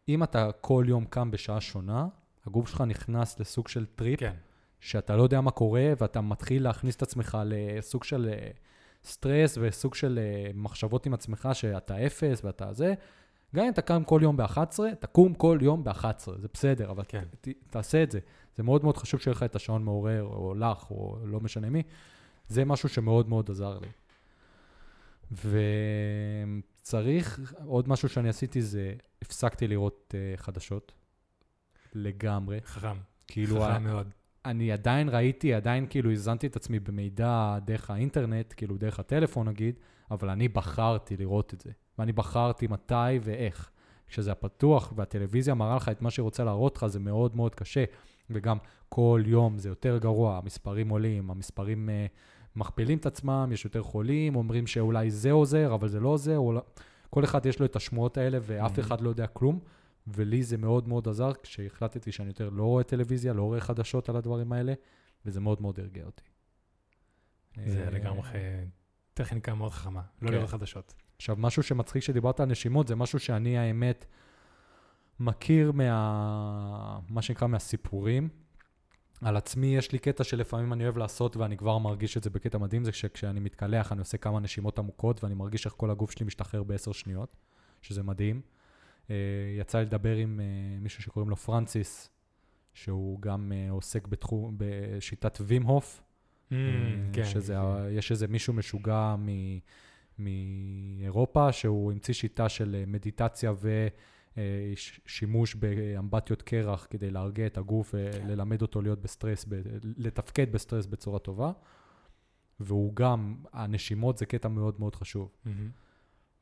[0.09, 2.07] אם אתה כל יום קם בשעה שונה,
[2.45, 4.34] הגוף שלך נכנס לסוג של טריפ, כן.
[4.79, 8.49] שאתה לא יודע מה קורה, ואתה מתחיל להכניס את עצמך לסוג של אה,
[9.03, 12.93] סטרס וסוג של אה, מחשבות עם עצמך שאתה אפס ואתה זה.
[13.55, 17.23] גם אם אתה קם כל יום ב-11, תקום כל יום ב-11, זה בסדר, אבל כן.
[17.41, 18.19] ת, תעשה את זה.
[18.57, 21.83] זה מאוד מאוד חשוב שיהיה לך את השעון מעורר, או לך, או לא משנה מי.
[22.47, 23.87] זה משהו שמאוד מאוד עזר לי.
[26.81, 30.91] וצריך, עוד משהו שאני עשיתי זה, הפסקתי לראות uh, חדשות.
[31.93, 32.59] לגמרי.
[32.65, 32.97] חכם.
[33.27, 34.07] כאילו, ה- חכם מאוד.
[34.45, 39.79] אני עדיין ראיתי, עדיין כאילו הזנתי את עצמי במידע דרך האינטרנט, כאילו דרך הטלפון נגיד,
[40.11, 41.71] אבל אני בחרתי לראות את זה.
[41.99, 43.69] ואני בחרתי מתי ואיך.
[44.07, 47.83] כשזה הפתוח והטלוויזיה מראה לך את מה שהיא רוצה להראות לך, זה מאוד מאוד קשה.
[48.29, 48.57] וגם
[48.89, 52.17] כל יום זה יותר גרוע, המספרים עולים, המספרים uh,
[52.59, 56.37] מכפילים את עצמם, יש יותר חולים, אומרים שאולי זה עוזר, אבל זה לא עוזר.
[56.37, 56.59] אולי...
[57.09, 58.81] כל אחד יש לו את השמועות האלה, ואף Mhm.
[58.81, 59.59] אחד לא יודע כלום.
[60.07, 64.15] ולי זה מאוד מאוד עזר כשהחלטתי שאני יותר לא רואה טלוויזיה, לא רואה חדשות על
[64.15, 64.73] הדברים האלה,
[65.25, 66.23] וזה מאוד מאוד הרגיע אותי.
[67.65, 68.31] זה אה, לגמרי ח-
[69.13, 70.01] טכניקה מאוד חכמה.
[70.21, 70.33] לא כן.
[70.33, 70.93] לראות חדשות.
[71.22, 74.05] עכשיו, משהו שמצחיק שדיברת על נשימות, זה משהו שאני, האמת,
[75.19, 76.99] מכיר מה...
[77.09, 78.30] מה שנקרא מהסיפורים.
[79.22, 82.57] על עצמי יש לי קטע שלפעמים אני אוהב לעשות ואני כבר מרגיש את זה בקטע
[82.57, 86.26] מדהים, זה שכשאני מתקלח אני עושה כמה נשימות עמוקות ואני מרגיש איך כל הגוף שלי
[86.26, 87.36] משתחרר בעשר שניות,
[87.82, 88.41] שזה מדהים.
[89.09, 89.15] אה,
[89.59, 90.45] יצא לי לדבר עם אה,
[90.80, 92.09] מישהו שקוראים לו פרנסיס,
[92.74, 96.01] שהוא גם אה, עוסק בתחום, בשיטת וים הוף.
[96.49, 96.53] Mm,
[97.13, 97.26] כן.
[97.26, 99.28] שזה, ה- יש איזה מישהו משוגע מ,
[100.20, 103.53] מאירופה, שהוא המציא שיטה של אה, מדיטציה
[104.38, 109.62] ושימוש באמבטיות קרח כדי להרגיע את הגוף וללמד אותו להיות בסטרס, ב,
[109.97, 111.51] לתפקד בסטרס בצורה טובה.
[112.59, 115.32] והוא גם, הנשימות זה קטע מאוד מאוד חשוב.
[115.45, 115.70] מהמם.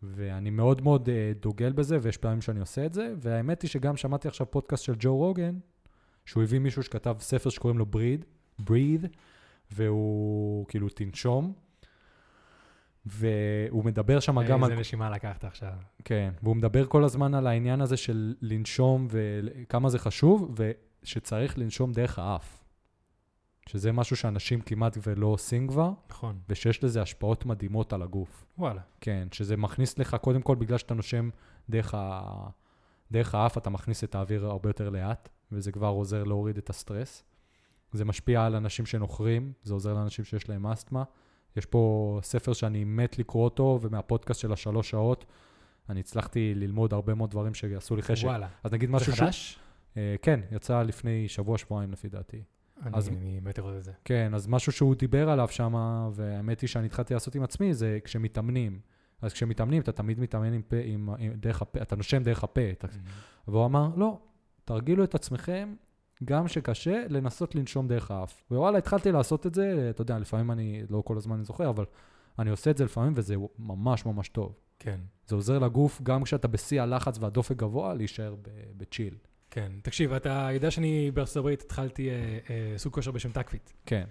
[0.04, 3.98] ואני מאוד מאוד אה, דוגל בזה, ויש פעמים שאני עושה את זה, והאמת היא שגם
[3.98, 5.60] שמעתי עכשיו פודקאסט של ג'ו רוגן,
[6.26, 8.26] שהוא הביא מישהו שכתב ספר שקוראים לו Breath,
[8.62, 9.08] breathe,
[9.72, 11.54] והוא כאילו תנשום,
[13.10, 14.72] והוא מדבר שם גם על...
[14.72, 15.74] איזה נשימה לקחת עכשיו.
[16.06, 20.56] כן, והוא מדבר כל הזמן על העניין הזה של לנשום וכמה זה חשוב,
[21.04, 22.64] ושצריך לנשום דרך האף.
[23.70, 26.40] שזה משהו שאנשים כמעט ולא עושים כבר, נכון.
[26.50, 28.46] ושיש לזה השפעות מדהימות על הגוף.
[28.58, 28.82] וואלה.
[29.02, 31.30] כן, שזה מכניס לך, קודם כל, בגלל שאתה נושם
[31.70, 32.22] דרך, ה...
[33.12, 37.24] דרך האף, אתה מכניס את האוויר הרבה יותר לאט, וזה כבר עוזר להוריד את הסטרס.
[37.92, 41.04] זה משפיע על אנשים שנוחרים, זה עוזר לאנשים שיש להם אסתמה.
[41.58, 45.26] יש פה ספר שאני מת לקרוא אותו, ומהפודקאסט של השלוש שעות,
[45.90, 48.28] אני הצלחתי ללמוד הרבה מאוד דברים שעשו לי חשק.
[48.28, 48.48] וואלה.
[48.64, 49.20] אז נגיד זה משהו ש...
[49.20, 49.60] חדש?
[49.98, 52.44] אה, כן, יצא לפני שבוע-שבועיים לפי דעתי.
[52.94, 53.92] אז- אני אני מת לראות את זה.
[54.06, 55.74] כן, אז משהו שהוא דיבר עליו שם,
[56.14, 58.80] והאמת היא שאני התחלתי לעשות עם עצמי, זה כשמתאמנים.
[59.22, 62.62] אז כשמתאמנים, אתה תמיד מתאמן עם פה, עם, עם, דרך הפה, אתה נושם דרך הפה.
[62.72, 62.88] אתה,
[63.48, 64.20] והוא אמר, לא,
[64.66, 65.76] תרגילו את עצמכם,
[66.24, 68.44] גם שקשה, לנסות לנשום דרך האף.
[68.52, 71.86] ווואלה, התחלתי לעשות את זה, אתה יודע, לפעמים אני, לא כל הזמן אני זוכר, אבל
[72.40, 74.56] אני עושה את זה לפעמים, וזה ממש ממש טוב.
[74.80, 75.00] כן.
[75.28, 78.36] זה עוזר לגוף, גם כשאתה בשיא הלחץ והדופק גבוה, להישאר
[78.78, 79.16] ב chill.
[79.52, 79.72] כן.
[79.82, 83.72] תקשיב, אתה יודע שאני בארצות הברית התחלתי אה, אה, סוג כושר בשם TacFit.
[83.86, 84.06] כן,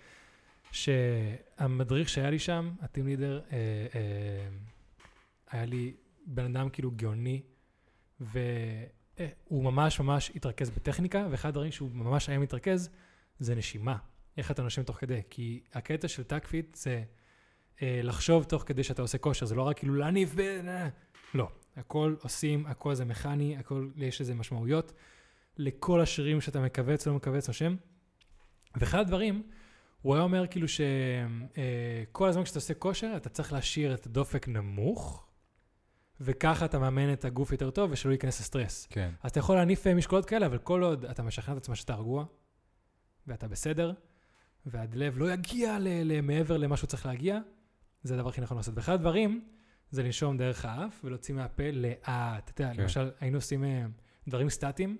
[0.71, 3.57] שהמדריך שהיה לי שם, ה team leader, אה,
[3.95, 4.49] אה,
[5.51, 5.95] היה לי
[6.27, 7.43] בן אדם כאילו גאוני,
[9.19, 12.91] והוא ממש ממש התרכז בטכניקה, ואחד הדברים שהוא ממש היה מתרכז,
[13.39, 13.97] זה נשימה.
[14.37, 15.21] איך אתה נושם תוך כדי.
[15.31, 17.03] כי הקטע של TacFit זה
[17.83, 20.43] אה, לחשוב תוך כדי שאתה עושה כושר, זה לא רק כאילו להניף ו...
[21.35, 21.49] לא.
[21.77, 24.93] הכל עושים, הכל זה מכני, הכל, יש לזה משמעויות.
[25.57, 27.77] לכל השרירים שאתה מכווץ, לא מכווץ, נושם.
[28.77, 29.43] ואחד הדברים,
[30.03, 35.28] הוא היה אומר כאילו שכל הזמן כשאתה עושה כושר, אתה צריך להשאיר את הדופק נמוך,
[36.21, 38.87] וככה אתה מאמן את הגוף יותר טוב ושלא ייכנס לסטרס.
[38.91, 39.11] כן.
[39.23, 41.95] אז אתה יכול להניף אה, משקולות כאלה, אבל כל עוד אתה משכנע את עצמך שאתה
[41.95, 42.25] רגוע,
[43.27, 43.93] ואתה בסדר,
[44.67, 47.39] והלב לא יגיע למעבר למה שהוא צריך להגיע,
[48.03, 48.75] זה הדבר הכי נכון לעשות.
[48.77, 49.49] ואחד הדברים,
[49.91, 52.51] זה לנשום דרך האף ולהוציא מהפה לאט.
[52.51, 52.83] אתה יודע, כן.
[52.83, 53.85] למשל, היינו עושים אה,
[54.29, 54.97] דברים סטטיים,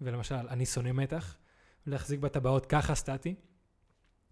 [0.00, 1.36] ולמשל, אני שונא מתח,
[1.86, 3.34] להחזיק בטבעות ככה סטטי,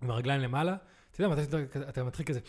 [0.03, 0.77] עם הרגליים למעלה,
[1.11, 2.41] אתה יודע, מתי שאתה- אתה מתחיל כזה,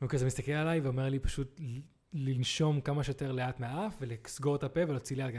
[0.00, 1.60] והוא כזה מסתכל עליי ואומר לי פשוט
[2.12, 5.34] לנשום כמה שיותר לאט מהאף ולסגור את הפה ולהוציא לאט.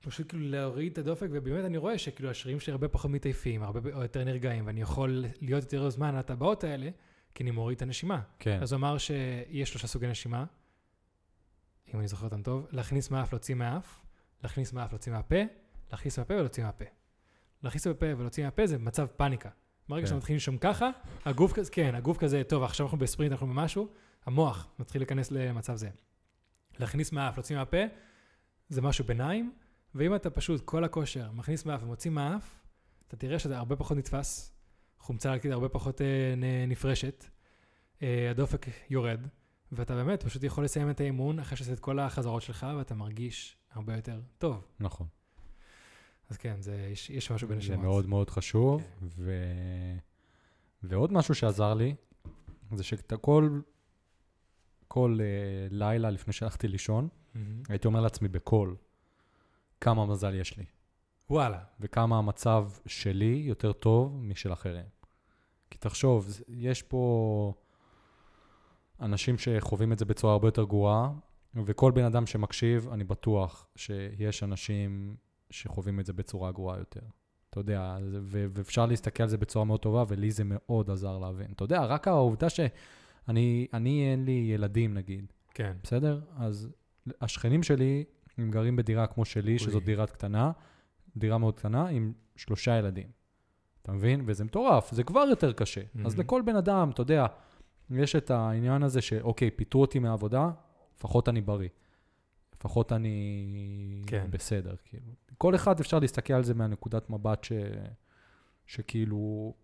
[0.00, 3.90] פשוט כאילו להוריד את הדופק, ובאמת אני רואה שכאילו השרירים שלי הרבה פחות מתעייפים, הרבה
[3.90, 6.90] יותר נרגעים, ואני יכול להיות יותר זמן על הטבעות האלה,
[7.34, 8.20] כי אני מוריד את הנשימה.
[8.38, 10.44] כן, אז הוא אמר שיש שלושה סוגי נשימה,
[11.94, 14.00] אם אני זוכר אותם טוב, להכניס מהאף, להוציא מהאף,
[14.42, 15.36] להכניס מהאף, להוציא מהפה,
[15.92, 16.84] להכניס מהפה ולהוציא מהפה.
[17.62, 19.48] להכניס מהפה ולהוציא מהפה זה מצב פאניקה.
[19.88, 20.06] ברגע כן.
[20.06, 20.90] שאתה מתחיל לנשום ככה,
[21.24, 23.88] הגוף כזה, כן, הגוף כזה, טוב, עכשיו אנחנו בספרינט, אנחנו במשהו,
[24.26, 25.90] המוח מתחיל להיכנס למצב זה.
[26.78, 27.78] להכניס מהאף, להוציא מהפה,
[28.68, 29.52] זה משהו ביניים,
[29.94, 32.60] ואם אתה פשוט כל הכושר מכניס מהאף ומוציא מהאף,
[33.08, 34.52] אתה תראה שזה הרבה פחות נתפס,
[34.98, 36.34] חומצה לקטית הרבה פחות אה,
[36.68, 37.24] נפרשת,
[38.02, 39.20] אה, הדופק יורד,
[39.72, 43.56] ואתה באמת פשוט יכול לסיים את האימון אחרי שעשית את כל החזרות שלך, ואתה מרגיש
[43.70, 44.66] הרבה יותר טוב.
[44.80, 45.06] נכון.
[46.30, 47.84] אז כן, זה, יש, יש משהו בין זה השמות.
[47.84, 48.82] מאוד מאוד חשוב.
[48.82, 49.06] כן.
[49.16, 49.32] ו...
[50.82, 51.94] ועוד משהו שעזר לי,
[52.72, 53.16] זה שאתה
[54.94, 57.62] כל, uh, לילה לפני שהלכתי לישון, מהמם.
[57.68, 58.76] הייתי אומר לעצמי בקול,
[59.80, 60.64] כמה מזל יש לי,
[61.30, 61.58] וואלה.
[61.80, 64.84] וכמה המצב שלי יותר טוב משל אחרים.
[65.70, 67.54] כי תחשוב, יש פה
[69.00, 71.10] אנשים שחווים את זה בצורה הרבה יותר גרועה,
[71.54, 75.16] וכל בן אדם שמקשיב, אני בטוח שיש אנשים
[75.50, 77.02] שחווים את זה בצורה גרועה יותר.
[77.50, 81.52] אתה יודע, ו- ואפשר להסתכל על זה בצורה מאוד טובה, ולי זה מאוד עזר להבין.
[81.52, 82.68] אתה יודע, רק העובדה שאני,
[83.28, 83.68] אני
[84.12, 85.72] אין לי ילדים נגיד, כן.
[85.82, 86.20] בסדר?
[86.36, 86.68] אז
[87.20, 88.04] השכנים שלי,
[88.38, 89.58] הם גרים בדירה כמו שלי, אוי.
[89.58, 90.52] שזאת דירת קטנה,
[91.16, 93.06] דירה מאוד קטנה, עם שלושה ילדים.
[93.82, 94.22] אתה מבין?
[94.26, 95.80] וזה מטורף, זה כבר יותר קשה.
[96.04, 96.18] אז Mhm.
[96.18, 97.26] לכל בן אדם, אתה יודע,
[97.90, 100.50] יש את העניין הזה שאוקיי, פיטרו אותי מהעבודה,
[100.96, 101.68] לפחות אני בריא.
[102.56, 104.26] לפחות אני כן.
[104.30, 105.12] בסדר, כאילו.
[105.38, 107.52] כל אחד אפשר להסתכל על זה מהנקודת מבט ש...
[108.66, 109.54] שכאילו,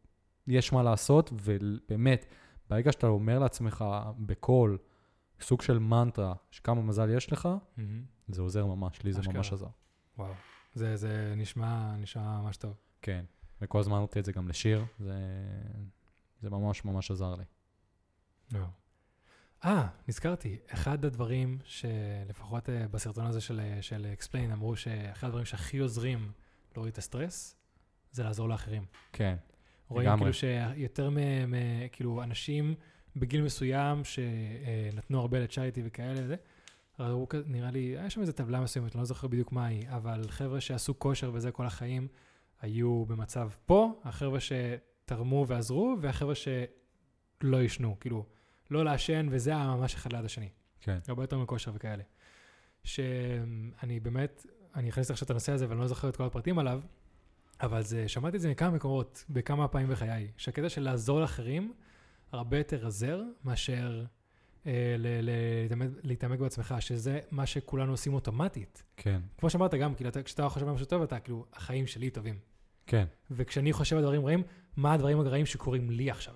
[0.46, 2.26] יש מה לעשות, ובאמת,
[2.70, 3.84] ברגע שאתה אומר לעצמך
[4.18, 4.78] בקול,
[5.40, 7.48] סוג של מנטרה, שכמה מזל יש לך.
[8.28, 9.34] זה עוזר ממש, לי זה אשכרה.
[9.34, 9.66] ממש עזר.
[10.18, 10.32] וואו.
[10.74, 12.74] זה, זה נשמע, נשמע ממש טוב.
[13.02, 13.24] כן,
[13.60, 15.18] וכל הזמן אמרתי את זה גם לשיר, זה,
[16.40, 17.44] זה ממש ממש עזר לי.
[18.52, 18.66] לא.
[19.64, 25.44] אה, נזכרתי, אחד הדברים שלפחות אה, בסרטון הזה של, אה, של Explained אמרו שאחד הדברים
[25.44, 26.32] שהכי עוזרים
[26.74, 27.56] להוריד את הסטרס,
[28.12, 28.84] זה לעזור לאחרים.
[29.12, 29.36] כן,
[29.90, 30.32] רואים לגמרי.
[30.32, 31.16] כאילו שיותר מ...
[31.50, 32.74] מ- כאילו אנשים
[33.16, 36.34] בגיל מסוים שנתנו הרבה לצ'אריטי וכאלה, זה,
[36.98, 40.22] ראו, כ- נראה לי, היה שם איזו טבלה מסוימת, לא זוכר בדיוק מה היא, אבל
[40.28, 42.08] חבר'ה שעשו כושר וזה כל החיים,
[42.60, 48.26] היו במצב פה, החבר'ה שתרמו ועזרו, והחבר'ה שלא עישנו, כאילו,
[48.70, 50.48] לא לעשן, וזה היה ממש אחד ליד השני.
[50.80, 52.02] כן, הרבה יותר מכושר וכאלה.
[52.84, 56.80] שאני באמת, אני אכנס עכשיו את הנושא הזה ואני לא זוכר את כל הפרטים עליו,
[57.62, 61.72] אבל זה, שמעתי את זה מכמה מקומות, בכמה פעמים בחיי, שהקטע של לעזור לאחרים
[62.32, 64.04] הרבה יותר עזר מאשר
[64.66, 65.30] אה, ל- ל-
[65.68, 68.82] להתעמק- להתעמק בעצמך, שזה מה שכולנו עושים אוטומטית.
[68.96, 72.10] כן, כמו שאמרת גם, כאילו, אתה, כשאתה חושב על משהו טוב, אתה כאילו, החיים שלי
[72.10, 72.38] טובים.
[72.86, 74.42] כן, וכשאני חושב על דברים רעים,
[74.76, 76.34] מה הדברים הרעים שקורים לי עכשיו?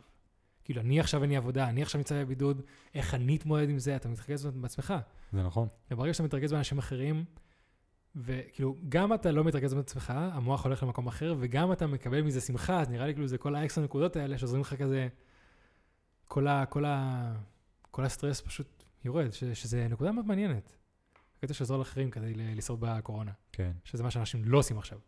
[0.64, 2.62] כאילו, אני עכשיו אין לי עבודה, אני עכשיו נמצא בבידוד,
[2.94, 3.96] איך אני אתמודד עם זה?
[3.96, 4.94] אתה מתרכז בעצמך.
[5.32, 5.68] זה נכון.
[5.90, 7.24] וברגע שאתה מתרכז באנשים אחרים,
[8.16, 12.80] וכאילו, גם אתה לא מתרכז בעצמך, המוח הולך למקום אחר, וגם אתה מקבל מזה שמחה,
[12.80, 15.08] אז נראה לי כאילו זה כל האקסטרה נקודות האלה שעוזרים לך כזה,
[16.28, 17.32] כל, ה, כל, ה,
[17.90, 20.76] כל הסטרס פשוט יורד, ש, שזה נקודה מאוד מעניינת.
[21.38, 24.98] הקטע שעוזר לאחרים כדי ל- לשרוד בקורונה, כן, שזה מה שאנשים לא עושים עכשיו,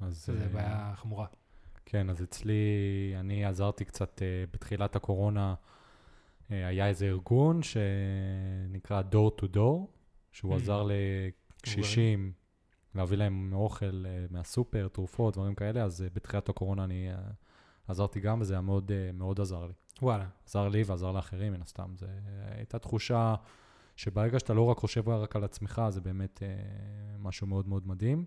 [0.00, 0.22] אז...
[0.24, 1.26] שזה אה, בעיה חמורה.
[1.86, 2.54] כן, אז אצלי,
[3.20, 5.54] אני עזרתי קצת אה, בתחילת הקורונה,
[6.50, 9.86] אה, היה איזה ארגון שנקרא Door to Door,
[10.32, 10.56] שהוא Mm.
[10.56, 10.82] עזר
[11.60, 12.32] לקשישים
[12.94, 17.18] להביא להם אוכל אה, מהסופר, תרופות, דברים כאלה, אז אה, בתחילת הקורונה אני אה,
[17.88, 19.72] עזרתי גם, וזה היה מאוד, מאוד עזר לי.
[20.02, 21.92] וואלה, עזר לי ועזר לאחרים, מן הסתם.
[21.96, 22.06] זו
[22.56, 23.34] הייתה תחושה
[23.96, 26.42] שברגע שאתה לא רק חושב רק על עצמך, זה באמת
[27.18, 28.24] משהו מאוד מאוד מדהים.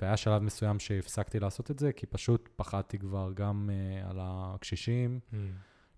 [0.00, 3.70] והיה שלב מסוים שהפסקתי לעשות את זה, כי פשוט פחדתי כבר גם
[4.04, 5.36] על הקשישים, Mm.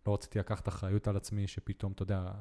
[0.07, 2.33] לא רציתי לקחת אחריות על עצמי, שפתאום, אתה יודע,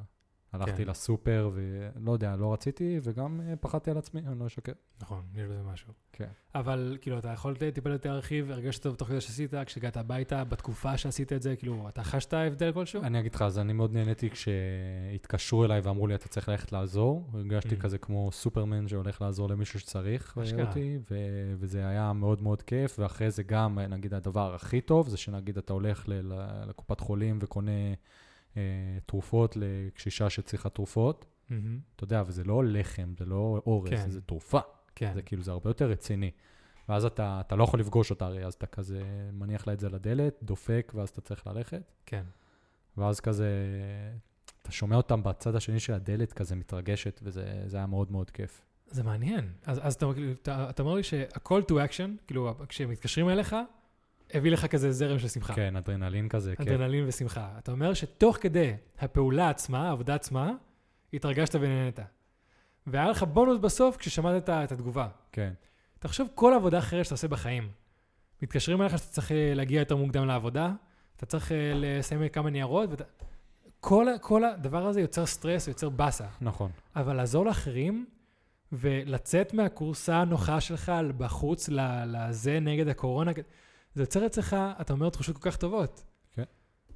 [0.53, 0.89] הלכתי כן.
[0.89, 4.71] לסופר ולא יודע, לא רציתי, וגם אה, פחדתי על עצמי, אני לא אשקר.
[5.01, 5.93] נכון, יש בזה משהו.
[6.11, 6.27] כן.
[6.55, 10.97] אבל כאילו, אתה יכול טיפה יותר להרחיב, הרגשת טוב תוך כדי שעשית, כשהגעת הביתה, בתקופה
[10.97, 13.01] שעשית את זה, כאילו, אתה חשת הבדל כלשהו?
[13.03, 17.29] אני אגיד לך, אז אני מאוד נהניתי כשהתקשרו אליי ואמרו לי, אתה צריך ללכת לעזור.
[17.33, 17.79] הרגשתי Mm.
[17.79, 20.37] כזה כמו סופרמן שהולך לעזור למישהו שצריך.
[20.67, 21.15] אותי, ו-
[21.59, 22.99] וזה היה מאוד מאוד כיף.
[22.99, 26.21] ואחרי זה גם, נגיד, הדבר הכי טוב, זה שנגיד אתה הולך ל-
[26.69, 27.71] לקופת חולים וקונה
[29.05, 31.25] תרופות לקשישה שצריכה תרופות.
[31.49, 31.79] מהמם.
[31.95, 34.09] אתה יודע, וזה לא לחם, זה לא אורז, כן.
[34.09, 34.59] זה תרופה.
[34.95, 35.11] כן.
[35.13, 36.31] זה כאילו, זה הרבה יותר רציני.
[36.89, 39.01] ואז אתה, אתה לא יכול לפגוש אותה הרי, אז אתה כזה
[39.33, 41.81] מניח לה את זה לדלת, דופק, ואז אתה צריך ללכת.
[42.05, 42.23] כן.
[42.97, 43.49] ואז כזה,
[44.61, 48.61] אתה שומע אותם בצד השני של הדלת כזה מתרגשת, וזה זה היה מאוד מאוד כיף.
[48.87, 49.51] זה מעניין.
[49.65, 50.05] אז, אז אתה,
[50.41, 53.55] אתה, אתה אומר לי שה-call to action, כאילו, כשהם מתקשרים אליך,
[54.33, 55.53] הביא לך כזה זרם של שמחה.
[55.53, 56.63] כן, אדרנלין כזה, כן.
[56.63, 57.49] אדרנלין ושמחה.
[57.57, 60.51] אתה אומר שתוך כדי הפעולה עצמה, העבודה עצמה,
[61.13, 61.99] התרגשת ונהנית.
[62.87, 65.07] והיה לך בונוס בסוף כששמעת את, התגובה.
[65.31, 65.53] כן,
[65.99, 67.69] תחשוב כל עבודה אחרת שאתה עושה בחיים.
[68.41, 70.71] מתקשרים אליך שאתה צריך אה, להגיע יותר מוקדם לעבודה,
[71.17, 73.03] אתה צריך אה, לסיים כמה ניירות, ואתה...
[73.79, 76.25] כל, כל הדבר הזה יוצר סטרס, יוצר באסה.
[76.41, 76.71] נכון.
[76.95, 78.05] אבל לעזור לאחרים
[78.71, 81.69] ולצאת מהכורסה הנוחה שלך בחוץ
[82.05, 83.31] לזה נגד הקורונה,
[83.95, 86.03] זה יוצר אצלך, אתה אומר, תחושות כל כך טובות.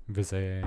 [0.10, 0.62] וזה,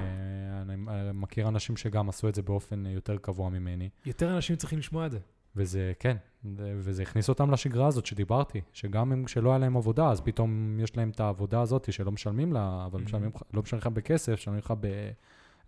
[0.62, 0.74] אני
[1.14, 5.10] מכיר אנשים שגם עשו את זה באופן יותר קבוע ממני, יותר אנשים צריכים לשמוע את
[5.10, 5.18] זה.
[5.56, 6.16] וזה, כן,
[6.56, 10.80] זה- וזה הכניס אותם לשגרה הזאת שדיברתי, שגם אם כשלא היה להם עבודה, אז פתאום
[10.80, 13.04] יש להם את העבודה הזאת שלא משלמים לה, אבל Mhm.
[13.04, 15.10] משלמים, לא משלמים לך בכסף, משלמים לך ב,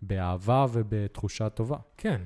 [0.01, 1.77] באהבה ובתחושה טובה.
[1.97, 2.21] כן,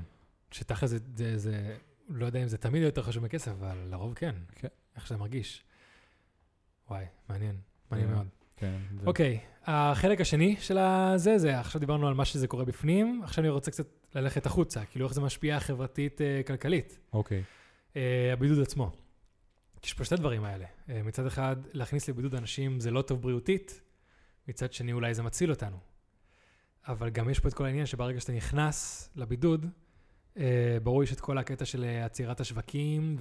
[0.52, 1.78] שתכל'ס זה, זה, זה,
[2.10, 4.36] לא יודע אם זה תמיד יותר חשוב מכסף, אבל לרוב כן.
[4.56, 4.68] כן.
[4.96, 5.64] איך שאתה מרגיש.
[6.90, 7.56] וואי, מעניין,
[7.92, 8.16] מעניין כן.
[8.16, 8.28] מאוד.
[8.58, 13.44] כן, אוקיי, החלק השני של הזה, זה עכשיו דיברנו על מה שזה קורה בפנים, עכשיו
[13.44, 17.44] אני רוצה קצת ללכת החוצה, כאילו איך זה משפיע חברתית-כלכלית, אוקיי,
[18.34, 18.92] הבידוד עצמו.
[19.88, 20.66] יש פה שתי דברים האלה.
[20.90, 23.82] אה, מצד אחד, להכניס לבידוד אנשים זה לא טוב בריאותית,
[24.48, 25.78] מצד שני אולי זה מציל אותנו.
[26.88, 29.66] אבל גם יש פה את כל העניין שברגע שאתה נכנס לבידוד,
[30.38, 33.18] אה, ברור יש את כל הקטע של אה, עצירת השווקים,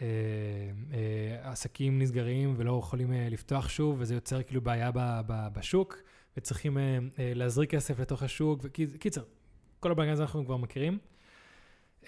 [0.00, 4.90] ועסקים נסגרים ולא יכולים אה, לפתוח שוב, וזה יוצר כאילו בעיה
[5.26, 5.98] בשוק,
[6.36, 9.22] וצריכים אה, אה, להזריק כסף לתוך השוק, וקיצר,
[9.80, 10.98] כל הבלגן הזה אנחנו כבר מכירים.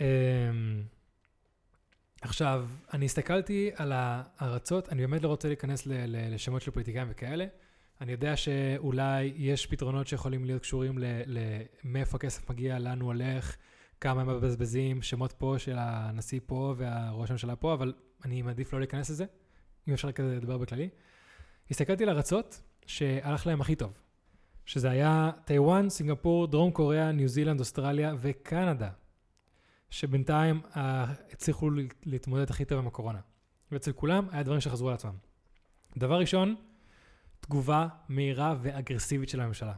[0.00, 0.06] אה,
[2.20, 7.46] עכשיו, אני הסתכלתי על הארצות, אני באמת לא רוצה להיכנס לשמות של פוליטיקאים וכאלה.
[8.00, 13.06] אני יודע שאולי יש פתרונות שיכולים להיות קשורים ל- ל- מאיפה הכסף מגיע, לאן הוא
[13.12, 13.56] הולך,
[14.04, 17.92] כמה הם מבזבזים, שמות פה של הנשיא פה והראש הממשלה פה, אבל
[18.24, 19.24] אני מעדיף לא להיכנס לזה,
[19.88, 20.88] אם אפשר כזה לדבר בכללי.
[21.70, 23.92] הסתכלתי על ארצות שהלך להם הכי טוב,
[24.66, 28.90] שזה היה טיוואן, סינגפור, דרום קוריאה, ניו זילנד, אוסטרליה וקנדה,
[29.90, 31.70] שבינתיים אה, הצליחו
[32.06, 33.20] להתמודד הכי טוב עם הקורונה.
[33.72, 35.14] ואצל כולם היה דברים שחזרו על עצמם.
[35.96, 36.54] דבר ראשון,
[37.40, 39.74] תגובה מהירה ואגרסיבית של הממשלה.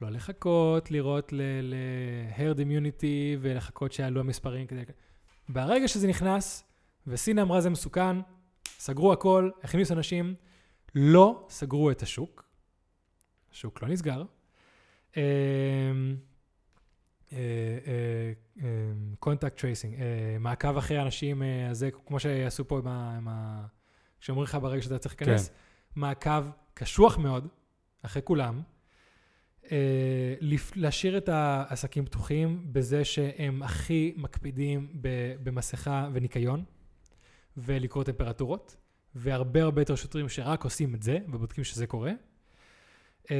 [0.00, 4.82] לא לחכות, לראות ל-herd immunity ולחכות שיעלו המספרים כדי...
[5.48, 6.64] ברגע שזה נכנס,
[7.06, 8.16] וסין אמרה זה מסוכן,
[8.64, 10.34] סגרו הכל, הכניסו אנשים,
[10.94, 12.44] לא סגרו את השוק,
[13.52, 14.24] השוק לא נסגר.
[15.16, 15.22] אמ,
[19.18, 19.96] contact tracing,
[20.40, 23.16] מעקב אחרי אנשים, אה, זה כמו שעשו פה עם ה...
[23.16, 23.66] עם ה-
[24.20, 25.50] שאומרים לך ברגע שאתה צריך להיכנס,
[25.96, 26.42] מעקב
[26.74, 27.48] קשוח מאוד,
[28.02, 28.75] אחרי כולם, אה,
[30.74, 34.92] להשאיר את העסקים פתוחים בזה שהם הכי מקפידים
[35.42, 36.64] במסכה וניקיון,
[37.56, 38.76] ולקרוא טמפרטורות,
[39.14, 42.12] והרבה הרבה יותר שוטרים שרק עושים את זה, ובודקים שזה קורה.
[43.30, 43.36] אה,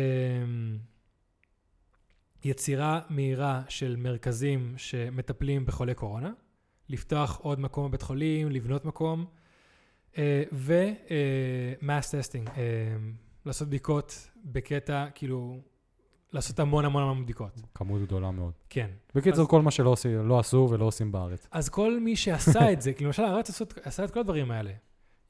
[2.44, 6.32] יצירה מהירה של מרכזים שמטפלים בחולי קורונה,
[6.88, 9.26] לפתוח עוד מקום בבית חולים, לבנות מקום,
[10.52, 12.96] ו-mass testing, אה,
[13.46, 15.60] לעשות בדיקות בקטע, כאילו,
[16.36, 17.60] לעשות המון המון המון בדיקות.
[17.74, 18.52] כמות גדולה מאוד.
[18.70, 18.90] כן.
[19.14, 21.46] בקיצור, אז- כל מה שלא עשו, לא עשו ולא עושים בארץ.
[21.50, 24.70] אז כל מי שעשה את זה, כאילו למשל הארץ עשות- עשה את כל הדברים האלה.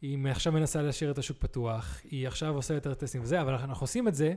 [0.02, 3.84] היא עכשיו מנסה להשאיר את השוק פתוח, היא עכשיו עושה יותר טסטים וזה, אבל אנחנו
[3.84, 4.34] עושים את זה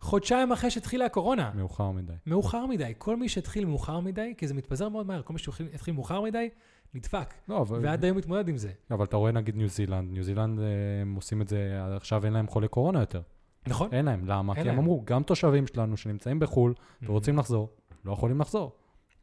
[0.00, 1.50] חודשיים אחרי שהתחילה הקורונה.
[1.54, 2.12] מאוחר מדי.
[2.26, 2.92] מאוחר מדי.
[2.98, 6.48] כל מי שהתחיל מאוחר מדי, כי זה מתפזר מאוד מהר, כל מי שהתחיל מאוחר מדי,
[6.94, 7.34] נדפק.
[7.48, 8.70] לא, אבל, ועד היום מתמודד עם זה.
[8.90, 10.64] אבל אתה רואה נגיד ניו זילנד, ניו זילנד אה,
[11.02, 11.58] הם עושים את זה,
[11.96, 13.20] עכשיו אין להם חולי קורונה יותר.
[13.66, 13.88] נכון?
[13.92, 14.52] אין להם, למה?
[14.54, 14.84] אין כי הם להם.
[14.84, 17.10] אמרו, גם תושבים שלנו שנמצאים בחו"ל Mm-hmm.
[17.10, 17.68] ורוצים לחזור,
[18.04, 18.72] לא יכולים לחזור.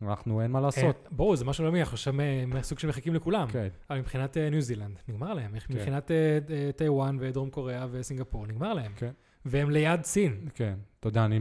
[0.01, 0.95] אנחנו, אין מה לעשות.
[1.05, 3.47] אה, ברור, זה משהו לאומי, אנחנו שם אה, מהסוג שמחכים לכולם.
[3.47, 5.55] כן, אבל מבחינת אה, ניו זילנד, נגמר להם.
[5.69, 8.91] מבחינת אה, אה, טיוואן ודרום קוריאה וסינגפור, נגמר להם.
[8.95, 9.11] כן.
[9.45, 10.47] והם ליד סין.
[10.53, 10.73] כן.
[10.99, 11.39] אתה יודע, אני,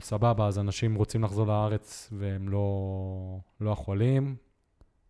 [0.00, 4.36] סבבה, אז אנשים רוצים לחזור לארץ והם לא, לא יכולים.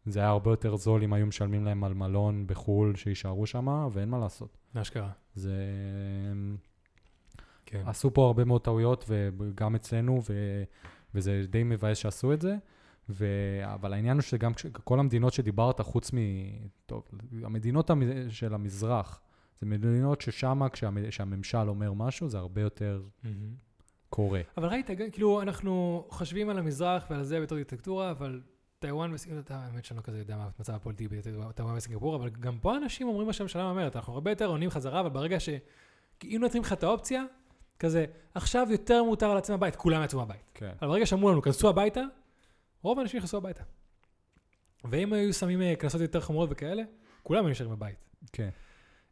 [0.07, 4.09] זה היה הרבה יותר זול אם היו משלמים להם על מלון בחו"ל שיישארו שם, ואין
[4.09, 4.59] מה לעשות.
[4.75, 5.11] מה שקרה.
[5.35, 5.55] זה...
[7.71, 7.83] כן.
[7.87, 10.63] עשו פה הרבה מאוד טעויות, וגם אצלנו, ו...
[11.15, 12.57] וזה די מבאס שעשו את זה.
[13.09, 13.27] ו...
[13.65, 16.17] אבל העניין הוא שגם כש- כל המדינות שדיברת, חוץ מ...
[16.87, 17.03] טוב,
[17.43, 18.03] המדינות המ...
[18.31, 19.21] של המזרח,
[19.61, 20.61] זה מדינות ששם
[21.09, 23.55] כשהממשל אומר משהו, זה הרבה יותר מהמם.
[24.11, 24.41] קורה.
[24.57, 28.41] אבל ראית, כאילו, אנחנו חושבים על המזרח ועל זה בתור דיקטטורה, אבל
[28.79, 32.59] טיוואן וסינגפור, אתה- האמת שאני לא כזה יודע מה המצב הפוליטי בטיוואן וסינגפור, אבל גם
[32.59, 35.49] פה אנשים אומרים מה שהממשלה אומרת, אנחנו הרבה יותר עונים חזרה, אבל ברגע ש...
[36.25, 37.25] אם נותנים לך את האופציה,
[37.81, 38.05] כזה,
[38.35, 40.41] עכשיו יותר מותר לצאת מהבית, כולם יצאו מהבית.
[40.55, 40.73] כן.
[40.83, 42.03] אבל ברגע שאמרו לנו, כנסו הביתה,
[42.83, 43.63] רוב האנשים נכנסו הביתה.
[44.85, 46.83] ואם היו שמים אה, קנסות יותר חמורות וכאלה,
[47.23, 47.97] כולם היו נשארים בבית.
[48.33, 48.49] כן.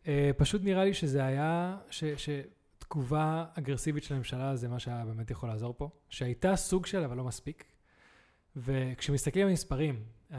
[0.07, 5.31] אה, פשוט נראה לי שזה היה, ש, שתגובה אגרסיבית של הממשלה זה מה שהיה באמת
[5.31, 7.65] יכול לעזור פה, שהייתה סוג של, אבל לא מספיק.
[8.57, 10.39] וכשמסתכלים על מספרים, אה,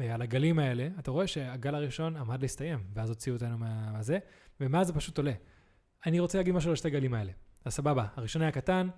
[0.00, 4.18] אה, על הגלים האלה, אתה רואה שהגל הראשון עמד להסתיים, ואז הוציאו אותנו מה- מהזה,
[4.60, 5.32] ומאז זה פשוט עולה.
[6.06, 7.32] אני רוצה להגיד משהו על שתי הגלים האלה.
[7.64, 8.88] אז סבבה, הראשון היה קטן,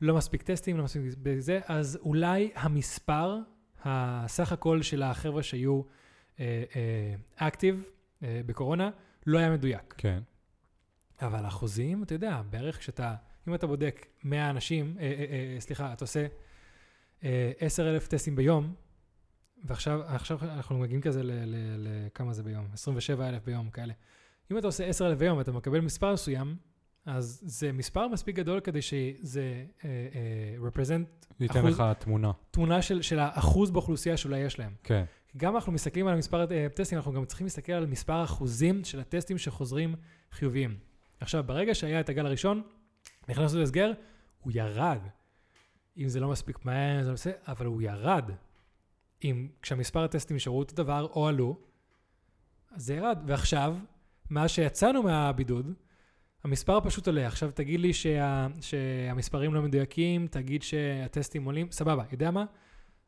[0.00, 3.38] לא מספיק טסטים, לא מספיק בזה, אז אולי המספר,
[3.84, 5.82] הסך הכל של החבר'ה שהיו
[7.36, 7.84] אקטיב
[8.22, 8.90] בקורונה,
[9.26, 9.94] לא היה מדויק.
[9.98, 10.18] כן.
[11.22, 13.14] אבל אחוזים, אתה יודע, בערך כשאתה,
[13.48, 16.26] אם אתה בודק 100 אנשים, אה, אה, אה, סליחה, אתה עושה
[17.24, 18.74] אה, 10,000 טסטים ביום,
[19.64, 21.22] ועכשיו עכשיו אנחנו מגיעים כזה
[21.78, 22.66] לכמה זה ביום?
[22.72, 23.92] 27,000 ביום, כאלה.
[24.50, 26.56] אם אתה עושה 10,000 ביום ואתה מקבל מספר מסוים,
[27.08, 32.32] אז זה מספר מספיק גדול כדי שזה אה, אה, represent ייתן אחוז- לך תמונה.
[32.50, 34.72] תמונה של, של האחוז באוכלוסייה שאולי יש להם.
[34.82, 35.04] כן.
[35.36, 39.00] גם אנחנו מסתכלים על מספר אה, טסטים, אנחנו גם צריכים להסתכל על מספר האחוזים של
[39.00, 39.94] הטסטים שחוזרים
[40.32, 40.78] חיוביים.
[41.20, 42.62] עכשיו, ברגע שהיה את הגל הראשון,
[43.28, 43.92] נכנסנו להסגר,
[44.40, 45.00] הוא ירד.
[45.98, 48.30] אם זה לא מספיק מהר, זה לא בסדר, אבל הוא ירד.
[49.24, 51.56] אם כשהמספר הטסטים נשארו אותו דבר או עלו,
[52.72, 53.18] אז זה ירד.
[53.26, 53.76] ועכשיו,
[54.30, 55.72] מאז שיצאנו מהבידוד,
[56.44, 57.26] המספר פשוט עולה.
[57.26, 62.44] עכשיו תגיד לי שה, שהמספרים לא מדויקים, תגיד שהטסטים עולים, סבבה, יודע מה?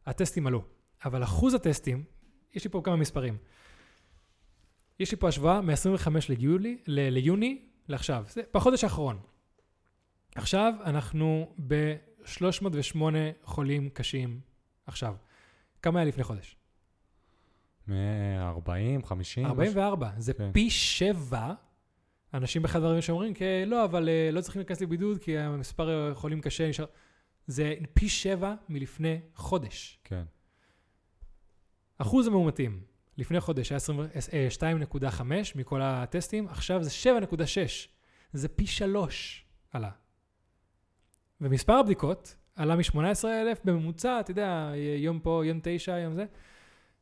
[0.07, 0.65] הטסטים עלו.
[1.05, 2.05] אבל אחוז הטסטים,
[2.55, 3.37] יש לי פה כמה מספרים.
[5.01, 9.19] יש לי פה השוואה מ-25 ליולי, ל- ליוני לעכשיו, זה בחודש האחרון.
[10.35, 12.99] עכשיו אנחנו ב-308
[13.45, 14.41] חולים קשים
[14.87, 15.15] עכשיו.
[15.83, 16.57] כמה היה לפני חודש?
[17.89, 19.47] מ-40, 50.
[19.47, 20.11] 44.
[20.19, 20.51] זה כן.
[20.53, 21.53] פי שבע
[22.35, 26.41] אנשים באחד הדברים שאומרים, כי לא, אבל אה, לא צריכים להיכנס לבידוד, כי המספר חולים
[26.41, 26.85] קשה נשאר...
[27.47, 29.99] זה פי שבע מלפני חודש.
[30.05, 30.23] כן.
[31.99, 32.81] אחוז המאומתים
[33.19, 34.01] לפני חודש היה 20
[34.33, 34.49] אה,
[35.11, 35.23] 2.5
[35.55, 36.91] מכל הטסטים, עכשיו זה
[37.31, 37.39] 7.6.
[38.33, 39.91] זה פי שלוש עלה.
[41.41, 46.25] ומספר הבדיקות עלה מ-18,000 בממוצע, אתה יודע, יום פה, יום תשע, יום זה,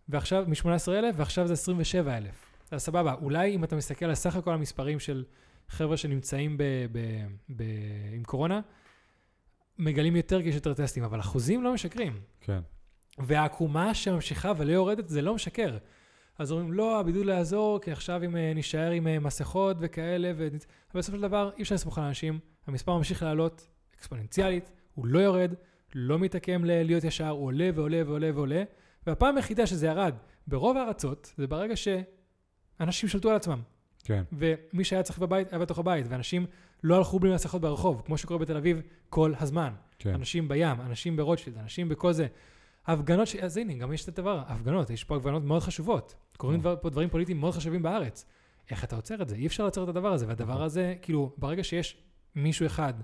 [0.09, 2.48] ועכשיו מ-18,000 ועכשיו זה 27,000.
[2.71, 5.25] אז סבבה, אולי אם אתה מסתכל על סך הכל המספרים של
[5.69, 6.63] חבר'ה שנמצאים ב-
[6.93, 7.27] ב-
[7.57, 8.61] ב- עם קורונה,
[9.79, 12.21] מגלים יותר כי יש יותר טסטים, אבל אחוזים לא משקרים.
[12.41, 12.61] כן.
[13.19, 15.79] והעקומה שממשיכה ולא יורדת, זה לא משקר.
[16.39, 20.33] אז אומרים, לא, הבידוד לא יעזור, כי עכשיו אם אה, נישאר עם אה, מסכות וכאלה,
[20.37, 20.49] ו...
[20.93, 25.19] אבל בסופו של דבר אי אפשר לסמוך על אנשים, המספר ממשיך לעלות אקספוננציאלית, הוא לא
[25.19, 25.55] יורד,
[25.95, 28.63] לא מתעקם להיות ישר, הוא עולה ועולה ועולה ועולה,
[29.07, 30.15] והפעם היחידה שזה ירד
[30.47, 31.77] ברוב הארצות, זה ברגע
[32.79, 33.61] שאנשים שלטו על עצמם.
[34.05, 34.25] כן.
[34.33, 36.47] ומי שהיה צריך בבית, היה בתוך הבית, ואנשים
[36.83, 39.73] לא הלכו בלי מסכות ברחוב, כמו שקורה בתל אביב כל הזמן.
[39.99, 40.15] כן.
[40.15, 42.27] אנשים בים, אנשים ברוטשילד, אנשים בכל זה.
[42.87, 43.37] הפגנות, ש...
[43.37, 46.15] אז הנה, גם יש את הדבר, הפגנות, יש פה הפגנות מאוד חשובות.
[46.37, 46.63] קורים Mm.
[46.63, 48.27] דבר, פה דברים פוליטיים מאוד חשובים בארץ.
[48.71, 49.37] איך אתה עוצר את זה?
[49.37, 50.65] אי אפשר לעצור את הדבר הזה, והדבר נכון.
[50.65, 51.97] הזה, כאילו, ברגע שיש
[52.35, 52.95] מישהו אחד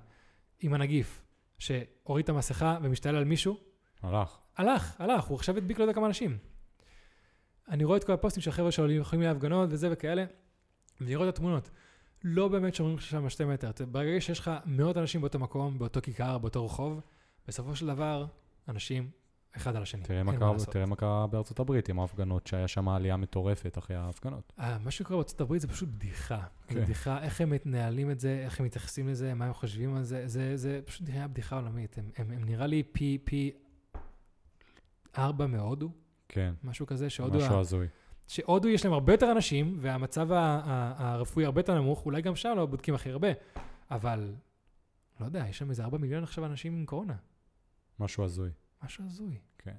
[0.60, 1.22] עם הנגיף,
[1.58, 3.56] שהוריד את המסכה ומשתעל על מישהו,
[4.02, 4.38] הלך.
[4.56, 6.38] הלך, הלך, הוא עכשיו הדביק לא יודע כמה אנשים.
[7.68, 10.24] אני רואה את כל הפוסטים של החבר'ה שעולים, יכולים להפגנות וזה וכאלה,
[11.00, 11.70] ואני רואה את התמונות.
[12.24, 13.70] לא באמת שומרים שם שתי מטר.
[13.90, 17.00] ברגע שיש לך מאות אנשים באותו מקום, באותו כיכר, באותו רחוב,
[17.48, 18.26] בסופו של דבר,
[18.68, 19.10] אנשים
[19.56, 20.02] אחד על השני.
[20.02, 20.68] תראה מה קרה- לעשות.
[20.68, 24.52] תראה מה קרה בארצות הברית עם ההפגנות, שהיה שם עלייה מטורפת אחרי ההפגנות.
[24.58, 26.40] אה, מה שקורה בארצות הברית זה פשוט בדיחה.
[26.68, 26.82] זה כן.
[26.82, 30.28] בדיחה, איך הם מתנהלים את זה, איך הם מתייחסים לזה, מה הם חושבים על זה,
[30.28, 31.98] זה, זה פשוט נראה בדיחה עולמית.
[31.98, 33.50] הם, הם, הם נראה לי פי, פי
[35.18, 35.90] ארבע מהודו,
[36.28, 36.54] כן.
[36.64, 37.86] משהו כזה, שהודו, משהו הזוי.
[38.28, 42.66] שהודו יש להם הרבה יותר אנשים, והמצב הרפואי הרבה יותר נמוך, אולי גם שם לא
[42.66, 43.28] בודקים הכי הרבה,
[43.90, 44.34] אבל
[45.20, 47.14] לא יודע, יש שם איזה ארבע מיליון עכשיו אנשים עם קורונה.
[48.00, 48.50] משהו הזוי.
[48.84, 49.38] משהו הזוי.
[49.58, 49.76] כן.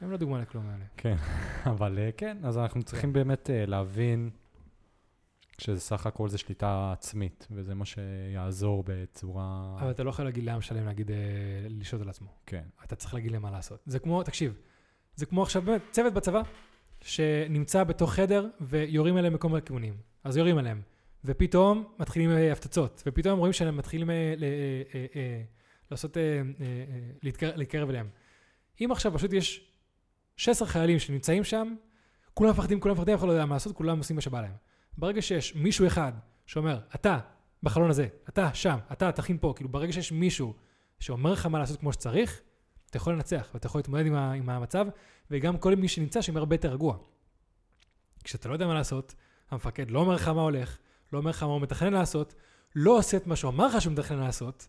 [0.00, 1.16] הם לא דוגמה לכלום האלה.
[1.72, 4.30] אבל אה, כן, אז אנחנו צריכים באמת אה, להבין
[5.58, 9.76] שזה סך הכל זה שליטה עצמית, וזה מה שיעזור בצורה...
[9.80, 11.16] אבל אתה לא יכול להגיד לעם שלם להגיד, אה,
[11.68, 12.28] לשלוט על עצמו.
[12.46, 12.64] כן.
[12.84, 13.82] אתה צריך להגיד להם מה לעשות.
[13.86, 14.58] זה כמו, תקשיב,
[15.16, 16.42] זה כמו עכשיו באמת צוות בצבא,
[17.00, 19.94] שנמצא בתוך חדר ויורים עליהם מכל מיני כיוונים.
[20.24, 20.82] אז יורים עליהם,
[21.24, 24.34] ופתאום מתחילים אה, הפצצות, ופתאום רואים שהם מתחילים אה,
[25.16, 25.42] אה,
[25.90, 26.16] לעשות,
[27.22, 28.08] להתקר- להתקרב אליהם.
[28.80, 29.70] אם עכשיו פשוט יש
[30.36, 31.74] 16 חיילים שנמצאים שם,
[32.34, 34.52] כולם מפחדים, כולם מפחדים, אף אחד לא יודע מה לעשות, כולם עושים מה שבא להם.
[34.98, 36.12] ברגע שיש מישהו אחד
[36.46, 37.18] שאומר, אתה
[37.62, 40.54] בחלון הזה, אתה שם, אתה תכין פה, כאילו ברגע שיש מישהו
[41.00, 42.40] שאומר לך מה לעשות כמו שצריך,
[42.96, 44.86] אתה יכול לנצח, ואתה יכול להתמודד עם, ה, עם המצב,
[45.30, 46.96] וגם כל מי שנמצא שם הרבה יותר רגוע.
[48.24, 49.14] כשאתה לא יודע מה לעשות,
[49.50, 50.78] המפקד לא אומר לך מה הולך,
[51.12, 52.34] לא אומר לך מה הוא מתכנן לעשות,
[52.74, 54.68] לא עושה את מה שהוא אמר לך שהוא מתכנן לעשות,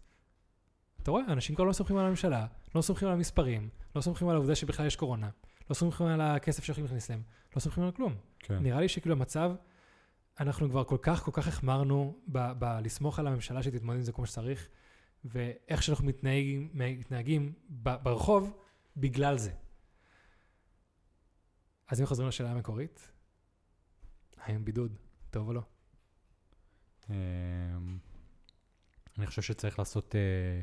[1.04, 2.45] אתה רואה, אנשים כבר לא סומכים על הממשלה,
[2.76, 5.30] לא סומכים על המספרים, לא סומכים על העובדה שבכלל יש קורונה,
[5.70, 7.22] לא סומכים על הכסף שהולכים להכניס להם,
[7.56, 8.16] לא סומכים על כלום.
[8.40, 8.60] כן.
[8.60, 9.52] נראה לי שכאילו המצב,
[10.40, 14.68] אנחנו כבר כל כך, כל כך החמרנו בלסמוך על הממשלה שתתמודד עם זה כמו שצריך,
[15.26, 17.53] ואיך שאנחנו מתנהגים, מתנהגים
[18.03, 18.57] ברחוב
[18.98, 19.52] בגלל זה.
[21.88, 23.11] אז אם חוזרים לשאלה המקורית,
[24.38, 24.98] האם בידוד
[25.30, 25.61] טוב או לא?
[27.10, 27.98] אמ,
[29.18, 30.61] אני חושב שצריך לעשות, אה,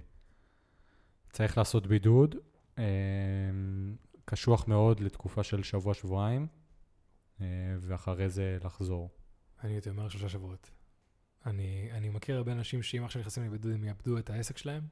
[1.32, 2.35] צריך לעשות בידוד,
[2.78, 6.47] אמ, קשוח מאוד לתקופה של שבוע-שבועיים,
[7.40, 7.47] אה,
[7.81, 9.10] ואחרי זה לחזור.
[9.62, 10.70] אני הייתי אומר שלושה שבועות.
[11.46, 14.82] אני, אני מכיר הרבה אנשים שאם עכשיו נכנסים לבידוד הם יאבדו את העסק שלהם.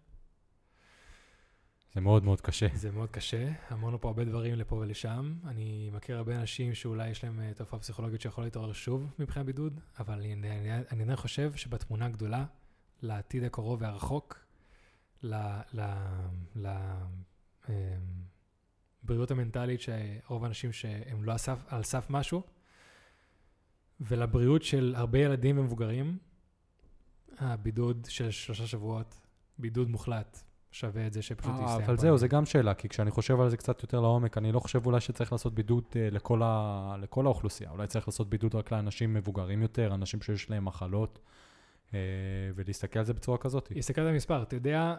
[1.94, 2.66] זה מאוד מאוד קשה.
[2.74, 3.52] זה מאוד קשה.
[3.72, 5.34] אמרנו פה הרבה דברים לפה ולשם.
[5.44, 9.80] אני מכיר הרבה אנשים שאולי יש להם אה, תופעה פסיכולוגית שיכולה להתעורר שוב מבחינת בידוד,
[9.98, 12.44] אבל אני, עדיין חושב שבתמונה הגדולה,
[13.02, 14.44] לעתיד הקרוב והרחוק,
[15.22, 15.34] ל...
[15.74, 15.80] ל,
[16.56, 16.68] ל
[17.68, 17.74] אמ,
[19.30, 21.34] המנטלית שרוב האנשים שהם לא
[21.68, 22.42] על סף משהו,
[24.00, 26.18] ולבריאות של הרבה ילדים ומבוגרים,
[27.42, 29.20] הבידוד של שלושה שבועות,
[29.58, 30.42] בידוד מוחלט,
[30.72, 31.84] שווה את זה שפשוט אה, יסתיים.
[31.84, 31.96] אבל.
[31.96, 34.86] זהו, זה גם שאלה, כי כשאני חושב על זה קצת יותר לעומק, אני לא חושב
[34.86, 36.96] אולי שצריך לעשות בידוד אה, לכל, ה...
[37.00, 37.70] לכל האוכלוסייה.
[37.70, 41.18] אולי צריך לעשות בידוד רק לאנשים מבוגרים יותר, אנשים שיש להם מחלות,
[41.94, 41.98] אה,
[42.54, 43.72] ולהסתכל על זה בצורה כזאת.
[43.76, 44.94] הסתכלת על המספר, אתה יודע,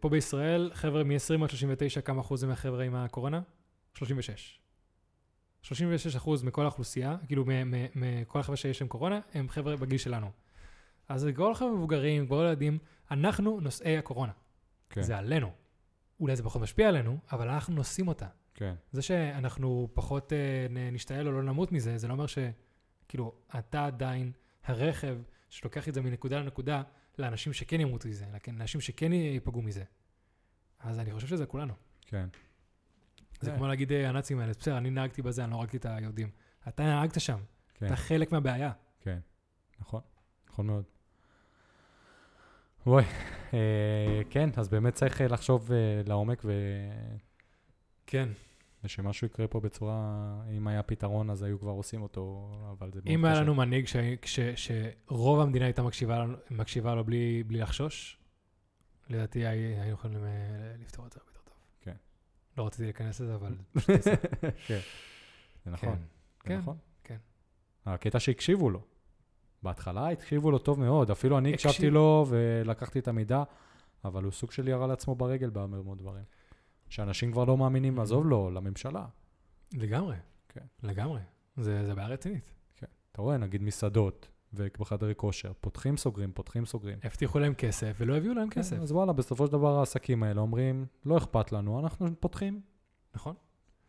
[0.00, 3.40] פה בישראל, חבר'ה מ-20 עד 39, כמה אחוז זה מהחבר'ה עם הקורונה?
[3.94, 4.58] 36.
[5.62, 7.44] 36 אחוז מכל האוכלוסייה, כאילו
[7.94, 10.43] מכל החבר'ה שיש להם קורונה, הם חבר'ה בגיל שלנו.
[11.08, 12.78] אז זה כל החבר'ה מבוגרים, כל ילדים,
[13.10, 14.32] אנחנו נושאי הקורונה.
[14.90, 15.50] כן, זה עלינו.
[16.20, 18.26] אולי זה פחות משפיע עלינו, אבל אנחנו נושאים אותה.
[18.54, 22.38] כן, זה שאנחנו פחות אה, נשתעל או לא נמות מזה, זה לא אומר ש...
[23.08, 24.32] כאילו, אתה עדיין
[24.64, 25.18] הרכב
[25.50, 26.82] שלוקח את זה מנקודה לנקודה
[27.18, 29.84] לאנשים שכן ימותו מזה, לאנשים שכן ייפגעו מזה.
[30.78, 31.74] אז אני חושב שזה כולנו.
[32.00, 32.28] כן.
[33.40, 33.56] זה כן.
[33.56, 36.30] כמו להגיד אה, הנאצים האלה, בסדר, אני נהגתי בזה, אני לא הרגתי את היהודים.
[36.68, 37.38] אתה נהגת שם,
[37.74, 37.86] כן.
[37.86, 38.72] אתה חלק מהבעיה.
[39.00, 39.18] כן,
[39.80, 40.00] נכון,
[40.48, 40.84] נכון מאוד.
[42.86, 43.04] וואי,
[43.54, 43.58] אה,
[44.30, 46.52] כן, אז באמת צריך אה, לחשוב אה, לעומק ו...
[48.06, 48.28] כן.
[48.84, 49.94] ושמשהו יקרה פה בצורה,
[50.56, 53.42] אם היה פתרון אז היו כבר עושים אותו, אבל זה מאוד אם היה קשה.
[53.42, 54.38] לנו מנהיג ש- כש-
[55.08, 58.18] שרוב המדינה הייתה מקשיבה מקשיבה לו בלי בלי לחשוש,
[59.10, 60.30] לדעתי הי- היינו יכולים אה,
[60.80, 61.54] לפתור את זה הרבה יותר טוב.
[61.80, 61.94] כן.
[62.58, 63.54] לא רציתי להיכנס לזה, אבל...
[64.66, 64.78] כן,
[65.64, 66.04] זה נכון, כן, זה
[66.44, 66.76] כן, נכון.
[67.04, 67.16] כן.
[67.86, 68.80] הקטע שהקשיבו לו.
[69.64, 73.42] בהתחלה הקשיבו לו טוב מאוד, אפילו אני הקשיב- הקשבתי לו ולקחתי את המידע,
[74.04, 76.24] אבל הוא סוג של ירה לעצמו ברגל בהרבה מאוד דברים.
[76.88, 78.02] שאנשים כבר לא מאמינים, Mhm.
[78.02, 79.04] עזוב לו, לממשלה.
[79.72, 80.16] לגמרי.
[80.48, 80.60] כן.
[80.82, 81.20] לגמרי.
[81.56, 82.50] זה זה בעיה רצינית.
[83.12, 86.98] אתה רואה, נגיד מסעדות ובחדרי כושר, פותחים, סוגרים, פותחים, סוגרים.
[87.04, 88.76] הבטיחו להם כסף ולא הביאו להם כסף.
[88.76, 92.60] כן, אז וואלה, בסופו של דבר העסקים האלה אומרים, לא אכפת לנו, אנחנו פותחים,
[93.14, 93.34] נכון?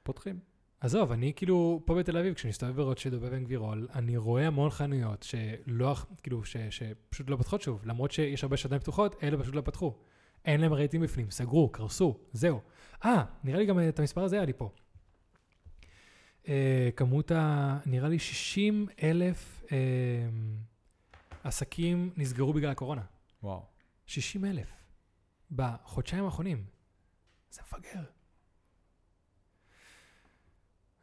[0.04, 0.40] פותחים.
[0.80, 4.70] עזוב, אני כאילו, פה בתל אביב, כשאני מסתובב ברוטשילד או בבן גבירול, אני רואה המון
[4.70, 7.82] חנויות שלא, כאילו, ש, שפשוט לא פותחות שוב.
[7.86, 9.96] למרות שיש הרבה שעדיין פתוחות, אלה פשוט לא פתחו.
[10.46, 12.62] אין להם רהיטים בפנים, סגרו, קרסו, זהו.
[13.06, 14.70] אה, נראה לי גם את המספר הזה היה לי פה.
[16.48, 17.78] אה, כמות ה...
[17.86, 19.78] נראה לי 60 אלף אה,
[21.44, 23.02] עסקים נסגרו בגלל הקורונה.
[23.44, 23.66] וואו.
[24.06, 24.68] 60 אלף.
[25.52, 26.66] בחודשיים האחרונים.
[27.52, 28.15] זה מפגר.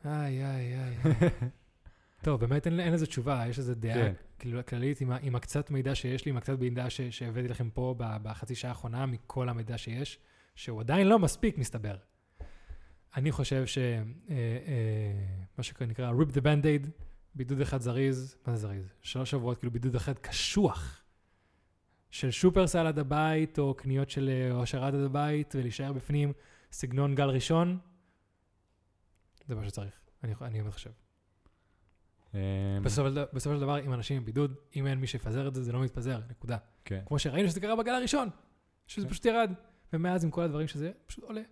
[0.07, 0.97] איי, איי, איי.
[2.25, 4.13] טוב, באמת אין, אין לזה תשובה, יש איזו דעה כן.
[4.39, 7.95] כאילו, כללית עם, עם הקצת מידע שיש לי, עם הקצת מידע ש, שהבאתי לכם פה
[7.99, 10.19] ב- בחצי שעה האחרונה, מכל המידע שיש,
[10.55, 11.97] שהוא עדיין לא מספיק, מסתבר.
[13.17, 13.79] אני חושב ש...
[13.79, 13.95] אה,
[14.31, 14.37] אה,
[15.59, 16.89] מה שנקרא rip the band-aid,
[17.35, 18.93] בידוד אחד זריז, מה זה זריז?
[19.03, 21.03] שלוש שבועות, כאילו בידוד אחד קשוח.
[22.11, 26.33] של שופרסל עד הבית, או קניות של אה, אושר עד הבית, ולהישאר בפנים,
[26.73, 27.79] סגנון גל ראשון,
[29.49, 29.95] זה מה שצריך,
[30.25, 30.91] אני, אני חושב.
[32.35, 32.39] אמ,
[32.83, 35.63] בסופו של, בסופו של דבר, אם אנשים עם בידוד, אם אין מי שיפזר את זה,
[35.63, 36.57] זה לא מתפזר, נקודה.
[36.85, 37.03] כן.
[37.07, 38.29] כמו שראינו שזה קרה בגל הראשון,
[38.87, 39.13] שזה כן.
[39.13, 39.53] פשוט ירד.
[39.93, 41.43] ומאז עם כל הדברים שזה, פשוט עולה.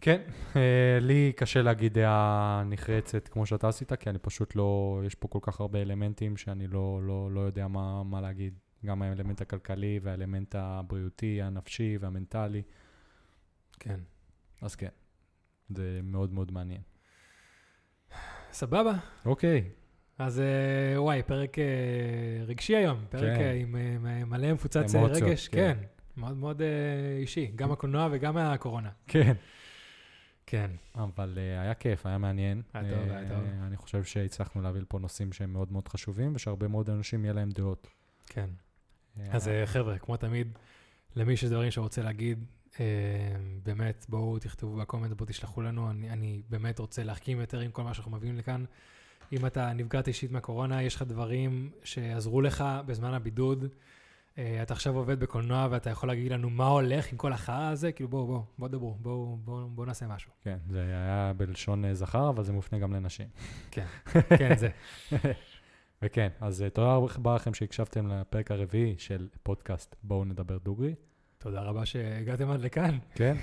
[0.00, 0.22] כן,
[0.56, 5.28] אה, לי קשה להגיד דעה נחרצת כמו שאתה עשית, כי אני פשוט לא, יש פה
[5.28, 8.58] כל כך הרבה אלמנטים שאני לא, לא, לא יודע מה, מה להגיד.
[8.86, 12.62] גם האלמנט הכלכלי והאלמנט הבריאותי, הנפשי והמנטלי.
[13.80, 14.00] כן.
[14.62, 14.88] אז כן,
[15.76, 16.80] זה מאוד מאוד מעניין.
[18.52, 18.92] סבבה.
[19.24, 19.70] אוקיי,
[20.20, 21.64] אז אה, וואי, פרק אה,
[22.46, 23.04] רגשי היום.
[23.10, 23.40] פרק כן.
[23.40, 23.76] אה, עם
[24.30, 25.48] מלא מפוצץ אמוציות, רגש.
[25.48, 25.76] כן.
[25.78, 25.86] כן.
[26.16, 26.62] מאוד מאוד
[27.18, 28.90] אישי, גם הקולנוע וגם הקורונה.
[29.06, 29.32] כן.
[30.46, 32.62] כן, אבל uh, היה כיף, היה מעניין.
[32.74, 33.44] היה טוב, היה טוב.
[33.62, 37.50] אני חושב שהצלחנו להביא לפה נושאים שהם מאוד מאוד חשובים, ושהרבה מאוד אנשים יהיה להם
[37.50, 37.88] דעות.
[38.26, 38.50] כן.
[39.30, 40.58] אז חבר'ה, כמו תמיד,
[41.16, 42.44] למי שיש דברים שרוצה להגיד,
[43.62, 47.82] באמת, בואו תכתבו בקומנט, בואו תשלחו לנו, אני, אני באמת רוצה להחכים יותר עם כל
[47.82, 48.64] מה שאנחנו מביאים לכאן.
[49.32, 53.64] אם אתה נפגעת אישית מהקורונה, יש לך דברים שעזרו לך בזמן הבידוד,
[54.38, 57.92] אה, אתה עכשיו עובד בקולנוע ואתה יכול להגיד לנו מה הולך עם כל החרא הזה,
[57.92, 60.30] כאילו בואו, בואו, בואו דברו, בואו בוא, בוא נעשה משהו.
[60.44, 63.26] כן, זה היה בלשון אה, זכר, אבל זה מופנה גם לנשים.
[64.38, 64.68] כן, זה.
[66.02, 70.94] וכן, אז אה, תודה רבה לכם שהקשבתם לפרק הרביעי של פודקאסט בואו נדבר דוגרי.
[71.42, 72.98] תודה רבה שהגעתם עד לכאן.
[73.14, 73.36] כן,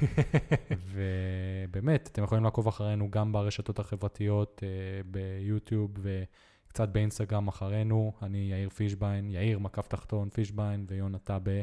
[0.94, 8.14] ובאמת, אתם יכולים לעקוב אחרינו גם ברשתות החברתיות, אה, ביוטיוב וקצת באינסטגרם אחרינו.
[8.22, 11.62] אני יאיר פישביין, יאיר מקף תחתון פישביין ויונה טאבה.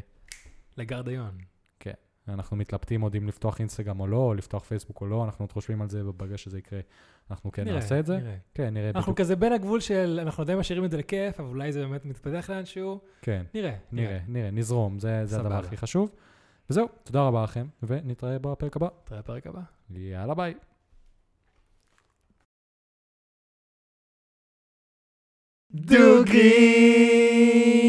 [0.77, 1.54] לגרדיון.
[2.29, 5.53] אנחנו מתלבטים עוד אם לפתוח אינסטגרם או לא, או לפתוח פייסבוק או לא, אנחנו עוד
[5.53, 6.81] חושבים על זה, וברגע שזה יקרה,
[7.31, 8.19] אנחנו כן נראה, נעשה את זה.
[8.19, 8.37] נראה.
[8.55, 9.19] כן, נראה אנחנו בדיוק.
[9.19, 12.51] כזה בין הגבול של, אנחנו עדיין משאירים את זה לכיף, אבל אולי זה באמת מתפתח
[12.51, 13.01] לאנשהו.
[13.23, 15.55] כן, נראה, נראה, נראה, נזרום, זה זה הדבר.
[15.55, 16.11] הכי חשוב.
[16.71, 18.89] וזהו, תודה רבה לכם, ונתראה בפרק הבא.
[19.05, 19.61] נתראה בפרק הבא.
[19.91, 20.55] יאללה ביי.
[25.75, 27.84] דוגרי!